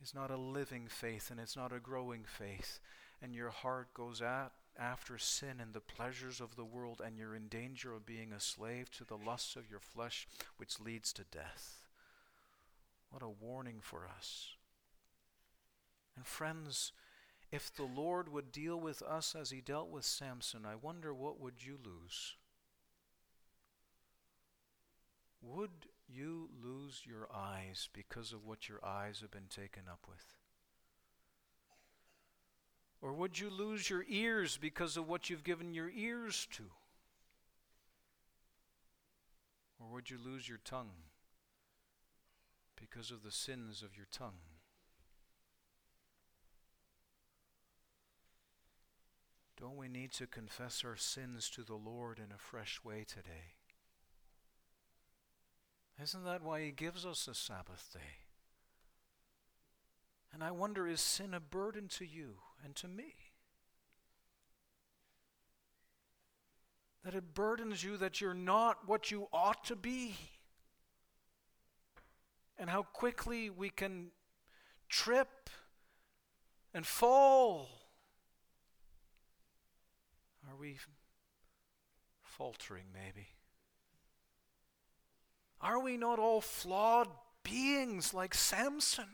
is 0.00 0.14
not 0.14 0.30
a 0.30 0.36
living 0.36 0.86
faith 0.86 1.28
and 1.28 1.40
it's 1.40 1.56
not 1.56 1.72
a 1.72 1.80
growing 1.80 2.22
faith. 2.24 2.78
And 3.20 3.34
your 3.34 3.50
heart 3.50 3.92
goes 3.94 4.22
after 4.78 5.18
sin 5.18 5.58
and 5.60 5.74
the 5.74 5.80
pleasures 5.80 6.40
of 6.40 6.54
the 6.54 6.64
world, 6.64 7.02
and 7.04 7.16
you're 7.16 7.34
in 7.34 7.48
danger 7.48 7.92
of 7.92 8.06
being 8.06 8.32
a 8.32 8.38
slave 8.38 8.92
to 8.92 9.04
the 9.04 9.16
lusts 9.16 9.56
of 9.56 9.68
your 9.68 9.80
flesh, 9.80 10.28
which 10.56 10.78
leads 10.78 11.12
to 11.14 11.24
death. 11.24 11.82
What 13.10 13.22
a 13.22 13.28
warning 13.28 13.78
for 13.80 14.06
us. 14.06 14.54
And 16.16 16.24
friends, 16.24 16.92
if 17.50 17.74
the 17.74 17.82
Lord 17.82 18.28
would 18.28 18.52
deal 18.52 18.78
with 18.78 19.02
us 19.02 19.34
as 19.34 19.50
he 19.50 19.60
dealt 19.60 19.88
with 19.88 20.04
Samson, 20.04 20.64
I 20.64 20.76
wonder 20.76 21.12
what 21.12 21.40
would 21.40 21.64
you 21.64 21.76
lose? 21.84 22.36
Would 25.42 25.70
you 26.08 26.48
lose 26.62 27.02
your 27.04 27.28
eyes 27.34 27.88
because 27.92 28.32
of 28.32 28.46
what 28.46 28.68
your 28.68 28.84
eyes 28.84 29.20
have 29.20 29.30
been 29.30 29.48
taken 29.48 29.82
up 29.90 30.06
with? 30.08 30.24
Or 33.00 33.12
would 33.12 33.40
you 33.40 33.50
lose 33.50 33.90
your 33.90 34.04
ears 34.08 34.56
because 34.56 34.96
of 34.96 35.08
what 35.08 35.28
you've 35.28 35.42
given 35.42 35.74
your 35.74 35.90
ears 35.90 36.46
to? 36.52 36.62
Or 39.80 39.92
would 39.92 40.08
you 40.08 40.18
lose 40.24 40.48
your 40.48 40.60
tongue 40.64 40.92
because 42.76 43.10
of 43.10 43.24
the 43.24 43.32
sins 43.32 43.82
of 43.82 43.96
your 43.96 44.06
tongue? 44.12 44.38
Don't 49.58 49.76
we 49.76 49.88
need 49.88 50.12
to 50.12 50.26
confess 50.28 50.84
our 50.84 50.96
sins 50.96 51.50
to 51.50 51.62
the 51.62 51.74
Lord 51.74 52.18
in 52.18 52.32
a 52.32 52.38
fresh 52.38 52.80
way 52.84 53.04
today? 53.06 53.54
Isn't 56.00 56.24
that 56.24 56.42
why 56.42 56.62
He 56.62 56.70
gives 56.70 57.04
us 57.04 57.28
a 57.28 57.34
Sabbath 57.34 57.90
day? 57.92 58.00
And 60.32 60.42
I 60.42 60.50
wonder 60.50 60.86
is 60.86 61.00
sin 61.00 61.34
a 61.34 61.40
burden 61.40 61.88
to 61.98 62.06
you 62.06 62.36
and 62.64 62.74
to 62.76 62.88
me? 62.88 63.14
That 67.04 67.14
it 67.14 67.34
burdens 67.34 67.82
you 67.82 67.96
that 67.98 68.20
you're 68.20 68.32
not 68.32 68.88
what 68.88 69.10
you 69.10 69.28
ought 69.32 69.64
to 69.64 69.76
be. 69.76 70.16
And 72.58 72.70
how 72.70 72.82
quickly 72.82 73.50
we 73.50 73.70
can 73.70 74.12
trip 74.88 75.50
and 76.72 76.86
fall. 76.86 77.68
Are 80.48 80.56
we 80.56 80.78
faltering, 82.22 82.84
maybe? 82.94 83.28
Are 85.62 85.80
we 85.80 85.96
not 85.96 86.18
all 86.18 86.40
flawed 86.40 87.08
beings 87.44 88.12
like 88.12 88.34
Samson? 88.34 89.08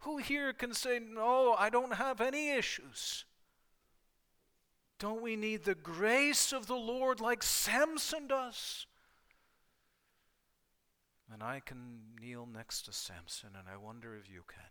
Who 0.00 0.18
here 0.18 0.52
can 0.52 0.74
say, 0.74 0.98
No, 0.98 1.54
I 1.58 1.70
don't 1.70 1.94
have 1.94 2.20
any 2.20 2.50
issues? 2.50 3.24
Don't 4.98 5.22
we 5.22 5.34
need 5.34 5.64
the 5.64 5.74
grace 5.74 6.52
of 6.52 6.66
the 6.66 6.76
Lord 6.76 7.20
like 7.20 7.42
Samson 7.42 8.26
does? 8.26 8.86
And 11.32 11.42
I 11.42 11.60
can 11.60 12.00
kneel 12.20 12.46
next 12.46 12.82
to 12.82 12.92
Samson, 12.92 13.50
and 13.58 13.66
I 13.72 13.76
wonder 13.76 14.14
if 14.16 14.28
you 14.30 14.42
can. 14.46 14.62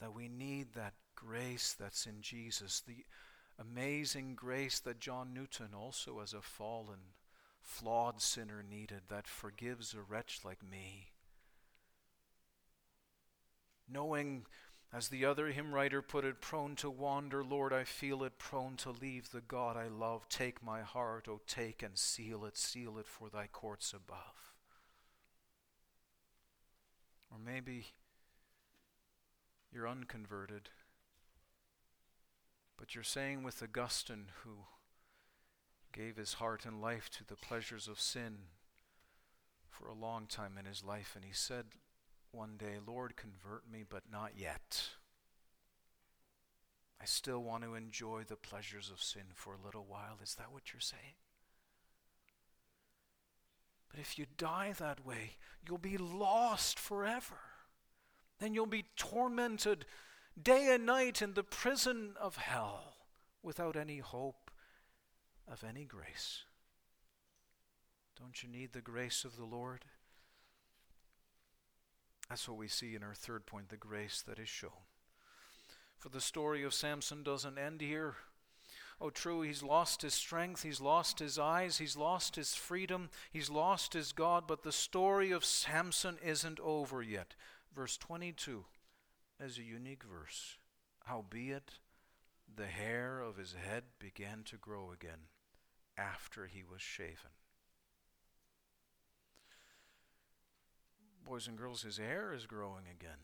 That 0.00 0.14
we 0.14 0.28
need 0.28 0.72
that 0.74 0.94
grace 1.14 1.74
that's 1.78 2.06
in 2.06 2.22
Jesus, 2.22 2.80
the 2.80 3.04
amazing 3.58 4.34
grace 4.34 4.78
that 4.80 5.00
John 5.00 5.34
Newton, 5.34 5.70
also 5.76 6.20
as 6.20 6.32
a 6.32 6.40
fallen, 6.40 7.00
flawed 7.62 8.20
sinner, 8.20 8.62
needed, 8.68 9.02
that 9.08 9.26
forgives 9.26 9.94
a 9.94 10.00
wretch 10.00 10.40
like 10.44 10.62
me 10.62 11.12
knowing, 13.92 14.46
as 14.92 15.08
the 15.08 15.24
other 15.24 15.48
hymn 15.48 15.74
writer 15.74 16.02
put 16.02 16.24
it, 16.24 16.40
prone 16.40 16.76
to 16.76 16.90
wander, 16.90 17.44
Lord, 17.44 17.72
I 17.72 17.84
feel 17.84 18.22
it, 18.24 18.38
prone 18.38 18.76
to 18.78 18.90
leave 18.90 19.30
the 19.30 19.40
God 19.40 19.76
I 19.76 19.88
love. 19.88 20.28
Take 20.28 20.62
my 20.62 20.82
heart, 20.82 21.28
O 21.28 21.40
take 21.46 21.82
and 21.82 21.96
seal 21.96 22.44
it, 22.44 22.56
seal 22.56 22.98
it 22.98 23.06
for 23.06 23.28
thy 23.28 23.46
courts 23.46 23.92
above. 23.92 24.54
Or 27.30 27.38
maybe 27.38 27.86
you're 29.72 29.88
unconverted, 29.88 30.68
but 32.76 32.94
you're 32.94 33.04
saying 33.04 33.42
with 33.42 33.62
Augustine, 33.62 34.26
who 34.44 34.50
gave 35.92 36.16
his 36.16 36.34
heart 36.34 36.64
and 36.64 36.80
life 36.80 37.10
to 37.10 37.24
the 37.24 37.36
pleasures 37.36 37.88
of 37.88 38.00
sin 38.00 38.38
for 39.68 39.88
a 39.88 39.94
long 39.94 40.26
time 40.26 40.56
in 40.58 40.64
his 40.64 40.82
life, 40.84 41.12
and 41.14 41.24
he 41.24 41.32
said, 41.32 41.66
one 42.30 42.56
day, 42.56 42.78
Lord, 42.84 43.16
convert 43.16 43.70
me, 43.70 43.84
but 43.88 44.04
not 44.10 44.32
yet. 44.36 44.82
I 47.00 47.04
still 47.04 47.42
want 47.42 47.64
to 47.64 47.74
enjoy 47.74 48.22
the 48.26 48.36
pleasures 48.36 48.90
of 48.90 49.02
sin 49.02 49.24
for 49.34 49.54
a 49.54 49.64
little 49.64 49.84
while. 49.86 50.18
Is 50.22 50.34
that 50.36 50.52
what 50.52 50.72
you're 50.72 50.80
saying? 50.80 51.16
But 53.90 54.00
if 54.00 54.18
you 54.18 54.26
die 54.38 54.72
that 54.78 55.04
way, 55.04 55.32
you'll 55.66 55.78
be 55.78 55.98
lost 55.98 56.78
forever. 56.78 57.36
Then 58.38 58.54
you'll 58.54 58.66
be 58.66 58.86
tormented 58.96 59.84
day 60.40 60.74
and 60.74 60.86
night 60.86 61.20
in 61.20 61.34
the 61.34 61.42
prison 61.42 62.14
of 62.18 62.36
hell 62.36 62.94
without 63.42 63.76
any 63.76 63.98
hope 63.98 64.41
of 65.50 65.64
any 65.64 65.84
grace. 65.84 66.42
Don't 68.18 68.42
you 68.42 68.48
need 68.48 68.72
the 68.72 68.80
grace 68.80 69.24
of 69.24 69.36
the 69.36 69.44
Lord? 69.44 69.84
That's 72.28 72.48
what 72.48 72.58
we 72.58 72.68
see 72.68 72.94
in 72.94 73.02
our 73.02 73.14
third 73.14 73.46
point 73.46 73.68
the 73.68 73.76
grace 73.76 74.22
that 74.26 74.38
is 74.38 74.48
shown. 74.48 74.70
For 75.98 76.08
the 76.08 76.20
story 76.20 76.62
of 76.62 76.74
Samson 76.74 77.22
doesn't 77.22 77.58
end 77.58 77.80
here. 77.80 78.16
Oh, 79.00 79.10
true, 79.10 79.42
he's 79.42 79.62
lost 79.62 80.02
his 80.02 80.14
strength, 80.14 80.62
he's 80.62 80.80
lost 80.80 81.18
his 81.18 81.38
eyes, 81.38 81.78
he's 81.78 81.96
lost 81.96 82.36
his 82.36 82.54
freedom, 82.54 83.10
he's 83.32 83.50
lost 83.50 83.94
his 83.94 84.12
God, 84.12 84.44
but 84.46 84.62
the 84.62 84.70
story 84.70 85.32
of 85.32 85.44
Samson 85.44 86.18
isn't 86.24 86.60
over 86.60 87.02
yet. 87.02 87.34
Verse 87.74 87.96
22 87.96 88.64
is 89.40 89.58
a 89.58 89.62
unique 89.62 90.04
verse. 90.04 90.58
Howbeit, 91.06 91.80
the 92.54 92.66
hair 92.66 93.20
of 93.20 93.36
his 93.36 93.54
head 93.54 93.84
began 93.98 94.44
to 94.44 94.56
grow 94.56 94.92
again 94.92 95.31
after 95.96 96.46
he 96.46 96.62
was 96.62 96.80
shaven. 96.80 97.30
boys 101.32 101.48
and 101.48 101.56
girls, 101.56 101.82
his 101.82 101.98
hair 101.98 102.32
is 102.34 102.46
growing 102.46 102.84
again. 102.90 103.18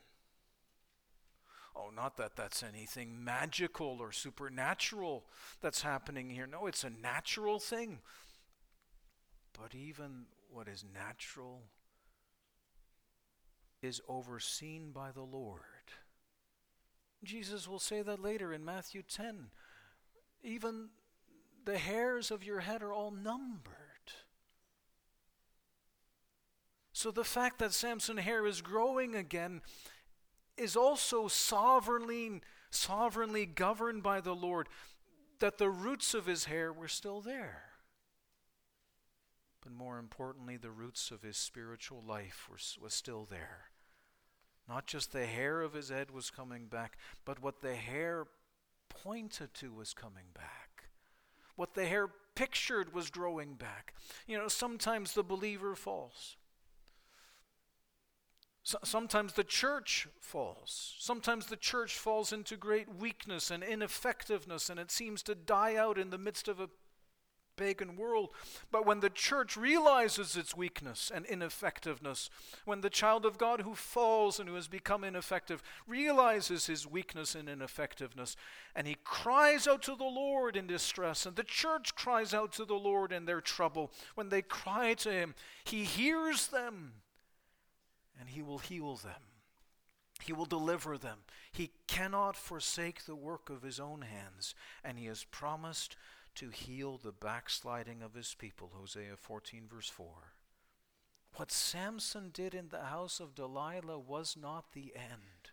Oh, 1.76 1.90
not 1.94 2.16
that 2.16 2.36
that's 2.36 2.62
anything 2.62 3.22
magical 3.22 3.98
or 4.00 4.12
supernatural 4.12 5.24
that's 5.60 5.82
happening 5.82 6.30
here. 6.30 6.46
No, 6.46 6.66
it's 6.66 6.84
a 6.84 6.90
natural 6.90 7.58
thing. 7.58 7.98
But 9.52 9.74
even 9.74 10.24
what 10.50 10.68
is 10.68 10.84
natural 10.92 11.64
is 13.82 14.00
overseen 14.08 14.90
by 14.90 15.10
the 15.12 15.22
Lord. 15.22 15.60
Jesus 17.22 17.68
will 17.68 17.78
say 17.78 18.02
that 18.02 18.22
later 18.22 18.52
in 18.52 18.64
Matthew 18.64 19.02
10. 19.02 19.50
Even 20.42 20.88
the 21.68 21.76
hairs 21.76 22.30
of 22.30 22.42
your 22.42 22.60
head 22.60 22.82
are 22.82 22.94
all 22.94 23.10
numbered. 23.10 23.74
So 26.94 27.10
the 27.10 27.24
fact 27.24 27.58
that 27.58 27.74
Samson's 27.74 28.20
hair 28.20 28.46
is 28.46 28.62
growing 28.62 29.14
again 29.14 29.60
is 30.56 30.76
also 30.76 31.28
sovereignly, 31.28 32.40
sovereignly 32.70 33.44
governed 33.44 34.02
by 34.02 34.22
the 34.22 34.34
Lord, 34.34 34.70
that 35.40 35.58
the 35.58 35.68
roots 35.68 36.14
of 36.14 36.24
his 36.24 36.46
hair 36.46 36.72
were 36.72 36.88
still 36.88 37.20
there. 37.20 37.64
But 39.62 39.72
more 39.72 39.98
importantly, 39.98 40.56
the 40.56 40.70
roots 40.70 41.10
of 41.10 41.22
his 41.22 41.36
spiritual 41.36 42.02
life 42.02 42.48
were, 42.50 42.56
was 42.82 42.94
still 42.94 43.26
there. 43.28 43.64
Not 44.66 44.86
just 44.86 45.12
the 45.12 45.26
hair 45.26 45.60
of 45.60 45.74
his 45.74 45.90
head 45.90 46.12
was 46.12 46.30
coming 46.30 46.64
back, 46.68 46.96
but 47.26 47.42
what 47.42 47.60
the 47.60 47.74
hair 47.74 48.24
pointed 48.88 49.52
to 49.54 49.70
was 49.74 49.92
coming 49.92 50.28
back. 50.32 50.67
What 51.58 51.74
the 51.74 51.86
hair 51.86 52.08
pictured 52.36 52.94
was 52.94 53.10
growing 53.10 53.54
back. 53.54 53.92
You 54.28 54.38
know, 54.38 54.46
sometimes 54.46 55.14
the 55.14 55.24
believer 55.24 55.74
falls. 55.74 56.36
So, 58.62 58.78
sometimes 58.84 59.32
the 59.32 59.42
church 59.42 60.06
falls. 60.20 60.94
Sometimes 61.00 61.46
the 61.46 61.56
church 61.56 61.98
falls 61.98 62.32
into 62.32 62.56
great 62.56 62.94
weakness 62.94 63.50
and 63.50 63.64
ineffectiveness, 63.64 64.70
and 64.70 64.78
it 64.78 64.92
seems 64.92 65.20
to 65.24 65.34
die 65.34 65.74
out 65.74 65.98
in 65.98 66.10
the 66.10 66.16
midst 66.16 66.46
of 66.46 66.60
a 66.60 66.68
pagan 67.58 67.96
world. 67.96 68.30
But 68.70 68.86
when 68.86 69.00
the 69.00 69.10
church 69.10 69.56
realizes 69.56 70.36
its 70.36 70.56
weakness 70.56 71.10
and 71.14 71.26
ineffectiveness, 71.26 72.30
when 72.64 72.80
the 72.80 72.88
child 72.88 73.26
of 73.26 73.36
God 73.36 73.60
who 73.60 73.74
falls 73.74 74.40
and 74.40 74.48
who 74.48 74.54
has 74.54 74.68
become 74.68 75.04
ineffective 75.04 75.62
realizes 75.86 76.66
his 76.66 76.86
weakness 76.86 77.34
and 77.34 77.48
ineffectiveness, 77.48 78.36
and 78.74 78.86
he 78.86 78.96
cries 79.04 79.66
out 79.66 79.82
to 79.82 79.94
the 79.94 80.04
Lord 80.04 80.56
in 80.56 80.66
distress, 80.66 81.26
and 81.26 81.36
the 81.36 81.44
church 81.44 81.94
cries 81.94 82.32
out 82.32 82.52
to 82.52 82.64
the 82.64 82.74
Lord 82.74 83.12
in 83.12 83.26
their 83.26 83.42
trouble, 83.42 83.92
when 84.14 84.30
they 84.30 84.40
cry 84.40 84.94
to 84.94 85.12
him, 85.12 85.34
he 85.64 85.84
hears 85.84 86.46
them 86.46 86.92
and 88.18 88.28
he 88.28 88.42
will 88.42 88.58
heal 88.58 88.96
them. 88.96 89.22
He 90.24 90.32
will 90.32 90.46
deliver 90.46 90.98
them. 90.98 91.18
He 91.52 91.70
cannot 91.86 92.36
forsake 92.36 93.04
the 93.04 93.14
work 93.14 93.50
of 93.50 93.62
his 93.62 93.78
own 93.78 94.02
hands, 94.02 94.54
and 94.82 94.98
he 94.98 95.06
has 95.06 95.24
promised 95.24 95.96
to 96.38 96.50
heal 96.50 96.98
the 97.02 97.12
backsliding 97.12 98.02
of 98.02 98.14
his 98.14 98.34
people. 98.34 98.70
Hosea 98.74 99.16
14, 99.16 99.64
verse 99.68 99.88
4. 99.88 100.06
What 101.34 101.50
Samson 101.50 102.30
did 102.32 102.54
in 102.54 102.68
the 102.68 102.84
house 102.84 103.18
of 103.18 103.34
Delilah 103.34 103.98
was 103.98 104.36
not 104.40 104.72
the 104.72 104.92
end. 104.94 105.50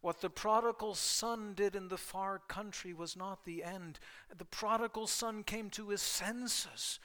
What 0.00 0.22
the 0.22 0.30
prodigal 0.30 0.94
son 0.94 1.52
did 1.54 1.76
in 1.76 1.88
the 1.88 1.98
far 1.98 2.38
country 2.38 2.94
was 2.94 3.14
not 3.14 3.44
the 3.44 3.62
end. 3.62 3.98
The 4.36 4.46
prodigal 4.46 5.06
son 5.06 5.42
came 5.42 5.68
to 5.70 5.90
his 5.90 6.00
senses. 6.00 6.98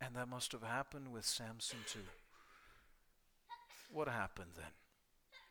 And 0.00 0.14
that 0.14 0.28
must 0.28 0.52
have 0.52 0.62
happened 0.62 1.12
with 1.12 1.24
Samson 1.24 1.78
too. 1.92 2.06
What 3.92 4.08
happened 4.08 4.50
then? 4.56 4.85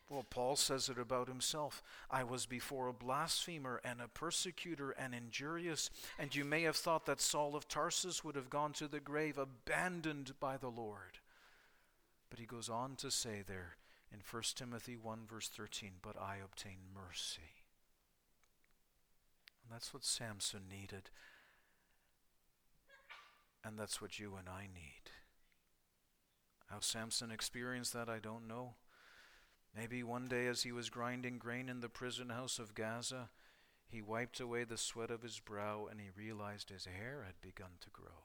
Well, 0.10 0.26
Paul 0.30 0.56
says 0.56 0.88
it 0.88 0.99
about 0.99 1.28
himself. 1.28 1.82
I 2.12 2.24
was 2.24 2.45
before 2.45 2.88
a 2.88 2.93
blasphemer 2.93 3.82
and 3.84 3.99
a 3.99 4.08
persecutor 4.08 4.91
and 4.91 5.16
injurious, 5.16 5.89
and 6.20 6.34
you 6.36 6.45
may 6.45 6.62
have 6.62 6.76
thought 6.76 7.08
that 7.08 7.22
Saul 7.22 7.56
of 7.56 7.68
Tarsus 7.68 8.24
would 8.24 8.36
have 8.36 8.49
gone 8.49 8.72
to 8.74 8.88
the 8.88 8.99
grave 8.99 9.39
abandoned 9.39 10.34
by 10.39 10.58
the 10.58 10.70
Lord. 10.70 11.20
But 12.30 12.38
he 12.38 12.45
goes 12.45 12.70
on 12.70 12.95
to 12.97 13.10
say 13.10 13.43
there 13.47 13.78
in 14.14 14.20
1 14.30 14.43
Timothy 14.56 14.95
1, 14.95 15.22
verse 15.28 15.47
13, 15.47 15.93
But 16.03 16.22
I 16.22 16.38
obtained 16.43 16.93
mercy. 16.93 17.64
And 19.64 19.74
that's 19.74 19.91
what 19.91 20.06
Samson 20.06 20.62
needed. 20.70 21.10
And 23.64 23.80
that's 23.80 23.99
what 23.99 24.20
you 24.20 24.36
and 24.38 24.47
I 24.47 24.68
need. 24.72 25.10
How 26.68 26.80
Samson 26.80 27.32
experienced 27.32 27.93
that, 27.93 28.08
I 28.08 28.20
don't 28.20 28.47
know. 28.47 28.76
Maybe 29.76 30.03
one 30.03 30.28
day 30.28 30.47
as 30.47 30.63
he 30.63 30.71
was 30.71 30.89
grinding 30.89 31.38
grain 31.38 31.67
in 31.67 31.82
the 31.82 31.89
prison 31.89 32.30
house 32.30 32.59
of 32.59 32.76
Gaza, 32.76 33.30
he 33.88 34.01
wiped 34.01 34.39
away 34.39 34.63
the 34.63 34.78
sweat 34.78 35.11
of 35.11 35.21
his 35.21 35.39
brow 35.39 35.88
and 35.89 35.99
he 35.99 36.07
realized 36.15 36.69
his 36.69 36.86
hair 36.86 37.23
had 37.26 37.41
begun 37.41 37.71
to 37.82 37.89
grow. 37.89 38.23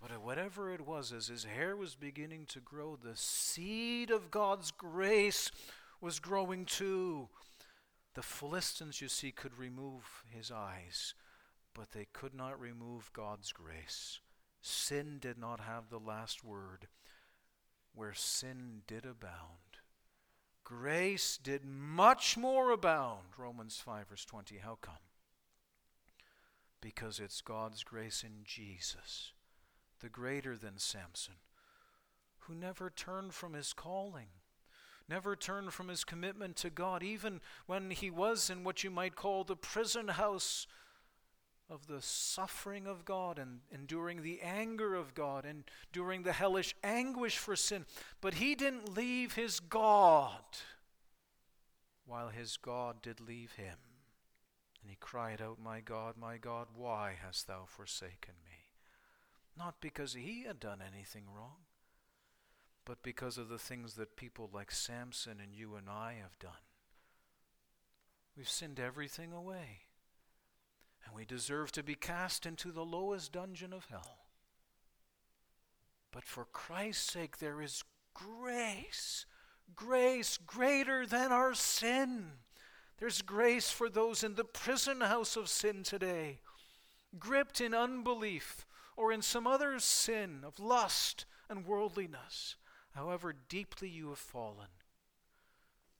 But 0.00 0.20
whatever 0.22 0.70
it 0.70 0.82
was, 0.86 1.12
as 1.12 1.28
his 1.28 1.44
hair 1.44 1.76
was 1.76 1.94
beginning 1.94 2.46
to 2.46 2.60
grow, 2.60 2.96
the 2.96 3.16
seed 3.16 4.10
of 4.10 4.30
God's 4.30 4.70
grace 4.70 5.50
was 6.00 6.18
growing 6.18 6.66
too. 6.66 7.28
The 8.14 8.22
Philistines, 8.22 9.00
you 9.00 9.08
see, 9.08 9.32
could 9.32 9.56
remove 9.56 10.24
his 10.28 10.50
eyes, 10.50 11.14
but 11.74 11.92
they 11.92 12.06
could 12.12 12.34
not 12.34 12.60
remove 12.60 13.12
God's 13.12 13.50
grace. 13.52 14.20
Sin 14.60 15.18
did 15.20 15.38
not 15.38 15.60
have 15.60 15.88
the 15.88 15.98
last 15.98 16.44
word 16.44 16.88
where 17.94 18.14
sin 18.14 18.82
did 18.86 19.04
abound. 19.04 19.78
Grace 20.64 21.38
did 21.42 21.64
much 21.64 22.36
more 22.36 22.70
abound. 22.70 23.26
Romans 23.36 23.80
5, 23.84 24.08
verse 24.08 24.24
20. 24.24 24.58
How 24.58 24.78
come? 24.80 24.94
Because 26.80 27.20
it's 27.20 27.40
God's 27.40 27.84
grace 27.84 28.24
in 28.24 28.44
Jesus, 28.44 29.32
the 30.00 30.08
greater 30.08 30.56
than 30.56 30.78
Samson, 30.78 31.34
who 32.40 32.54
never 32.54 32.90
turned 32.90 33.34
from 33.34 33.54
his 33.54 33.72
calling, 33.72 34.28
never 35.08 35.36
turned 35.36 35.72
from 35.72 35.88
his 35.88 36.04
commitment 36.04 36.56
to 36.56 36.70
God, 36.70 37.02
even 37.02 37.40
when 37.66 37.90
he 37.90 38.10
was 38.10 38.50
in 38.50 38.64
what 38.64 38.82
you 38.82 38.90
might 38.90 39.16
call 39.16 39.44
the 39.44 39.56
prison 39.56 40.08
house 40.08 40.66
of 41.70 41.86
the 41.86 42.02
suffering 42.02 42.86
of 42.86 43.04
God 43.04 43.38
and 43.38 43.60
enduring 43.72 44.22
the 44.22 44.40
anger 44.42 44.94
of 44.94 45.14
God 45.14 45.44
and 45.44 45.64
enduring 45.88 46.22
the 46.22 46.32
hellish 46.32 46.74
anguish 46.84 47.38
for 47.38 47.56
sin. 47.56 47.86
But 48.20 48.34
he 48.34 48.54
didn't 48.54 48.94
leave 48.94 49.34
his 49.34 49.60
God 49.60 50.42
while 52.06 52.28
his 52.28 52.56
God 52.56 53.00
did 53.02 53.20
leave 53.20 53.52
him. 53.52 53.76
And 54.82 54.90
he 54.90 54.96
cried 55.00 55.40
out, 55.40 55.58
My 55.62 55.80
God, 55.80 56.16
my 56.20 56.36
God, 56.36 56.68
why 56.76 57.14
hast 57.22 57.46
thou 57.46 57.64
forsaken 57.66 58.34
me? 58.44 58.50
Not 59.56 59.80
because 59.80 60.12
he 60.12 60.44
had 60.44 60.60
done 60.60 60.80
anything 60.82 61.24
wrong, 61.34 61.64
but 62.84 63.02
because 63.02 63.38
of 63.38 63.48
the 63.48 63.58
things 63.58 63.94
that 63.94 64.16
people 64.16 64.50
like 64.52 64.70
Samson 64.70 65.38
and 65.42 65.54
you 65.54 65.76
and 65.76 65.88
I 65.88 66.16
have 66.20 66.38
done. 66.38 66.52
We've 68.36 68.48
sinned 68.48 68.78
everything 68.78 69.32
away 69.32 69.83
and 71.04 71.14
we 71.14 71.24
deserve 71.24 71.72
to 71.72 71.82
be 71.82 71.94
cast 71.94 72.46
into 72.46 72.72
the 72.72 72.84
lowest 72.84 73.32
dungeon 73.32 73.72
of 73.72 73.86
hell. 73.86 74.26
But 76.10 76.24
for 76.24 76.44
Christ's 76.44 77.12
sake, 77.12 77.38
there 77.38 77.60
is 77.60 77.82
grace, 78.14 79.26
grace 79.74 80.38
greater 80.38 81.06
than 81.06 81.32
our 81.32 81.54
sin. 81.54 82.26
There's 82.98 83.22
grace 83.22 83.70
for 83.70 83.88
those 83.88 84.22
in 84.22 84.36
the 84.36 84.44
prison 84.44 85.00
house 85.00 85.36
of 85.36 85.48
sin 85.48 85.82
today, 85.82 86.38
gripped 87.18 87.60
in 87.60 87.74
unbelief 87.74 88.66
or 88.96 89.12
in 89.12 89.22
some 89.22 89.46
other 89.46 89.78
sin 89.80 90.42
of 90.44 90.60
lust 90.60 91.26
and 91.48 91.66
worldliness, 91.66 92.56
however 92.94 93.34
deeply 93.48 93.88
you 93.88 94.10
have 94.10 94.18
fallen. 94.18 94.68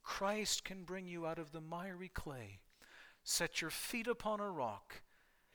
Christ 0.01 0.63
can 0.63 0.83
bring 0.83 1.07
you 1.07 1.25
out 1.25 1.39
of 1.39 1.51
the 1.51 1.61
miry 1.61 2.09
clay 2.09 2.59
set 3.27 3.59
your 3.59 3.71
feet 3.71 4.05
upon 4.05 4.39
a 4.39 4.49
rock, 4.49 5.01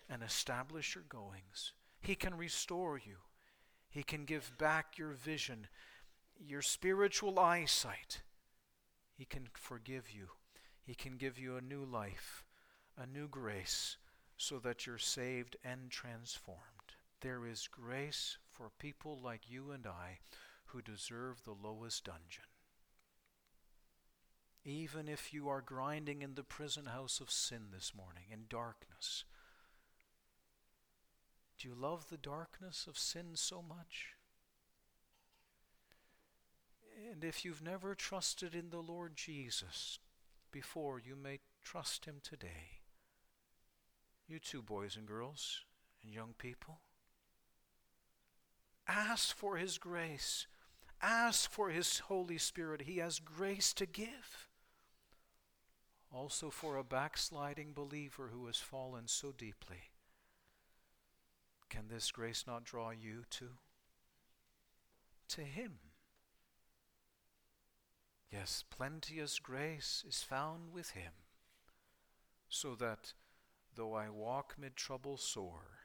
and 0.09 0.25
establish 0.25 0.97
your 0.97 1.05
goings. 1.09 1.73
He 2.01 2.17
can 2.17 2.37
restore 2.37 2.99
you. 2.99 3.19
He 3.89 4.03
can 4.03 4.25
give 4.25 4.59
back 4.59 4.99
your 4.99 5.13
vision, 5.13 5.69
your 6.37 6.63
spiritual 6.63 7.39
eyesight. 7.39 8.23
He 9.17 9.25
can 9.25 9.49
forgive 9.55 10.11
you. 10.11 10.31
He 10.83 10.97
can 10.97 11.17
give 11.17 11.39
you 11.39 11.57
a 11.57 11.61
new 11.61 11.85
life, 11.85 12.45
a 12.99 13.07
new 13.07 13.29
grace, 13.29 13.97
so 14.37 14.59
that 14.59 14.85
you're 14.85 14.99
saved 14.99 15.57
and 15.65 15.91
transformed. 15.91 16.59
There 17.21 17.47
is 17.47 17.69
grace 17.69 18.39
for 18.51 18.71
people 18.81 19.21
like 19.23 19.49
you 19.49 19.71
and 19.71 19.87
I 19.87 20.19
who 20.67 20.83
deserve 20.83 21.45
the 21.45 21.55
lowest 21.63 22.05
dungeon 22.05 22.50
even 24.65 25.09
if 25.09 25.33
you 25.33 25.49
are 25.49 25.63
grinding 25.63 26.23
in 26.23 26.35
the 26.35 26.43
prison 26.43 26.87
house 26.87 27.21
of 27.21 27.31
sin 27.31 27.69
this 27.73 27.93
morning 27.97 28.25
in 28.31 28.41
darkness. 28.49 29.25
Do 31.59 31.69
you 31.69 31.75
love 31.75 32.09
the 32.09 32.17
darkness 32.17 32.87
of 32.87 32.99
sin 32.99 33.31
so 33.35 33.63
much? 33.63 34.15
And 37.11 37.25
if 37.25 37.45
you've 37.45 37.63
never 37.63 37.95
trusted 37.95 38.55
in 38.55 38.71
the 38.71 38.81
Lord 38.81 39.17
Jesus 39.17 39.99
before, 40.53 40.99
you 40.99 41.17
may 41.17 41.41
trust 41.65 42.05
him 42.05 42.17
today. 42.23 42.81
You 44.29 44.39
too, 44.39 44.63
boys 44.63 44.97
and 44.97 45.07
girls 45.07 45.65
and 46.03 46.13
young 46.13 46.35
people. 46.39 46.81
Ask 48.87 49.35
for 49.35 49.57
his 49.57 49.79
grace. 49.79 50.47
Ask 51.03 51.51
for 51.51 51.71
his 51.71 52.01
Holy 52.01 52.39
Spirit. 52.39 52.83
He 52.83 52.99
has 52.99 53.19
grace 53.19 53.73
to 53.75 53.87
give 53.87 54.50
also 56.13 56.51
for 56.51 56.77
a 56.77 56.85
backsliding 56.85 57.73
believer 57.73 58.31
who 58.33 58.47
has 58.47 58.59
fallen 58.59 59.07
so 59.07 59.33
deeply. 59.37 59.91
Can 61.69 61.89
this 61.89 62.11
grace 62.11 62.45
not 62.47 62.65
draw 62.65 62.91
you 62.91 63.25
to? 63.31 63.51
To 65.29 65.43
Him. 65.43 65.79
Yes, 68.33 68.65
plenteous 68.71 69.39
grace 69.39 70.05
is 70.09 70.23
found 70.23 70.73
with 70.73 70.91
Him, 70.91 71.13
so 72.49 72.75
that 72.77 73.13
though 73.75 73.95
I 73.95 74.09
walk 74.09 74.57
mid 74.59 74.77
trouble 74.77 75.17
sore, 75.17 75.81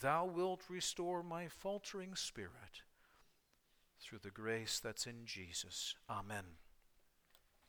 Thou 0.00 0.24
wilt 0.24 0.62
restore 0.68 1.22
my 1.22 1.48
faltering 1.48 2.14
spirit 2.14 2.82
through 4.00 4.18
the 4.18 4.30
grace 4.30 4.80
that's 4.80 5.06
in 5.06 5.26
Jesus. 5.26 5.94
Amen. 6.08 6.56